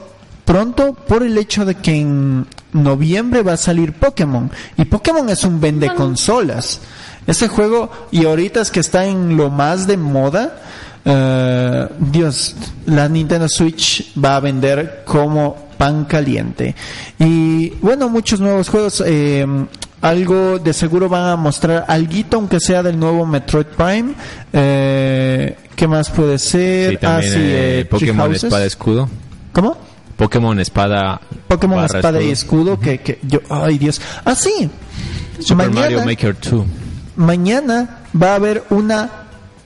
pronto 0.46 0.94
por 0.94 1.24
el 1.24 1.38
hecho 1.38 1.66
de 1.66 1.76
que 1.76 1.96
en 1.96 2.48
noviembre 2.74 3.42
va 3.44 3.54
a 3.54 3.58
salir 3.58 3.94
Pokémon 3.94 4.50
y 4.78 4.86
Pokémon 4.86 5.28
es 5.30 5.44
un 5.44 5.60
vende 5.60 5.94
consolas 5.94 6.80
ese 7.28 7.48
juego 7.50 7.92
y 8.12 8.26
ahorita 8.26 8.62
es 8.62 8.72
que 8.72 8.80
está 8.80 9.06
en 9.06 9.38
lo 9.38 9.50
más 9.50 9.86
de 9.86 9.98
moda 9.98 10.56
eh, 11.06 11.88
Dios 12.00 12.56
la 12.86 13.08
Nintendo 13.08 13.48
Switch 13.48 14.14
va 14.18 14.38
a 14.38 14.40
vender 14.40 15.04
como 15.06 15.68
pan 15.78 16.06
caliente 16.06 16.74
y 17.20 17.70
bueno 17.82 18.10
muchos 18.10 18.40
nuevos 18.40 18.70
juegos 18.70 19.04
eh, 19.06 19.46
algo 20.02 20.60
de 20.60 20.74
seguro 20.74 21.10
van 21.10 21.30
a 21.30 21.36
mostrar 21.36 21.86
alguito 21.88 22.38
aunque 22.38 22.60
sea 22.60 22.82
del 22.84 23.00
nuevo 23.00 23.26
Metroid 23.26 23.66
Prime 23.66 24.14
eh, 24.54 25.56
¿qué 25.76 25.88
más 25.88 26.10
puede 26.10 26.40
ser? 26.40 26.92
Sí, 26.92 26.98
también 26.98 27.32
Ah, 27.32 27.36
sí, 27.36 27.40
eh, 27.42 27.80
eh, 27.82 27.86
Pokémon. 27.86 28.34
Espada 28.34 28.66
Escudo. 28.66 29.10
¿cómo? 29.54 29.78
Pokémon 30.16 30.60
Espada. 30.60 31.22
Pokémon 31.48 31.86
Espada 31.86 32.22
y 32.22 32.32
Escudo 32.32 32.80
que, 32.80 33.00
que 33.00 33.20
yo 33.24 33.40
ay 33.50 33.78
Dios 33.78 34.02
ah 34.26 34.36
sí 34.36 34.70
Super 35.40 35.70
Mario 35.72 36.04
Maker 36.04 36.36
2. 36.40 36.66
Mañana 37.18 38.00
va 38.20 38.32
a 38.32 38.36
haber 38.36 38.64
una 38.70 39.10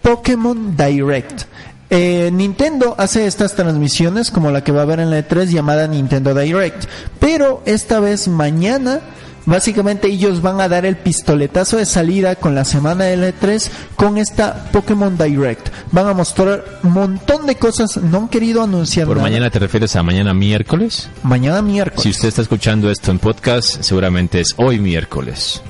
Pokémon 0.02 0.76
Direct 0.76 1.44
Eh, 1.90 2.30
Nintendo 2.34 2.96
hace 2.98 3.28
estas 3.28 3.54
transmisiones 3.54 4.32
como 4.32 4.50
la 4.50 4.64
que 4.64 4.72
va 4.72 4.80
a 4.80 4.84
haber 4.84 5.02
en 5.02 5.10
la 5.10 5.20
E3 5.20 5.46
llamada 5.46 5.88
Nintendo 5.88 6.34
Direct 6.34 6.86
pero 7.20 7.62
esta 7.66 8.00
vez 8.00 8.28
mañana 8.28 9.02
Básicamente 9.46 10.08
ellos 10.08 10.42
van 10.42 10.62
a 10.62 10.70
dar 10.70 10.86
el 10.86 10.98
pistoletazo 10.98 11.78
de 11.78 11.86
salida 11.86 12.36
con 12.36 12.54
la 12.54 12.64
semana 12.64 13.06
de 13.06 13.18
la 13.18 13.30
E3 13.30 13.70
con 13.96 14.18
esta 14.18 14.70
Pokémon 14.72 15.18
Direct. 15.18 15.70
Van 15.92 16.08
a 16.08 16.14
mostrar 16.14 16.64
un 16.84 16.92
montón 16.92 17.48
de 17.48 17.56
cosas, 17.56 17.98
no 17.98 18.20
han 18.20 18.28
querido 18.28 18.62
anunciar 18.62 19.08
¿Por 19.08 19.18
nada. 19.18 19.28
mañana 19.28 19.50
te 19.50 19.60
refieres 19.60 19.96
a 19.96 20.04
mañana 20.04 20.34
miércoles? 20.34 21.10
Mañana 21.24 21.62
miércoles. 21.62 22.04
Si 22.04 22.10
usted 22.10 22.28
está 22.28 22.44
escuchando 22.44 22.92
esto 22.92 23.12
en 23.12 23.20
podcast, 23.20 23.82
seguramente 23.82 24.40
es 24.40 24.54
hoy 24.58 24.80
miércoles. 24.80 25.62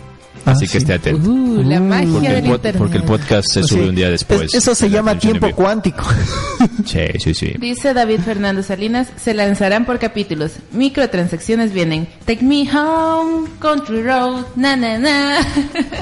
Ah, 0.45 0.51
Así 0.51 0.65
sí. 0.65 0.71
que 0.71 0.77
esté 0.79 0.93
atento. 0.93 1.29
Uh, 1.29 1.61
la 1.63 1.79
magia 1.79 2.11
porque, 2.13 2.27
el 2.27 2.33
del 2.35 2.43
pod- 2.45 2.55
internet. 2.55 2.77
porque 2.79 2.97
el 2.97 3.03
podcast 3.03 3.47
se 3.51 3.63
sube 3.63 3.83
Sí. 3.83 3.89
un 3.89 3.95
día 3.95 4.09
después. 4.09 4.41
Es- 4.41 4.55
Eso 4.55 4.73
se 4.73 4.89
llama 4.89 5.17
tiempo 5.19 5.45
vivo. 5.47 5.55
cuántico. 5.57 6.03
Sí, 6.85 6.99
sí, 7.19 7.33
sí. 7.33 7.53
Dice 7.59 7.93
David 7.93 8.19
Fernando 8.21 8.61
Salinas, 8.63 9.07
se 9.17 9.33
lanzarán 9.33 9.85
por 9.85 9.97
capítulos. 9.99 10.53
Microtransacciones 10.71 11.73
vienen. 11.73 12.07
Take 12.25 12.43
me 12.43 12.67
home, 12.71 13.47
country 13.59 14.01
road, 14.03 14.45
na 14.55 14.75
na 14.75 14.97
na. 14.99 15.37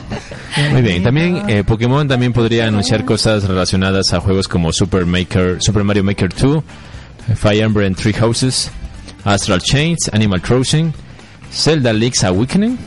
Muy 0.71 0.81
bien. 0.81 1.03
También 1.03 1.43
eh, 1.49 1.63
Pokémon 1.63 2.07
también 2.07 2.33
podría 2.33 2.67
anunciar 2.67 3.05
cosas 3.05 3.43
relacionadas 3.45 4.13
a 4.13 4.19
juegos 4.19 4.47
como 4.47 4.71
Super 4.73 5.05
Maker, 5.05 5.57
Super 5.61 5.83
Mario 5.83 6.03
Maker 6.03 6.29
2, 6.33 6.63
Fire 7.35 7.63
Emblem 7.63 7.93
Three 7.95 8.13
Houses, 8.13 8.69
Astral 9.23 9.61
Chains, 9.61 10.09
Animal 10.11 10.41
Crossing, 10.41 10.93
Zelda 11.53 11.93
Link's 11.93 12.23
Awakening. 12.23 12.77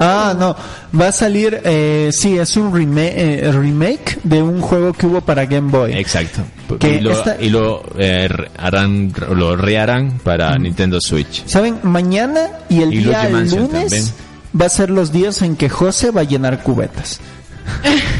Ah, 0.00 0.34
no. 0.38 0.56
Va 0.98 1.08
a 1.08 1.12
salir, 1.12 1.60
eh, 1.64 2.10
sí, 2.12 2.36
es 2.38 2.56
un 2.56 2.74
remake, 2.74 3.50
remake 3.52 4.18
de 4.24 4.42
un 4.42 4.60
juego 4.60 4.92
que 4.92 5.06
hubo 5.06 5.20
para 5.20 5.46
Game 5.46 5.70
Boy. 5.70 5.92
Exacto. 5.94 6.42
Que 6.78 6.96
y 6.96 7.00
lo, 7.00 7.12
esta- 7.12 7.36
y 7.40 7.50
lo, 7.50 7.82
eh, 7.98 8.28
harán, 8.58 9.12
lo 9.34 9.54
reharán 9.56 10.18
para 10.24 10.56
Nintendo 10.58 10.98
Switch. 11.00 11.44
¿Saben? 11.46 11.78
Mañana 11.82 12.48
y 12.68 12.82
el 12.82 12.92
Y 12.94 12.98
día 12.98 13.28
lunes 13.28 13.70
también. 13.70 14.04
va 14.60 14.66
a 14.66 14.68
ser 14.70 14.90
los 14.90 15.12
días 15.12 15.42
en 15.42 15.56
que 15.56 15.68
José 15.68 16.10
va 16.10 16.22
a 16.22 16.24
llenar 16.24 16.62
cubetas. 16.62 17.20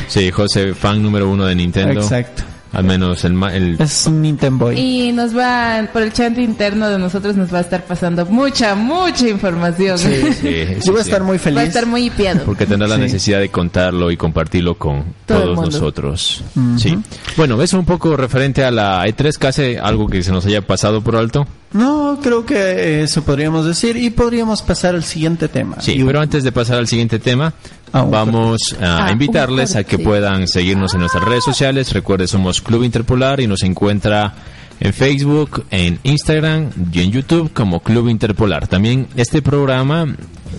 Sí, 0.08 0.30
José, 0.30 0.74
fan 0.74 1.02
número 1.02 1.28
uno 1.28 1.44
de 1.46 1.54
Nintendo. 1.54 2.00
Exacto. 2.00 2.42
Al 2.74 2.84
menos 2.84 3.24
el, 3.24 3.32
ma- 3.34 3.54
el 3.54 3.76
Es 3.80 4.06
un 4.06 4.22
Nintendo 4.22 4.66
Boy. 4.66 4.78
Y 4.78 5.12
nos 5.12 5.36
va, 5.36 5.86
por 5.92 6.02
el 6.02 6.12
chat 6.12 6.36
interno 6.38 6.88
de 6.88 6.98
nosotros 6.98 7.36
nos 7.36 7.52
va 7.52 7.58
a 7.58 7.60
estar 7.62 7.84
pasando 7.84 8.26
mucha, 8.26 8.74
mucha 8.74 9.28
información. 9.28 9.98
Sí, 9.98 10.08
Sí, 10.24 10.32
sí, 10.40 10.66
Yo 10.84 10.92
voy 10.92 11.00
a 11.00 11.04
sí. 11.04 11.10
estar 11.10 11.22
muy 11.22 11.38
feliz. 11.38 11.58
Va 11.58 11.62
a 11.62 11.64
estar 11.64 11.86
muy 11.86 12.06
hipiado. 12.06 12.44
porque 12.44 12.66
tendrá 12.66 12.88
la 12.88 12.96
Sí. 12.96 13.02
necesidad 13.02 13.40
de 13.40 13.48
contarlo 13.50 14.10
y 14.10 14.16
compartirlo 14.16 14.76
con 14.76 15.04
Todo 15.26 15.54
todos 15.54 15.66
nosotros. 15.72 16.42
Sí. 16.76 16.98
Bueno, 17.36 17.60
eso 17.62 17.78
un 17.78 17.84
poco 17.84 18.16
referente 18.16 18.64
a 18.64 18.70
la 18.70 19.06
E3, 19.06 19.38
casi 19.38 19.76
algo 19.76 20.08
que 20.08 20.22
se 20.22 20.32
nos 20.32 20.44
haya 20.46 20.62
pasado 20.62 21.00
por 21.02 21.16
alto. 21.16 21.46
No, 21.74 22.18
creo 22.22 22.46
que 22.46 23.02
eso 23.02 23.22
podríamos 23.22 23.66
decir 23.66 23.96
y 23.96 24.08
podríamos 24.10 24.62
pasar 24.62 24.94
al 24.94 25.04
siguiente 25.04 25.48
tema. 25.48 25.80
Sí, 25.80 26.02
pero 26.06 26.20
antes 26.20 26.42
de 26.44 26.52
pasar 26.52 26.78
al 26.78 26.88
siguiente 26.88 27.18
tema, 27.18 27.52
Ah, 27.92 28.02
vamos 28.02 28.74
a 28.80 29.06
Ah, 29.06 29.12
invitarles 29.12 29.76
a 29.76 29.84
que 29.84 29.98
puedan 30.00 30.48
seguirnos 30.48 30.94
en 30.94 31.00
nuestras 31.00 31.22
redes 31.24 31.44
sociales. 31.44 31.92
Recuerde, 31.92 32.26
somos 32.26 32.60
Club 32.60 32.82
Interpolar 32.82 33.40
y 33.40 33.46
nos 33.46 33.62
encuentra 33.62 34.34
en 34.80 34.92
Facebook, 34.92 35.64
en 35.70 36.00
Instagram 36.02 36.70
y 36.92 37.02
en 37.02 37.12
YouTube 37.12 37.52
como 37.52 37.80
Club 37.80 38.08
Interpolar. 38.08 38.66
También 38.66 39.06
este 39.14 39.42
programa 39.42 40.06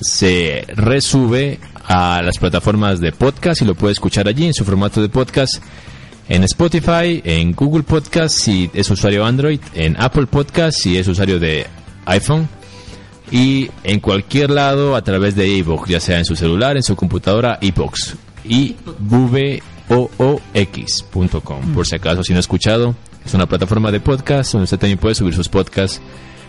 se 0.01 0.65
resube 0.75 1.59
a 1.85 2.21
las 2.21 2.37
plataformas 2.37 2.99
de 3.01 3.11
podcast 3.11 3.61
y 3.61 3.65
lo 3.65 3.75
puede 3.75 3.91
escuchar 3.93 4.27
allí 4.29 4.45
en 4.45 4.53
su 4.53 4.63
formato 4.63 5.01
de 5.01 5.09
podcast. 5.09 5.61
En 6.27 6.43
Spotify, 6.43 7.21
en 7.23 7.51
Google 7.53 7.83
Podcast 7.83 8.35
si 8.39 8.69
es 8.73 8.89
usuario 8.89 9.25
Android, 9.25 9.59
en 9.73 9.95
Apple 9.99 10.25
Podcast 10.25 10.79
si 10.79 10.97
es 10.97 11.07
usuario 11.07 11.39
de 11.39 11.67
iPhone 12.05 12.49
y 13.31 13.69
en 13.83 13.99
cualquier 13.99 14.49
lado 14.49 14.95
a 14.95 15.03
través 15.03 15.35
de 15.35 15.47
iVoox, 15.47 15.89
ya 15.89 15.99
sea 15.99 16.17
en 16.19 16.25
su 16.25 16.35
celular, 16.35 16.77
en 16.77 16.83
su 16.83 16.95
computadora, 16.95 17.59
iVoox. 17.61 18.15
y 18.43 18.75
voox.com. 19.87 21.73
Por 21.73 21.85
si 21.87 21.95
acaso, 21.95 22.23
si 22.23 22.33
no 22.33 22.37
ha 22.37 22.39
escuchado, 22.39 22.95
es 23.25 23.33
una 23.33 23.47
plataforma 23.47 23.91
de 23.91 23.99
podcast 23.99 24.53
donde 24.53 24.65
usted 24.65 24.79
también 24.79 24.99
puede 24.99 25.15
subir 25.15 25.33
sus 25.33 25.49
podcasts 25.49 26.01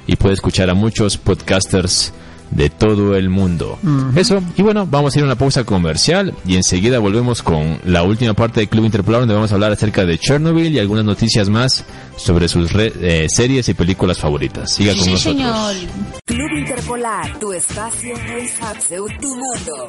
y 0.06 0.16
puede 0.16 0.34
escuchar 0.34 0.70
a 0.70 0.74
muchos 0.74 1.16
podcasters 1.16 2.12
de 2.50 2.70
todo 2.70 3.16
el 3.16 3.28
mundo. 3.28 3.78
Eso, 4.14 4.42
y 4.56 4.62
bueno, 4.62 4.86
vamos 4.88 5.14
a 5.14 5.18
ir 5.18 5.22
a 5.24 5.26
una 5.26 5.34
pausa 5.36 5.64
comercial 5.64 6.32
y 6.46 6.56
enseguida 6.56 6.98
volvemos 6.98 7.42
con 7.42 7.78
la 7.84 8.02
última 8.02 8.34
parte 8.34 8.60
de 8.60 8.68
Club 8.68 8.84
Interpolar 8.84 9.20
donde 9.22 9.34
vamos 9.34 9.50
a 9.50 9.54
hablar 9.54 9.72
acerca 9.72 10.06
de 10.06 10.18
Chernobyl 10.18 10.72
y 10.74 10.78
algunas 10.78 11.04
noticias 11.04 11.48
más 11.48 11.84
sobre 12.16 12.48
sus 12.48 12.72
re- 12.72 12.92
eh, 13.00 13.26
series 13.28 13.68
y 13.68 13.74
películas 13.74 14.18
favoritas. 14.18 14.72
Siga 14.72 14.94
con 14.94 15.04
Sí, 15.04 15.10
nosotros. 15.10 15.36
señor. 15.36 15.74
Club 16.24 16.50
Interpolar, 16.58 17.38
tu 17.38 17.52
espacio, 17.52 18.14
tu 18.14 18.32
espacio, 18.32 19.04
tu 19.20 19.28
mundo. 19.28 19.88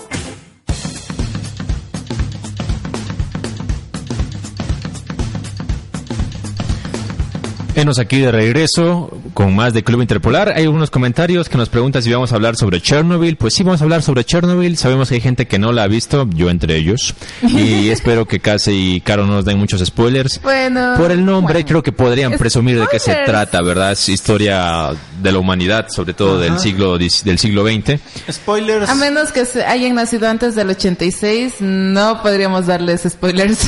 Enos 7.75 7.99
aquí 7.99 8.17
de 8.19 8.31
regreso 8.31 9.16
con 9.37 9.55
más 9.55 9.71
de 9.71 9.83
Club 9.83 10.01
Interpolar. 10.01 10.51
Hay 10.55 10.63
algunos 10.63 10.89
comentarios 10.89 11.47
que 11.47 11.59
nos 11.59 11.69
preguntan 11.69 12.01
si 12.01 12.11
vamos 12.11 12.31
a 12.31 12.35
hablar 12.37 12.55
sobre 12.55 12.81
Chernobyl. 12.81 13.35
Pues 13.35 13.53
sí, 13.53 13.61
vamos 13.61 13.81
a 13.81 13.83
hablar 13.83 14.01
sobre 14.01 14.23
Chernobyl. 14.23 14.75
Sabemos 14.77 15.09
que 15.09 15.13
hay 15.13 15.21
gente 15.21 15.45
que 15.45 15.59
no 15.59 15.71
la 15.71 15.83
ha 15.83 15.87
visto, 15.87 16.27
yo 16.33 16.49
entre 16.49 16.75
ellos. 16.75 17.13
Y 17.43 17.89
espero 17.91 18.25
que 18.25 18.39
Case 18.39 18.73
y 18.73 18.99
Caro 18.99 19.27
no 19.27 19.33
nos 19.33 19.45
den 19.45 19.59
muchos 19.59 19.85
spoilers. 19.85 20.41
Bueno. 20.41 20.95
Por 20.97 21.11
el 21.11 21.23
nombre, 21.23 21.53
bueno. 21.53 21.67
creo 21.67 21.83
que 21.83 21.91
podrían 21.91 22.33
presumir 22.33 22.79
de 22.79 22.87
qué 22.87 22.97
se 22.97 23.11
Spoilers. 23.11 23.29
trata, 23.29 23.61
¿verdad? 23.61 23.91
Es 23.91 24.09
historia 24.09 24.89
de 25.21 25.31
la 25.31 25.37
humanidad, 25.37 25.85
sobre 25.89 26.15
todo 26.15 26.39
del 26.39 26.57
siglo, 26.57 26.97
del 26.97 27.37
siglo 27.37 27.63
XX. 27.63 27.99
Spoilers. 28.31 28.89
A 28.89 28.95
menos 28.95 29.31
que 29.31 29.45
se 29.45 29.63
hayan 29.63 29.93
nacido 29.93 30.27
antes 30.27 30.55
del 30.55 30.71
86, 30.71 31.57
no 31.59 32.23
podríamos 32.23 32.65
darles 32.65 33.03
spoilers. 33.07 33.59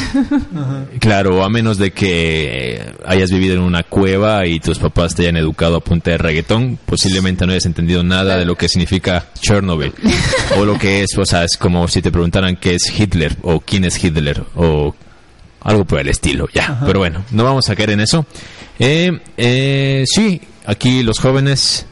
Claro, 1.00 1.44
a 1.44 1.50
menos 1.50 1.78
de 1.78 1.92
que 1.92 2.92
hayas 3.06 3.30
vivido 3.30 3.54
en 3.54 3.62
una 3.62 3.84
cueva 3.84 4.48
y 4.48 4.60
tus 4.60 4.80
papás 4.80 5.14
te 5.14 5.22
hayan 5.24 5.38
educado 5.38 5.59
a 5.66 5.80
punta 5.80 6.12
de 6.12 6.18
reggaetón, 6.18 6.80
posiblemente 6.86 7.46
no 7.46 7.52
hayas 7.52 7.66
entendido 7.66 8.04
nada 8.04 8.38
de 8.38 8.46
lo 8.46 8.56
que 8.56 8.70
significa 8.70 9.28
Chernobyl. 9.40 9.94
o 10.58 10.66
lo 10.66 10.78
que 10.78 11.04
es, 11.04 11.18
o 11.18 11.26
sea, 11.26 11.44
es 11.44 11.58
como 11.58 11.88
si 11.88 12.02
te 12.02 12.12
preguntaran 12.12 12.56
qué 12.56 12.76
es 12.76 13.00
Hitler 13.00 13.36
o 13.42 13.60
quién 13.60 13.86
es 13.86 14.04
Hitler 14.04 14.44
o 14.56 14.96
algo 15.62 15.86
por 15.86 16.00
el 16.00 16.08
estilo, 16.08 16.48
ya. 16.54 16.80
Pero 16.86 17.00
bueno, 17.00 17.24
no 17.32 17.44
vamos 17.44 17.70
a 17.70 17.76
caer 17.76 17.92
en 17.92 18.00
eso. 18.00 18.26
Eh, 18.80 19.20
eh, 19.38 20.04
sí, 20.08 20.42
aquí 20.66 21.04
los 21.04 21.20
jóvenes 21.20 21.86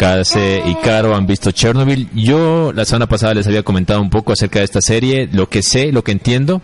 Case 0.00 0.62
y 0.64 0.74
Caro 0.76 1.14
han 1.14 1.26
visto 1.26 1.50
Chernobyl. 1.50 2.08
Yo 2.14 2.72
la 2.74 2.86
semana 2.86 3.06
pasada 3.06 3.34
les 3.34 3.46
había 3.46 3.62
comentado 3.62 4.00
un 4.00 4.08
poco 4.08 4.32
acerca 4.32 4.60
de 4.60 4.64
esta 4.64 4.80
serie. 4.80 5.28
Lo 5.30 5.50
que 5.50 5.62
sé, 5.62 5.92
lo 5.92 6.02
que 6.02 6.12
entiendo, 6.12 6.62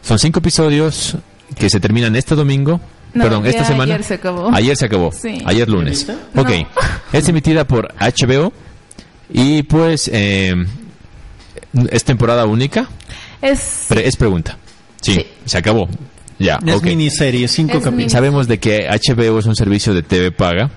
son 0.00 0.18
cinco 0.18 0.38
episodios 0.38 1.16
que 1.54 1.68
se 1.68 1.80
terminan 1.80 2.16
este 2.16 2.34
domingo. 2.34 2.80
No, 3.14 3.24
Perdón, 3.24 3.46
esta 3.46 3.64
semana. 3.64 3.94
ayer 3.94 4.04
se 4.04 4.14
acabó. 4.14 4.50
Ayer 4.54 4.76
se 4.76 4.86
acabó. 4.86 5.12
Sí. 5.12 5.42
Ayer 5.44 5.68
lunes. 5.68 6.06
¿Ya 6.06 6.16
Ok. 6.40 6.50
Es 7.12 7.28
emitida 7.28 7.64
por 7.66 7.92
HBO 8.00 8.52
y 9.30 9.62
pues 9.64 10.08
eh, 10.12 10.54
es 11.90 12.04
temporada 12.04 12.46
única. 12.46 12.88
es 13.42 13.86
Pre- 13.88 14.06
es 14.08 14.16
pregunta. 14.16 14.56
Sí, 15.02 15.14
Sí. 15.14 15.26
se 15.44 15.58
acabó. 15.58 15.88
Ya, 16.38 16.58
Es 16.66 16.76
ok. 16.76 16.84
miniserie, 16.84 17.46
cinco 17.48 17.78
Es 17.78 17.84
capítulos. 17.84 18.12
Sabemos 18.12 18.48
de 18.48 18.58
que 18.58 18.88
HBO 18.88 19.38
es 19.38 19.46
un 19.46 19.54
servicio 19.56 19.92
de 19.94 20.02
TV 20.02 20.32
paga. 20.32 20.70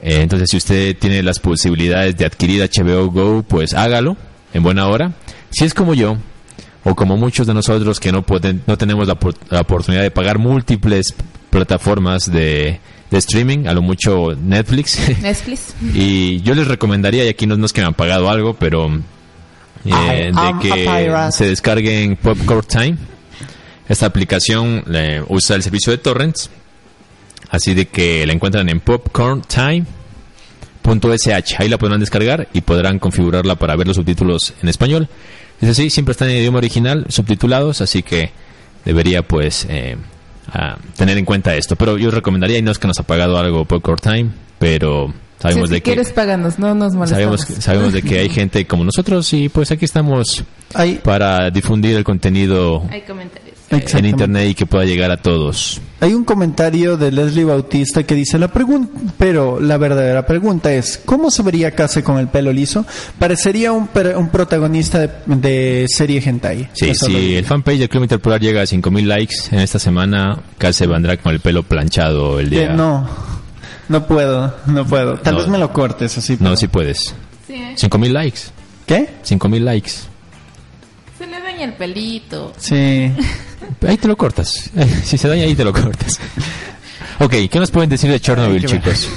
Eh, 0.00 0.20
entonces, 0.22 0.48
si 0.50 0.56
usted 0.58 0.96
tiene 0.96 1.22
las 1.22 1.40
posibilidades 1.40 2.16
de 2.16 2.24
adquirir 2.24 2.62
HBO 2.62 3.10
Go, 3.10 3.42
pues 3.42 3.74
hágalo 3.74 4.16
en 4.54 4.62
buena 4.62 4.86
hora. 4.86 5.12
Si 5.50 5.64
es 5.64 5.74
como 5.74 5.94
yo, 5.94 6.16
o 6.84 6.94
como 6.94 7.16
muchos 7.16 7.46
de 7.46 7.54
nosotros 7.54 7.98
que 7.98 8.12
no, 8.12 8.22
pueden, 8.22 8.62
no 8.66 8.78
tenemos 8.78 9.08
la 9.08 9.60
oportunidad 9.60 10.02
de 10.02 10.10
pagar 10.10 10.38
múltiples 10.38 11.14
plataformas 11.50 12.30
de, 12.30 12.80
de 13.10 13.18
streaming, 13.18 13.66
a 13.66 13.72
lo 13.72 13.82
mucho 13.82 14.34
Netflix. 14.34 14.98
Netflix. 15.22 15.74
y 15.94 16.40
yo 16.42 16.54
les 16.54 16.68
recomendaría, 16.68 17.24
y 17.24 17.28
aquí 17.28 17.46
no, 17.46 17.56
no 17.56 17.66
es 17.66 17.72
que 17.72 17.80
me 17.80 17.86
han 17.86 17.94
pagado 17.94 18.28
algo, 18.28 18.54
pero 18.54 18.90
eh, 19.84 20.32
de 20.32 20.54
que 20.60 21.30
se 21.32 21.48
descarguen 21.48 22.16
Popcorn 22.16 22.66
Time. 22.66 22.96
Esta 23.88 24.06
aplicación 24.06 24.84
eh, 24.92 25.22
usa 25.28 25.56
el 25.56 25.62
servicio 25.62 25.90
de 25.90 25.98
torrents, 25.98 26.50
así 27.50 27.72
de 27.74 27.88
que 27.88 28.26
la 28.26 28.34
encuentran 28.34 28.68
en 28.68 28.80
popcorntime.sh. 28.80 29.86
Ahí 31.58 31.68
la 31.70 31.78
podrán 31.78 32.00
descargar 32.00 32.48
y 32.52 32.60
podrán 32.60 32.98
configurarla 32.98 33.54
para 33.56 33.76
ver 33.76 33.86
los 33.86 33.96
subtítulos 33.96 34.52
en 34.62 34.68
español. 34.68 35.08
Es 35.60 35.70
así, 35.70 35.88
siempre 35.88 36.12
están 36.12 36.28
en 36.28 36.36
idioma 36.36 36.58
original, 36.58 37.06
subtitulados, 37.08 37.80
así 37.80 38.02
que 38.02 38.30
debería 38.84 39.22
pues 39.22 39.66
eh, 39.70 39.96
a 40.52 40.76
tener 40.96 41.18
en 41.18 41.24
cuenta 41.24 41.54
esto. 41.54 41.76
Pero 41.76 41.96
yo 41.98 42.10
recomendaría, 42.10 42.58
y 42.58 42.62
no 42.62 42.70
es 42.70 42.78
que 42.78 42.86
nos 42.86 42.98
ha 42.98 43.02
pagado 43.02 43.38
algo 43.38 43.64
Popcorn 43.64 43.98
Time, 44.00 44.30
pero 44.58 45.12
sabemos 45.38 45.68
si, 45.68 45.74
de 45.74 45.76
si 45.76 45.82
que... 45.82 45.90
quieres, 45.92 46.12
páganos, 46.12 46.58
no 46.58 46.74
nos 46.74 46.94
molestamos. 46.94 47.40
Sabemos, 47.40 47.64
sabemos 47.64 47.92
de 47.92 48.02
que 48.02 48.18
hay 48.18 48.28
gente 48.28 48.66
como 48.66 48.84
nosotros 48.84 49.32
y 49.32 49.48
pues 49.48 49.70
aquí 49.70 49.84
estamos 49.84 50.44
Hay, 50.74 50.96
para 50.96 51.50
difundir 51.50 51.96
el 51.96 52.04
contenido 52.04 52.82
Hay 52.90 53.02
comentarios. 53.02 53.47
En 53.70 54.04
internet 54.06 54.48
y 54.50 54.54
que 54.54 54.64
pueda 54.66 54.84
llegar 54.84 55.10
a 55.10 55.16
todos. 55.18 55.80
hay 56.00 56.14
un 56.14 56.24
comentario 56.24 56.96
de 56.96 57.12
Leslie 57.12 57.44
Bautista 57.44 58.02
que 58.02 58.14
dice 58.14 58.38
la 58.38 58.48
pregunta, 58.48 58.98
pero 59.18 59.60
la 59.60 59.76
verdadera 59.76 60.24
pregunta 60.26 60.72
es 60.72 60.98
¿cómo 61.04 61.30
se 61.30 61.42
vería 61.42 61.72
Case 61.72 62.02
con 62.02 62.18
el 62.18 62.28
pelo 62.28 62.52
liso? 62.52 62.86
Parecería 63.18 63.72
un, 63.72 63.88
un 64.16 64.28
protagonista 64.30 65.00
de, 65.00 65.10
de 65.26 65.86
serie 65.88 66.22
hentai. 66.24 66.68
Sí, 66.72 66.90
Eso 66.90 67.06
si 67.06 67.34
el 67.36 67.44
fanpage 67.44 67.78
del 67.80 67.88
Club 67.88 68.04
Interpolar 68.04 68.40
llega 68.40 68.62
a 68.62 68.66
5000 68.66 69.06
likes 69.08 69.36
en 69.50 69.58
esta 69.60 69.78
semana, 69.78 70.38
Case 70.56 70.86
vendrá 70.86 71.16
con 71.18 71.32
el 71.34 71.40
pelo 71.40 71.62
planchado 71.62 72.40
el 72.40 72.48
día. 72.50 72.70
no, 72.72 73.08
no 73.88 74.06
puedo, 74.06 74.54
no 74.66 74.86
puedo. 74.86 75.16
Tal 75.18 75.34
No. 75.34 75.40
vez 75.40 75.48
me 75.48 75.58
lo 75.58 75.72
cortes 75.72 76.16
así. 76.16 76.34
No, 76.34 76.38
pero- 76.38 76.56
sí 76.56 76.68
puedes. 76.68 77.14
Sí, 77.46 77.54
¿eh? 77.54 77.72
5000 77.76 78.12
likes. 78.14 78.40
¿Qué? 78.86 79.08
5000 79.22 79.64
likes. 79.64 79.90
Se 81.18 81.26
le 81.26 81.40
daña 81.40 81.64
el 81.64 81.72
pelito. 81.74 82.52
Sí. 82.58 83.12
Ahí 83.86 83.96
te 83.96 84.08
lo 84.08 84.16
cortas. 84.16 84.70
Si 85.04 85.18
se 85.18 85.28
daña, 85.28 85.44
ahí 85.44 85.54
te 85.54 85.64
lo 85.64 85.72
cortas. 85.72 86.18
Ok, 87.20 87.34
¿qué 87.50 87.58
nos 87.58 87.70
pueden 87.70 87.90
decir 87.90 88.10
de 88.10 88.20
Chernobyl, 88.20 88.64
Ay, 88.64 88.70
chicos? 88.70 89.08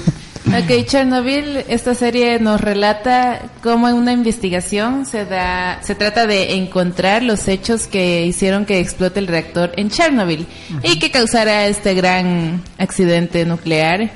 Ok, 0.48 0.86
Chernobyl, 0.88 1.64
esta 1.70 1.94
serie 1.94 2.40
nos 2.40 2.60
relata 2.60 3.44
cómo 3.62 3.88
en 3.88 3.96
una 3.96 4.12
investigación 4.12 5.06
se 5.06 5.26
da, 5.26 5.80
se 5.84 5.94
trata 5.94 6.26
de 6.26 6.56
encontrar 6.56 7.22
los 7.22 7.48
hechos 7.48 7.86
que 7.86 8.26
hicieron 8.26 8.66
que 8.66 8.80
explote 8.80 9.20
el 9.20 9.28
reactor 9.28 9.72
en 9.78 9.92
Chernobyl 9.92 10.48
y 10.84 10.98
que 10.98 11.12
causara 11.12 11.68
este 11.68 11.94
gran 11.94 12.64
accidente 12.80 13.46
nuclear 13.46 14.12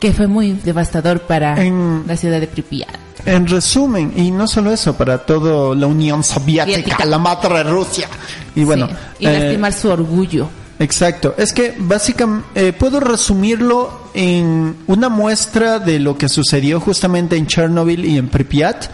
que 0.00 0.12
fue 0.12 0.26
muy 0.26 0.52
devastador 0.52 1.20
para 1.20 1.62
En- 1.62 2.02
la 2.06 2.16
ciudad 2.16 2.40
de 2.40 2.46
Pripyat. 2.48 2.88
En 3.26 3.46
resumen, 3.46 4.14
y 4.16 4.30
no 4.30 4.48
solo 4.48 4.72
eso, 4.72 4.94
para 4.96 5.18
toda 5.18 5.76
la 5.76 5.86
Unión 5.86 6.24
Soviética, 6.24 6.78
Soviética. 6.80 7.04
la 7.04 7.18
madre 7.18 7.62
Rusia. 7.64 8.08
Y 8.56 8.64
bueno, 8.64 8.88
Sí, 8.88 8.94
y 9.20 9.26
eh, 9.26 9.38
lastimar 9.38 9.72
su 9.74 9.88
orgullo. 9.90 10.48
Exacto, 10.78 11.34
es 11.36 11.52
que 11.52 11.74
básicamente 11.78 12.72
puedo 12.72 12.98
resumirlo 13.00 14.08
en 14.14 14.74
una 14.86 15.10
muestra 15.10 15.78
de 15.78 15.98
lo 15.98 16.16
que 16.16 16.30
sucedió 16.30 16.80
justamente 16.80 17.36
en 17.36 17.46
Chernobyl 17.46 18.02
y 18.06 18.16
en 18.16 18.28
Pripyat, 18.28 18.86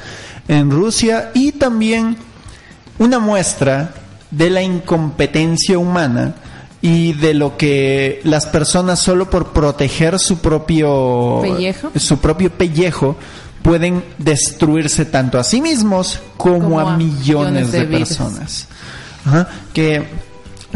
en 0.48 0.72
Rusia, 0.72 1.30
y 1.32 1.52
también 1.52 2.16
una 2.98 3.20
muestra 3.20 3.94
de 4.32 4.50
la 4.50 4.62
incompetencia 4.62 5.78
humana 5.78 6.34
y 6.82 7.14
de 7.14 7.34
lo 7.34 7.56
que 7.56 8.20
las 8.24 8.46
personas 8.46 8.98
solo 8.98 9.30
por 9.30 9.52
proteger 9.52 10.18
su 10.18 10.38
propio 10.38 11.40
Pellejo. 11.42 11.90
su 11.96 12.18
propio 12.18 12.50
pellejo 12.50 13.16
pueden 13.62 14.04
destruirse 14.18 15.04
tanto 15.04 15.38
a 15.38 15.44
sí 15.44 15.60
mismos 15.60 16.20
como, 16.36 16.60
Como 16.60 16.80
a, 16.80 16.96
millones 16.96 17.66
millones 17.66 17.72
de, 17.72 17.84
personas. 17.84 18.68
Ajá, 19.24 19.48
que 19.72 20.04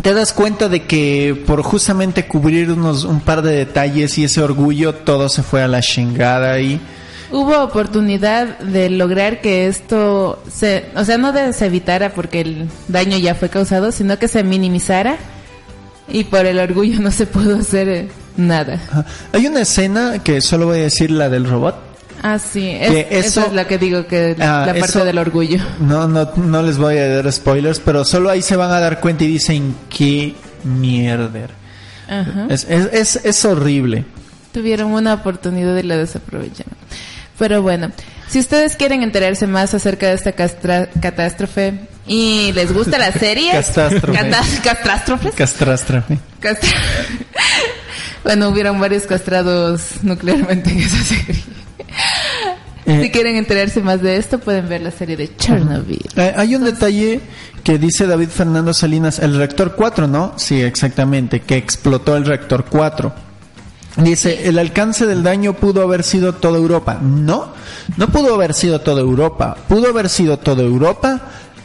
te 0.02 0.14
das 0.14 0.32
cuenta 0.32 0.68
de 0.68 0.84
que 0.84 1.40
por 1.46 1.62
justamente 1.62 2.26
cubrir 2.26 2.72
unos 2.72 3.04
un 3.04 3.20
par 3.20 3.42
de 3.42 3.52
detalles 3.52 4.18
y 4.18 4.24
ese 4.24 4.42
orgullo 4.42 4.94
todo 4.94 5.28
se 5.28 5.42
fue 5.42 5.62
a 5.62 5.68
la 5.68 5.80
chingada 5.80 6.58
y 6.60 6.80
Hubo 7.32 7.62
oportunidad 7.62 8.58
de 8.58 8.90
lograr 8.90 9.40
que 9.40 9.68
esto 9.68 10.42
se, 10.52 10.86
o 10.96 11.04
sea, 11.04 11.16
no 11.16 11.32
de 11.32 11.52
se 11.52 11.66
evitara 11.66 12.12
porque 12.12 12.40
el 12.40 12.68
daño 12.88 13.16
ya 13.18 13.36
fue 13.36 13.48
causado, 13.48 13.92
sino 13.92 14.18
que 14.18 14.26
se 14.26 14.42
minimizara 14.42 15.16
y 16.12 16.24
por 16.24 16.46
el 16.46 16.58
orgullo 16.58 17.00
no 17.00 17.10
se 17.10 17.26
pudo 17.26 17.56
hacer 17.56 17.88
eh, 17.88 18.08
nada. 18.36 18.74
Ajá. 18.90 19.04
hay 19.32 19.46
una 19.46 19.60
escena 19.62 20.18
que 20.22 20.40
solo 20.40 20.66
voy 20.66 20.78
a 20.78 20.82
decir 20.82 21.10
la 21.10 21.28
del 21.28 21.44
robot 21.48 21.76
Ah, 22.22 22.38
sí, 22.38 22.68
es- 22.68 22.90
Que 22.90 23.08
eso, 23.18 23.40
eso- 23.40 23.46
es 23.46 23.52
lo 23.54 23.66
que 23.66 23.78
digo, 23.78 24.06
que 24.06 24.36
Ah, 24.40 24.64
la 24.66 24.74
parte 24.74 24.84
eso- 24.84 25.04
del 25.06 25.16
orgullo. 25.16 25.58
No, 25.80 26.06
no, 26.06 26.30
no 26.36 26.62
les 26.62 26.76
voy 26.76 26.98
a 26.98 27.08
dar 27.08 27.32
spoilers, 27.32 27.80
pero 27.80 28.04
solo 28.04 28.28
ahí 28.28 28.42
se 28.42 28.56
van 28.56 28.70
a 28.70 28.78
dar 28.78 29.00
cuenta 29.00 29.24
y 29.24 29.28
dicen 29.28 29.74
qué 29.88 30.34
mierda. 30.62 31.48
Ajá. 32.08 32.46
Es, 32.50 32.64
es, 32.68 33.16
es 33.24 33.44
horrible. 33.46 34.04
Tuvieron 34.52 34.92
una 34.92 35.14
oportunidad 35.14 35.74
y 35.78 35.82
la 35.82 35.96
desaprovecharon. 35.96 36.74
Pero 37.38 37.62
bueno, 37.62 37.90
si 38.30 38.38
ustedes 38.38 38.76
quieren 38.76 39.02
enterarse 39.02 39.46
más 39.46 39.74
acerca 39.74 40.06
de 40.08 40.14
esta 40.14 40.32
castra- 40.32 40.88
catástrofe 41.00 41.74
y 42.06 42.52
les 42.52 42.72
gusta 42.72 42.96
la 42.98 43.12
serie, 43.12 43.50
Catástrofe. 43.52 44.18
Catástrofes, 45.32 45.34
Catástrofe. 45.34 46.14
Bueno, 48.24 48.48
hubieron 48.48 48.78
varios 48.78 49.04
castrados 49.04 50.02
nuclearmente 50.02 50.70
en 50.70 50.78
esa 50.80 51.02
serie. 51.04 51.42
Eh, 52.86 53.00
si 53.02 53.10
quieren 53.10 53.36
enterarse 53.36 53.80
más 53.82 54.00
de 54.02 54.16
esto, 54.16 54.38
pueden 54.38 54.68
ver 54.68 54.80
la 54.80 54.90
serie 54.90 55.16
de 55.16 55.34
Chernobyl. 55.36 56.04
Eh, 56.16 56.32
hay 56.36 56.54
un 56.56 56.64
detalle 56.64 57.20
que 57.62 57.78
dice 57.78 58.06
David 58.06 58.28
Fernando 58.28 58.72
Salinas, 58.74 59.18
el 59.18 59.36
reactor 59.36 59.74
4, 59.76 60.06
¿no? 60.06 60.34
Sí, 60.36 60.60
exactamente, 60.62 61.40
que 61.40 61.56
explotó 61.56 62.16
el 62.16 62.24
reactor 62.24 62.64
4. 62.68 63.29
Dice, 63.96 64.48
el 64.48 64.58
alcance 64.58 65.04
del 65.04 65.22
daño 65.22 65.54
pudo 65.54 65.82
haber 65.82 66.04
sido 66.04 66.34
toda 66.34 66.58
Europa. 66.58 66.98
No, 67.02 67.52
no 67.96 68.08
pudo 68.08 68.34
haber 68.34 68.54
sido 68.54 68.80
toda 68.80 69.00
Europa. 69.00 69.56
Pudo 69.68 69.88
haber 69.88 70.08
sido 70.08 70.38
toda 70.38 70.62
Europa, 70.62 71.20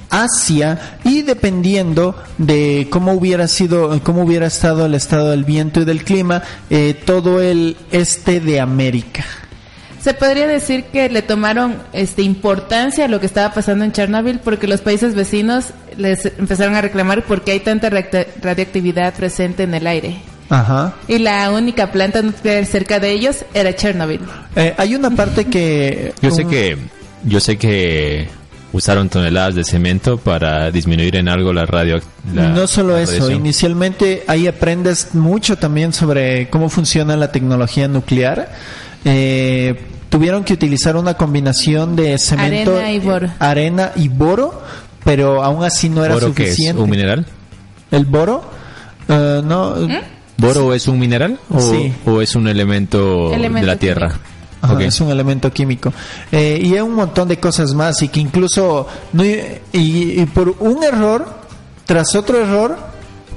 Asia 0.10 0.98
y 1.04 1.22
dependiendo 1.22 2.16
de 2.38 2.88
cómo 2.90 3.14
hubiera 3.14 3.48
sido, 3.48 4.00
cómo 4.04 4.24
hubiera 4.24 4.48
estado 4.48 4.86
el 4.86 4.96
estado 4.96 5.32
del 5.32 5.44
viento 5.44 5.82
y 5.82 5.86
del 5.86 6.04
clima, 6.04 6.42
eh, 6.70 7.00
todo 7.06 7.42
el 7.42 7.78
este 7.92 8.40
de 8.40 8.60
América. 8.60 9.24
Se 10.02 10.14
podría 10.14 10.46
decir 10.46 10.86
que 10.86 11.10
le 11.10 11.24
tomaron 11.24 11.78
este 11.92 12.22
importancia 12.22 13.06
a 13.06 13.08
lo 13.08 13.20
que 13.20 13.26
estaba 13.26 13.54
pasando 13.54 13.86
en 13.86 13.92
Chernobyl 13.92 14.40
porque 14.40 14.68
los 14.68 14.82
países 14.82 15.16
vecinos 15.16 15.74
les 15.98 16.26
empezaron 16.26 16.76
a 16.76 16.82
reclamar 16.82 17.24
porque 17.24 17.52
hay 17.52 17.60
tanta 17.60 17.90
radioactividad 17.90 19.16
presente 19.16 19.64
en 19.64 19.74
el 19.74 19.88
aire. 19.88 20.18
Ajá. 20.50 20.94
Y 21.08 21.18
la 21.20 21.50
única 21.52 21.92
planta 21.92 22.22
nuclear 22.22 22.66
cerca 22.66 23.00
de 23.00 23.12
ellos 23.12 23.38
era 23.54 23.76
Chernobyl. 23.76 24.22
Eh, 24.56 24.74
hay 24.78 24.96
una 24.96 25.10
parte 25.12 25.46
que 25.46 26.14
Yo 26.22 26.32
sé 26.32 26.44
un- 26.46 26.50
que 26.52 26.78
yo 27.24 27.40
sé 27.40 27.58
que 27.58 28.28
usaron 28.72 29.10
toneladas 29.10 29.56
de 29.56 29.64
cemento 29.64 30.18
para 30.18 30.70
disminuir 30.70 31.16
en 31.16 31.30
algo 31.30 31.52
la 31.54 31.66
radio. 31.66 32.00
la- 32.34 32.50
no 32.50 32.68
solo 32.68 32.94
la 32.96 33.02
eso, 33.02 33.32
inicialmente 33.32 34.24
ahí 34.28 34.48
aprendes 34.48 35.16
mucho 35.16 35.58
también 35.58 35.94
sobre 35.94 36.50
cómo 36.50 36.70
funciona 36.70 37.16
la 37.16 37.32
tecnología 37.32 37.88
nuclear. 37.88 38.52
Eh, 39.06 39.80
tuvieron 40.10 40.44
que 40.44 40.54
utilizar 40.54 40.96
una 40.96 41.14
combinación 41.16 41.96
de 41.96 42.18
cemento, 42.18 42.76
Arena 42.76 42.92
y 42.92 43.00
boro. 43.00 43.28
eh, 43.28 43.32
arena 43.40 43.92
y 43.96 44.08
boro, 44.10 44.62
pero 45.04 45.44
aún 45.44 45.64
así 45.64 45.90
no 45.90 46.04
era 46.06 46.14
¿Boro 46.14 46.34
qué 46.34 46.44
es? 46.44 46.50
suficiente. 46.50 46.82
¿Un 46.82 46.90
mineral? 46.90 47.26
¿El 47.92 48.06
boro? 48.06 48.44
Eh, 49.08 49.42
no, 49.44 49.76
¿Mm? 49.76 49.98
¿Boro 50.38 50.74
es 50.74 50.88
un 50.88 51.00
mineral 51.00 51.40
o, 51.50 51.60
Sí. 51.60 51.94
o 52.06 52.22
es 52.22 52.36
un 52.36 52.48
elemento, 52.48 53.32
Elemento 53.34 53.62
de 53.62 53.68
la 53.74 53.76
Tierra? 53.80 54.08
químico. 54.10 54.26
Ajá, 54.62 54.74
Ok. 54.74 54.82
es 54.82 55.00
un 55.02 55.10
elemento 55.12 55.52
químico. 55.54 55.94
Eh, 56.32 56.60
y 56.64 56.74
hay 56.74 56.82
un 56.82 56.94
montón 56.96 57.28
de 57.28 57.40
cosas 57.40 57.74
más 57.74 58.02
y 58.02 58.08
que 58.10 58.20
incluso, 58.20 58.88
no, 59.14 59.24
y, 59.24 59.54
y 59.74 60.26
por 60.34 60.56
un 60.60 60.84
error, 60.84 61.26
tras 61.86 62.16
otro 62.16 62.42
error, 62.42 62.76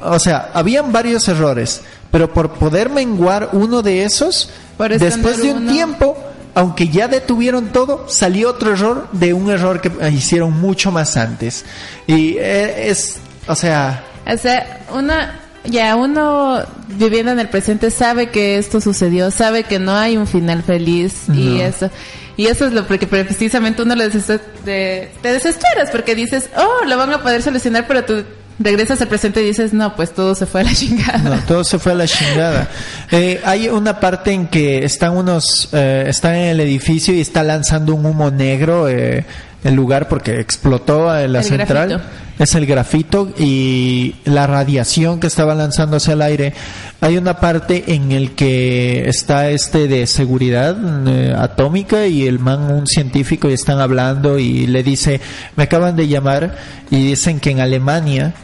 o 0.03 0.19
sea, 0.19 0.51
habían 0.55 0.91
varios 0.93 1.29
errores, 1.29 1.83
pero 2.11 2.33
por 2.33 2.53
poder 2.53 2.89
menguar 2.91 3.51
uno 3.53 3.83
de 3.83 4.05
esos, 4.05 4.51
Por 4.79 4.97
después 4.99 5.43
de 5.43 5.51
un 5.53 5.59
uno. 5.65 5.73
tiempo, 5.73 6.17
aunque 6.55 6.89
ya 6.89 7.09
detuvieron 7.09 7.67
todo, 7.73 8.07
salió 8.09 8.51
otro 8.51 8.73
error 8.73 9.09
de 9.13 9.35
un 9.35 9.51
error 9.51 9.81
que 9.83 9.91
hicieron 10.11 10.59
mucho 10.59 10.91
más 10.91 11.17
antes. 11.17 11.65
Y 12.07 12.37
eh, 12.39 12.89
es, 12.89 13.17
o 13.47 13.55
sea, 13.55 14.05
O 14.27 14.37
sea, 14.37 14.87
una, 14.95 15.41
ya 15.65 15.97
uno 15.97 16.63
viviendo 16.89 17.33
en 17.33 17.41
el 17.41 17.49
presente 17.49 17.91
sabe 17.91 18.31
que 18.31 18.59
esto 18.59 18.81
sucedió, 18.81 19.31
sabe 19.31 19.65
que 19.65 19.79
no 19.79 19.95
hay 19.95 20.17
un 20.17 20.27
final 20.27 20.63
feliz 20.63 21.25
y 21.33 21.61
eso. 21.61 21.91
Y 22.37 22.47
eso 22.47 22.67
es 22.67 22.73
lo 22.73 22.87
porque 22.87 23.07
precisamente 23.09 23.83
uno 23.83 23.97
le 23.97 24.09
de- 24.09 25.11
te 25.21 25.33
desesperas 25.33 25.91
porque 25.91 26.15
dices, 26.15 26.49
oh, 26.57 26.85
lo 26.87 26.97
van 26.97 27.13
a 27.13 27.23
poder 27.23 27.43
solucionar, 27.43 27.87
pero 27.89 28.05
tú 28.05 28.23
regresas 28.61 29.01
al 29.01 29.09
presente 29.09 29.41
y 29.43 29.47
dices, 29.47 29.73
no, 29.73 29.95
pues 29.97 30.13
todo 30.15 30.35
se 30.35 30.47
fue 30.47 30.61
a 30.61 30.65
la 30.65 30.73
chingada. 30.75 31.19
No, 31.19 31.37
todo 31.47 31.65
se 31.65 31.79
fue 31.79 31.93
a 31.93 31.95
la 31.97 32.07
chingada. 32.07 32.69
Eh, 33.11 33.41
hay 33.45 33.69
una 33.69 33.99
parte 34.01 34.33
en 34.33 34.47
que 34.49 34.85
están 34.85 35.17
unos, 35.17 35.69
eh, 35.73 36.05
están 36.09 36.35
en 36.37 36.49
el 36.49 36.61
edificio 36.61 37.13
y 37.15 37.21
está 37.21 37.43
lanzando 37.43 37.95
un 37.95 38.07
humo 38.07 38.31
negro 38.31 38.89
eh, 38.89 39.25
el 39.65 39.75
lugar 39.75 40.09
porque 40.09 40.41
explotó 40.41 41.15
eh, 41.17 41.29
la 41.29 41.41
El 41.41 41.45
central. 41.45 41.89
grafito. 41.89 42.11
Es 42.39 42.55
el 42.55 42.67
grafito 42.67 43.33
y 43.37 44.15
la 44.25 44.47
radiación 44.47 45.19
que 45.19 45.27
estaba 45.27 45.57
lanzándose 45.57 46.13
al 46.13 46.23
aire. 46.23 46.55
Hay 47.01 47.17
una 47.17 47.41
parte 47.41 47.83
en 47.89 48.13
el 48.13 48.33
que 48.37 49.09
está 49.09 49.51
este 49.51 49.89
de 49.89 50.07
seguridad 50.07 50.77
eh, 51.09 51.35
atómica 51.37 52.07
y 52.07 52.29
el 52.29 52.39
man, 52.39 52.71
un 52.71 52.87
científico, 52.87 53.51
y 53.51 53.55
están 53.55 53.81
hablando 53.81 54.39
y 54.39 54.69
le 54.69 54.85
dice, 54.85 55.21
me 55.57 55.65
acaban 55.65 55.97
de 55.97 56.07
llamar 56.07 56.57
y 56.91 57.09
dicen 57.09 57.41
que 57.41 57.51
en 57.51 57.59
Alemania 57.59 58.35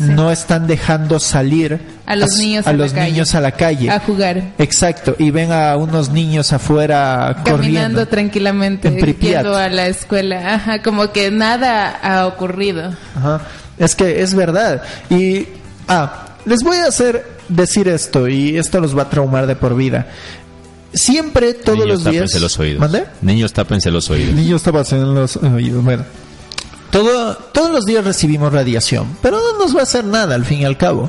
Sí. 0.00 0.06
no 0.12 0.30
están 0.32 0.66
dejando 0.66 1.20
salir 1.20 1.80
A 2.06 2.16
los 2.16 2.30
niños 2.38 2.66
a 2.66 2.70
a 2.70 2.72
la 2.72 2.78
los 2.84 2.92
calle. 2.92 3.10
niños 3.12 3.34
a 3.34 3.40
la 3.40 3.52
calle. 3.52 3.90
A 3.90 4.00
jugar. 4.00 4.42
Exacto, 4.58 5.14
y 5.18 5.30
ven 5.30 5.52
a 5.52 5.76
unos 5.76 6.10
niños 6.10 6.52
afuera 6.52 7.36
Caminando 7.44 7.50
corriendo. 7.56 8.08
tranquilamente, 8.08 8.90
yendo 9.20 9.54
a 9.56 9.68
la 9.68 9.86
escuela. 9.86 10.54
Ajá, 10.54 10.82
como 10.82 11.12
que 11.12 11.30
nada 11.30 11.90
ha 12.02 12.26
ocurrido. 12.26 12.92
Ajá. 13.16 13.42
Es 13.78 13.94
que 13.94 14.22
es 14.22 14.34
verdad. 14.34 14.82
Y 15.10 15.46
ah, 15.88 16.26
les 16.44 16.62
voy 16.62 16.76
a 16.78 16.86
hacer 16.86 17.26
decir 17.48 17.88
esto 17.88 18.28
y 18.28 18.56
esto 18.58 18.80
los 18.80 18.96
va 18.96 19.02
a 19.02 19.10
traumar 19.10 19.46
de 19.46 19.56
por 19.56 19.74
vida. 19.76 20.06
Siempre 20.92 21.54
todos 21.54 21.78
Niños, 21.78 21.88
los 21.88 22.04
días. 22.04 22.14
tápense 22.14 22.40
los 22.40 22.58
oídos. 22.58 22.80
¿Mande? 22.80 23.04
Niños, 23.22 23.52
tápense 23.52 23.90
los 23.90 24.10
oídos. 24.10 24.34
Niños 24.34 24.62
en 24.92 25.14
los 25.14 25.36
oídos. 25.36 25.84
Bueno. 25.84 26.04
Todo, 26.90 27.34
todos 27.52 27.70
los 27.70 27.84
días 27.86 28.04
recibimos 28.04 28.52
radiación, 28.52 29.16
pero 29.22 29.38
no 29.38 29.58
nos 29.64 29.74
va 29.76 29.80
a 29.80 29.82
hacer 29.84 30.04
nada 30.04 30.34
al 30.34 30.44
fin 30.44 30.60
y 30.60 30.64
al 30.64 30.76
cabo. 30.76 31.08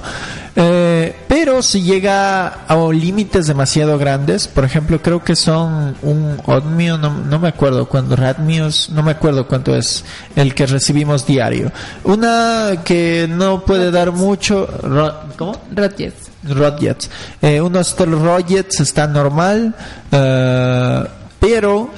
Eh, 0.55 1.15
pero 1.27 1.61
si 1.63 1.81
llega 1.81 2.47
a 2.67 2.75
límites 2.93 3.47
demasiado 3.47 3.97
grandes, 3.97 4.47
por 4.47 4.63
ejemplo, 4.63 5.01
creo 5.01 5.23
que 5.23 5.35
son 5.35 5.95
un 6.03 6.37
Odmio, 6.45 6.97
no, 6.99 7.09
no 7.11 7.39
me 7.39 7.47
acuerdo 7.47 7.87
cuánto, 7.87 8.15
Radmios, 8.15 8.89
no 8.91 9.01
me 9.01 9.11
acuerdo 9.11 9.47
cuánto 9.47 9.75
es 9.75 10.03
el 10.35 10.53
que 10.53 10.67
recibimos 10.67 11.25
diario. 11.25 11.71
Una 12.03 12.81
que 12.83 13.27
no 13.29 13.61
puede 13.65 13.89
dar 13.91 14.11
mucho, 14.11 14.67
ro- 14.83 15.15
¿cómo? 15.37 15.59
Rodgers. 15.73 16.13
Rodgers. 16.43 17.09
Eh, 17.41 17.59
unos 17.61 17.95
está 18.81 19.07
normal, 19.07 19.73
eh, 20.11 21.03
pero 21.39 21.89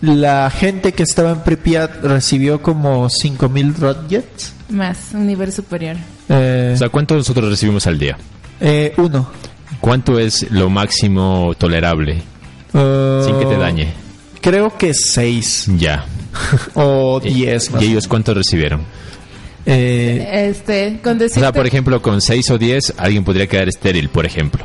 la 0.00 0.50
gente 0.50 0.92
que 0.92 1.02
estaba 1.02 1.30
en 1.32 1.40
Pripyat 1.40 2.02
recibió 2.02 2.62
como 2.62 3.08
5000 3.10 3.74
Rodgers. 3.76 4.52
Más, 4.70 4.98
un 5.14 5.26
nivel 5.26 5.52
superior. 5.52 5.96
Eh, 6.28 6.72
O 6.74 6.78
sea, 6.78 6.88
¿cuánto 6.88 7.14
nosotros 7.16 7.48
recibimos 7.50 7.86
al 7.86 7.98
día? 7.98 8.16
eh, 8.60 8.92
uno. 8.96 9.28
¿Cuánto 9.80 10.18
es 10.18 10.50
lo 10.50 10.68
máximo 10.68 11.54
tolerable 11.56 12.22
Eh, 12.74 13.22
sin 13.24 13.38
que 13.38 13.46
te 13.46 13.56
dañe? 13.56 13.92
Creo 14.42 14.76
que 14.76 14.92
6 14.94 15.66
Ya. 15.78 16.04
o 16.74 17.18
10 17.20 17.70
más. 17.72 17.82
¿Y 17.82 17.86
ellos 17.86 18.06
cuánto 18.08 18.34
recibieron? 18.34 18.82
Eh, 19.66 20.48
Este, 20.50 21.00
con 21.02 21.16
O 21.16 21.18
decirte, 21.18 21.40
sea, 21.40 21.52
por 21.52 21.66
ejemplo, 21.66 22.00
con 22.02 22.20
6 22.20 22.50
o 22.50 22.58
10 22.58 22.94
alguien 22.96 23.24
podría 23.24 23.46
quedar 23.46 23.68
estéril, 23.68 24.08
por 24.08 24.24
ejemplo. 24.26 24.64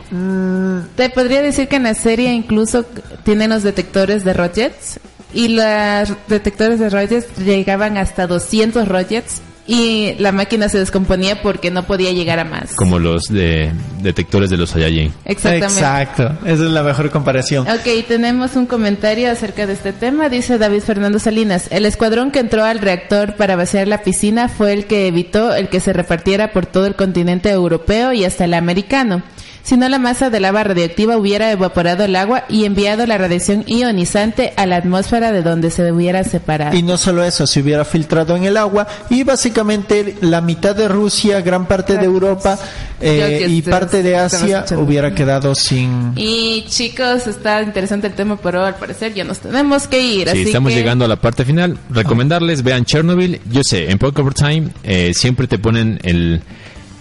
te 0.96 1.10
podría 1.10 1.42
decir 1.42 1.68
que 1.68 1.76
en 1.78 1.84
la 1.84 1.94
serie 1.94 2.34
incluso 2.34 2.86
tienen 3.24 3.50
los 3.50 3.64
detectores 3.64 4.24
de 4.24 4.34
Rodgers 4.34 5.00
y 5.36 5.50
los 5.50 6.14
detectores 6.28 6.80
de 6.80 6.90
Rodgers 6.90 7.28
llegaban 7.38 7.98
hasta 7.98 8.26
200 8.26 8.88
Rodgers 8.88 9.42
y 9.68 10.14
la 10.20 10.32
máquina 10.32 10.70
se 10.70 10.78
descomponía 10.78 11.42
porque 11.42 11.72
no 11.72 11.84
podía 11.84 12.12
llegar 12.12 12.40
a 12.40 12.46
más. 12.46 12.74
Como 12.76 13.00
los 13.00 13.24
de 13.24 13.74
detectores 14.02 14.50
de 14.50 14.58
los 14.58 14.70
Saiyajin. 14.70 15.12
Exactamente. 15.26 15.66
Exacto, 15.66 16.24
esa 16.46 16.54
es 16.54 16.72
la 16.72 16.84
mejor 16.84 17.10
comparación. 17.10 17.68
Ok, 17.68 18.06
tenemos 18.08 18.56
un 18.56 18.66
comentario 18.66 19.30
acerca 19.30 19.68
de 19.68 19.74
este 19.74 19.92
tema. 19.92 20.30
Dice 20.30 20.58
David 20.58 20.82
Fernando 20.82 21.20
Salinas, 21.20 21.68
el 21.72 21.86
escuadrón 21.86 22.32
que 22.32 22.40
entró 22.40 22.64
al 22.64 22.80
reactor 22.80 23.36
para 23.36 23.56
vaciar 23.56 23.88
la 23.88 24.04
piscina 24.04 24.48
fue 24.48 24.72
el 24.72 24.86
que 24.86 25.08
evitó 25.08 25.54
el 25.54 25.68
que 25.68 25.82
se 25.82 25.92
repartiera 25.92 26.54
por 26.54 26.66
todo 26.66 26.86
el 26.86 26.96
continente 26.96 27.50
europeo 27.50 28.14
y 28.14 28.24
hasta 28.24 28.46
el 28.46 28.54
americano. 28.54 29.24
Si 29.66 29.78
no, 29.78 29.90
la 29.90 29.98
masa 29.98 30.30
de 30.30 30.40
lava 30.40 30.64
radioactiva 30.64 31.18
hubiera 31.18 31.52
evaporado 31.52 32.04
el 32.04 32.16
agua 32.16 32.46
y 32.50 32.66
enviado 32.66 33.08
la 33.08 33.18
radiación 33.18 33.64
ionizante 33.66 34.54
a 34.58 34.68
la 34.68 34.76
atmósfera 34.76 35.32
de 35.32 35.42
donde 35.42 35.72
se 35.72 35.92
hubiera 35.92 36.24
separado. 36.24 36.78
Y 36.78 36.84
no 36.84 37.00
solo 37.00 37.24
eso, 37.24 37.48
se 37.48 37.62
hubiera 37.62 37.84
filtrado 37.84 38.36
en 38.36 38.44
el 38.44 38.58
agua 38.58 38.86
y 39.10 39.24
básicamente 39.24 40.18
la 40.22 40.42
mitad 40.42 40.76
de 40.76 40.88
Rusia, 40.88 41.42
gran 41.42 41.66
parte 41.66 41.98
de 41.98 42.06
Europa 42.06 42.60
eh, 43.02 43.48
y 43.50 43.64
parte 43.64 44.04
de 44.04 44.16
Asia 44.16 44.66
hubiera 44.78 45.16
quedado 45.16 45.56
sin... 45.56 46.14
Y 46.16 46.66
chicos, 46.68 47.26
está 47.26 47.64
interesante 47.64 48.06
el 48.06 48.14
tema, 48.14 48.38
pero 48.38 48.64
al 48.64 48.76
parecer 48.76 49.16
ya 49.16 49.24
nos 49.24 49.40
tenemos 49.40 49.88
que 49.88 50.00
ir. 50.00 50.28
Sí, 50.30 50.30
así 50.30 50.42
estamos 50.44 50.74
que- 50.74 50.78
llegando 50.78 51.06
a 51.06 51.08
la 51.08 51.16
parte 51.16 51.44
final. 51.44 51.80
Recomendarles, 51.90 52.62
vean 52.62 52.86
Chernobyl. 52.86 53.42
Yo 53.52 53.62
sé, 53.64 53.90
en 53.90 53.98
Poker 53.98 54.32
Time 54.36 54.68
eh, 54.84 55.12
siempre 55.16 55.48
te 55.48 55.58
ponen 55.58 56.00
el, 56.04 56.42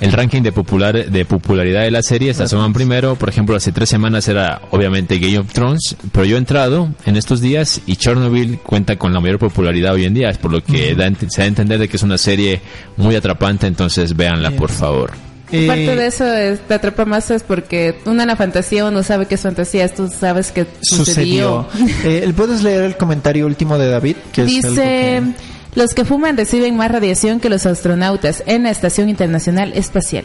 el 0.01 0.13
ranking 0.13 0.43
de, 0.43 0.53
popular, 0.53 1.09
de 1.11 1.25
popularidad 1.25 1.83
de 1.83 1.91
la 1.91 2.03
serie. 2.03 2.31
Esta 2.31 2.45
asoman 2.45 2.73
primero. 2.73 3.15
Por 3.15 3.29
ejemplo, 3.29 3.57
hace 3.57 3.73
tres 3.73 3.89
semanas 3.89 4.27
era 4.29 4.61
obviamente 4.71 5.19
Game 5.19 5.39
of 5.39 5.53
Thrones. 5.53 5.97
Pero 6.13 6.25
yo 6.25 6.37
he 6.37 6.39
entrado 6.39 6.89
en 7.07 7.17
estos 7.17 7.41
días 7.41 7.81
y 7.87 7.97
Chernobyl 7.97 8.59
cuenta 8.59 8.97
con 8.97 9.13
la 9.15 9.21
mayor 9.21 9.39
popularidad 9.39 9.95
hoy 9.95 10.05
en 10.05 10.15
día. 10.15 10.31
Es 10.31 10.39
por 10.39 10.51
lo 10.53 10.63
que 10.63 10.95
da, 10.95 11.11
se 11.29 11.41
da 11.41 11.45
a 11.45 11.47
entender 11.47 11.79
de 11.79 11.89
que 11.89 11.97
es 11.97 12.03
una 12.03 12.19
serie 12.19 12.61
muy 12.97 13.15
atrapante. 13.15 13.67
Entonces 13.67 14.17
véanla, 14.17 14.51
por 14.53 14.71
favor. 14.71 15.13
Eh, 15.53 15.67
Parte 15.69 15.95
de 15.95 16.07
eso 16.07 16.25
es, 16.35 16.61
te 16.67 16.75
atrapa 16.75 17.05
más 17.05 17.31
es 17.31 17.43
porque 17.45 17.97
uno 18.07 18.23
en 18.23 18.29
la 18.29 18.35
fantasía 18.35 18.87
uno 18.87 19.03
sabe 19.05 19.27
que 19.27 19.37
es 19.37 19.41
fantasía, 19.43 19.87
tú 19.95 20.09
sabes 20.09 20.51
que 20.51 20.67
sucedió. 20.81 21.69
sucedió. 21.71 21.95
Eh, 22.05 22.33
¿Puedes 22.35 22.63
leer 22.63 22.83
el 22.83 22.97
comentario 22.97 23.47
último 23.47 23.79
de 23.79 23.89
David? 23.89 24.17
Que 24.33 24.43
es 24.43 24.49
algo 24.65 24.69
Dice, 24.71 24.83
que- 24.83 25.54
los 25.75 25.91
que 25.95 26.05
fuman 26.05 26.37
reciben 26.37 26.77
más 26.77 26.91
radiación 26.91 27.41
que 27.41 27.49
los 27.49 27.67
astronautas 27.67 28.43
en 28.47 28.63
la 28.65 28.71
Estación 28.71 29.09
Internacional 29.09 29.73
Espacial. 29.75 30.25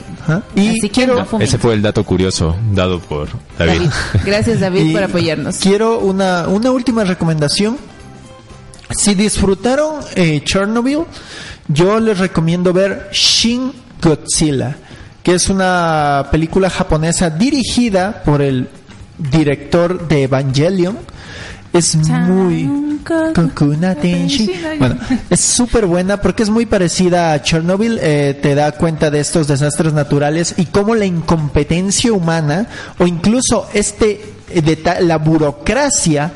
Y 0.55 0.69
Así 0.69 0.79
que 0.81 0.89
quiero- 0.89 1.15
no 1.15 1.25
fumen. 1.25 1.47
Ese 1.47 1.57
fue 1.57 1.73
el 1.73 1.81
dato 1.81 2.03
curioso 2.03 2.55
dado 2.73 2.99
por 2.99 3.27
David. 3.57 3.73
David. 3.81 3.89
Gracias 4.25 4.59
David 4.59 4.93
por 4.93 5.03
apoyarnos. 5.03 5.57
Quiero 5.57 5.99
una, 5.99 6.47
una 6.47 6.71
última 6.71 7.03
recomendación. 7.03 7.77
Si 8.91 9.13
disfrutaron 9.15 9.97
eh, 10.15 10.41
Chernobyl, 10.43 11.01
yo 11.67 11.99
les 11.99 12.17
recomiendo 12.17 12.73
ver 12.73 13.09
Shin 13.11 13.71
Godzilla, 14.01 14.75
que 15.21 15.33
es 15.35 15.49
una 15.49 16.27
película 16.31 16.69
japonesa 16.69 17.29
dirigida 17.29 18.23
por 18.23 18.41
el 18.41 18.67
director 19.17 20.07
de 20.07 20.23
Evangelion. 20.23 20.97
Es 21.71 21.95
muy... 21.95 22.99
Bueno, 24.79 24.97
es 25.29 25.39
súper 25.39 25.85
buena 25.85 26.21
porque 26.21 26.43
es 26.43 26.49
muy 26.49 26.65
parecida 26.65 27.33
a 27.33 27.41
Chernobyl. 27.41 27.99
eh, 28.01 28.37
te 28.41 28.55
da 28.55 28.71
cuenta 28.71 29.09
de 29.09 29.19
estos 29.19 29.47
desastres 29.47 29.93
naturales 29.93 30.55
y 30.57 30.65
cómo 30.65 30.95
la 30.95 31.05
incompetencia 31.05 32.11
humana 32.11 32.67
o 32.97 33.05
incluso 33.05 33.67
este 33.73 34.21
eh, 34.49 34.83
la 35.01 35.17
burocracia 35.17 36.31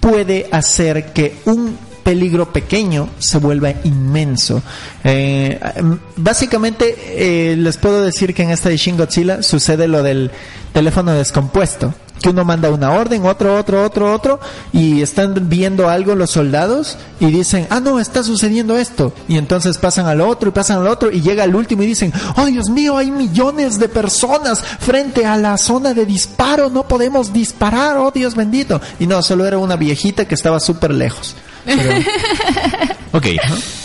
puede 0.00 0.48
hacer 0.50 1.12
que 1.12 1.36
un 1.44 1.76
peligro 2.02 2.50
pequeño 2.50 3.10
se 3.18 3.36
vuelva 3.36 3.70
inmenso. 3.84 4.62
Eh, 5.04 5.60
em, 5.76 5.98
básicamente 6.16 6.96
eh, 6.96 7.54
les 7.56 7.76
puedo 7.76 8.02
decir 8.02 8.32
que 8.32 8.44
en 8.44 8.50
esta 8.50 8.70
de 8.70 8.78
Shin 8.78 8.96
Godzilla 8.96 9.42
sucede 9.42 9.86
lo 9.86 10.02
del 10.02 10.30
teléfono 10.72 11.12
descompuesto 11.12 11.92
que 12.20 12.30
uno 12.30 12.44
manda 12.44 12.70
una 12.70 12.92
orden, 12.92 13.24
otro, 13.24 13.56
otro, 13.56 13.84
otro, 13.84 14.12
otro, 14.12 14.40
y 14.72 15.02
están 15.02 15.48
viendo 15.48 15.88
algo 15.88 16.14
los 16.14 16.30
soldados 16.30 16.96
y 17.20 17.26
dicen, 17.26 17.66
ah, 17.70 17.80
no, 17.80 18.00
está 18.00 18.22
sucediendo 18.22 18.76
esto. 18.76 19.12
Y 19.28 19.36
entonces 19.36 19.78
pasan 19.78 20.06
al 20.06 20.20
otro 20.20 20.48
y 20.48 20.52
pasan 20.52 20.78
al 20.78 20.88
otro 20.88 21.10
y 21.10 21.20
llega 21.20 21.44
al 21.44 21.54
último 21.54 21.82
y 21.82 21.86
dicen, 21.86 22.12
oh, 22.36 22.46
Dios 22.46 22.70
mío, 22.70 22.96
hay 22.96 23.10
millones 23.10 23.78
de 23.78 23.88
personas 23.88 24.62
frente 24.62 25.26
a 25.26 25.36
la 25.36 25.56
zona 25.58 25.94
de 25.94 26.06
disparo, 26.06 26.70
no 26.70 26.86
podemos 26.86 27.32
disparar, 27.32 27.96
oh, 27.98 28.10
Dios 28.10 28.34
bendito. 28.34 28.80
Y 28.98 29.06
no, 29.06 29.22
solo 29.22 29.46
era 29.46 29.58
una 29.58 29.76
viejita 29.76 30.26
que 30.26 30.34
estaba 30.34 30.60
súper 30.60 30.92
lejos. 30.92 31.36
Pero- 31.76 31.90
Ok, 33.12 33.26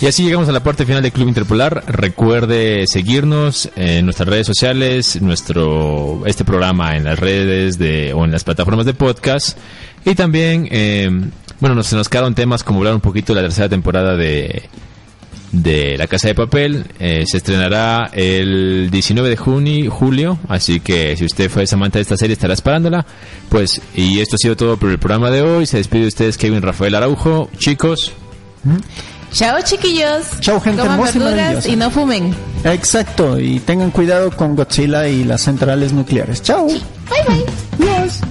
y 0.02 0.06
así 0.06 0.24
llegamos 0.26 0.50
a 0.50 0.52
la 0.52 0.62
parte 0.62 0.86
final 0.86 1.02
de 1.02 1.12
Club 1.12 1.30
Interpolar. 1.30 1.84
Recuerde 1.88 2.86
seguirnos 2.88 3.70
en 3.78 4.04
nuestras 4.06 4.28
redes 4.28 4.46
sociales, 4.46 5.22
nuestro 5.22 6.24
este 6.26 6.44
programa 6.44 6.98
en 6.98 7.06
las 7.06 7.18
redes 7.20 7.78
de 7.78 8.12
o 8.14 8.26
en 8.26 8.32
las 8.32 8.44
plataformas 8.44 8.86
de 8.86 8.94
podcast 8.94 9.58
y 10.04 10.14
también, 10.16 10.68
eh, 10.72 11.10
bueno, 11.62 11.74
nos, 11.74 11.88
se 11.88 11.96
nos 11.96 12.10
quedaron 12.10 12.36
temas 12.36 12.64
como 12.64 12.80
hablar 12.80 12.96
un 12.96 13.02
poquito 13.02 13.34
de 13.34 13.42
la 13.42 13.48
tercera 13.48 13.70
temporada 13.70 14.18
de 14.18 14.64
de 15.54 15.97
La 15.97 16.08
Casa 16.08 16.28
de 16.28 16.36
Papel. 16.36 16.86
Eh, 16.99 17.24
se 17.26 17.38
estrenará 17.38 18.10
el 18.12 18.89
19 18.91 19.30
de 19.30 19.38
junio, 19.38 19.89
julio, 19.89 20.38
así 20.49 20.82
que 20.82 21.16
si 21.16 21.24
usted 21.24 21.49
fue 21.49 21.64
amante 21.72 21.99
de 21.99 22.01
esta 22.01 22.18
serie 22.18 22.34
estará 22.34 22.54
esperándola. 22.54 23.06
Pues, 23.47 23.82
y 23.95 24.20
esto 24.20 24.36
ha 24.36 24.39
sido 24.39 24.58
todo 24.58 24.76
por 24.76 24.89
el 24.89 24.99
programa 24.99 25.32
de 25.32 25.41
hoy. 25.41 25.66
Se 25.66 25.78
despide 25.78 26.01
de 26.01 26.08
ustedes 26.08 26.38
Kevin 26.38 26.62
Rafael 26.62 26.95
Araujo. 26.95 27.49
Chicos. 27.58 28.12
Chao 29.32 29.58
chiquillos. 29.64 30.39
Chao, 30.39 30.60
gente 30.60 30.82
Coman 30.82 30.99
hermosa 30.99 31.20
verduras 31.20 31.66
y 31.66 31.76
no 31.76 31.89
fumen. 31.89 32.36
Exacto, 32.64 33.39
y 33.39 33.60
tengan 33.60 33.91
cuidado 33.91 34.32
con 34.32 34.56
Godzilla 34.56 35.08
y 35.08 35.24
las 35.24 35.41
centrales 35.41 35.91
nucleares. 35.91 36.41
Chao. 36.41 36.68
Bye 36.68 36.78
bye. 37.28 37.88
Adiós. 37.88 38.22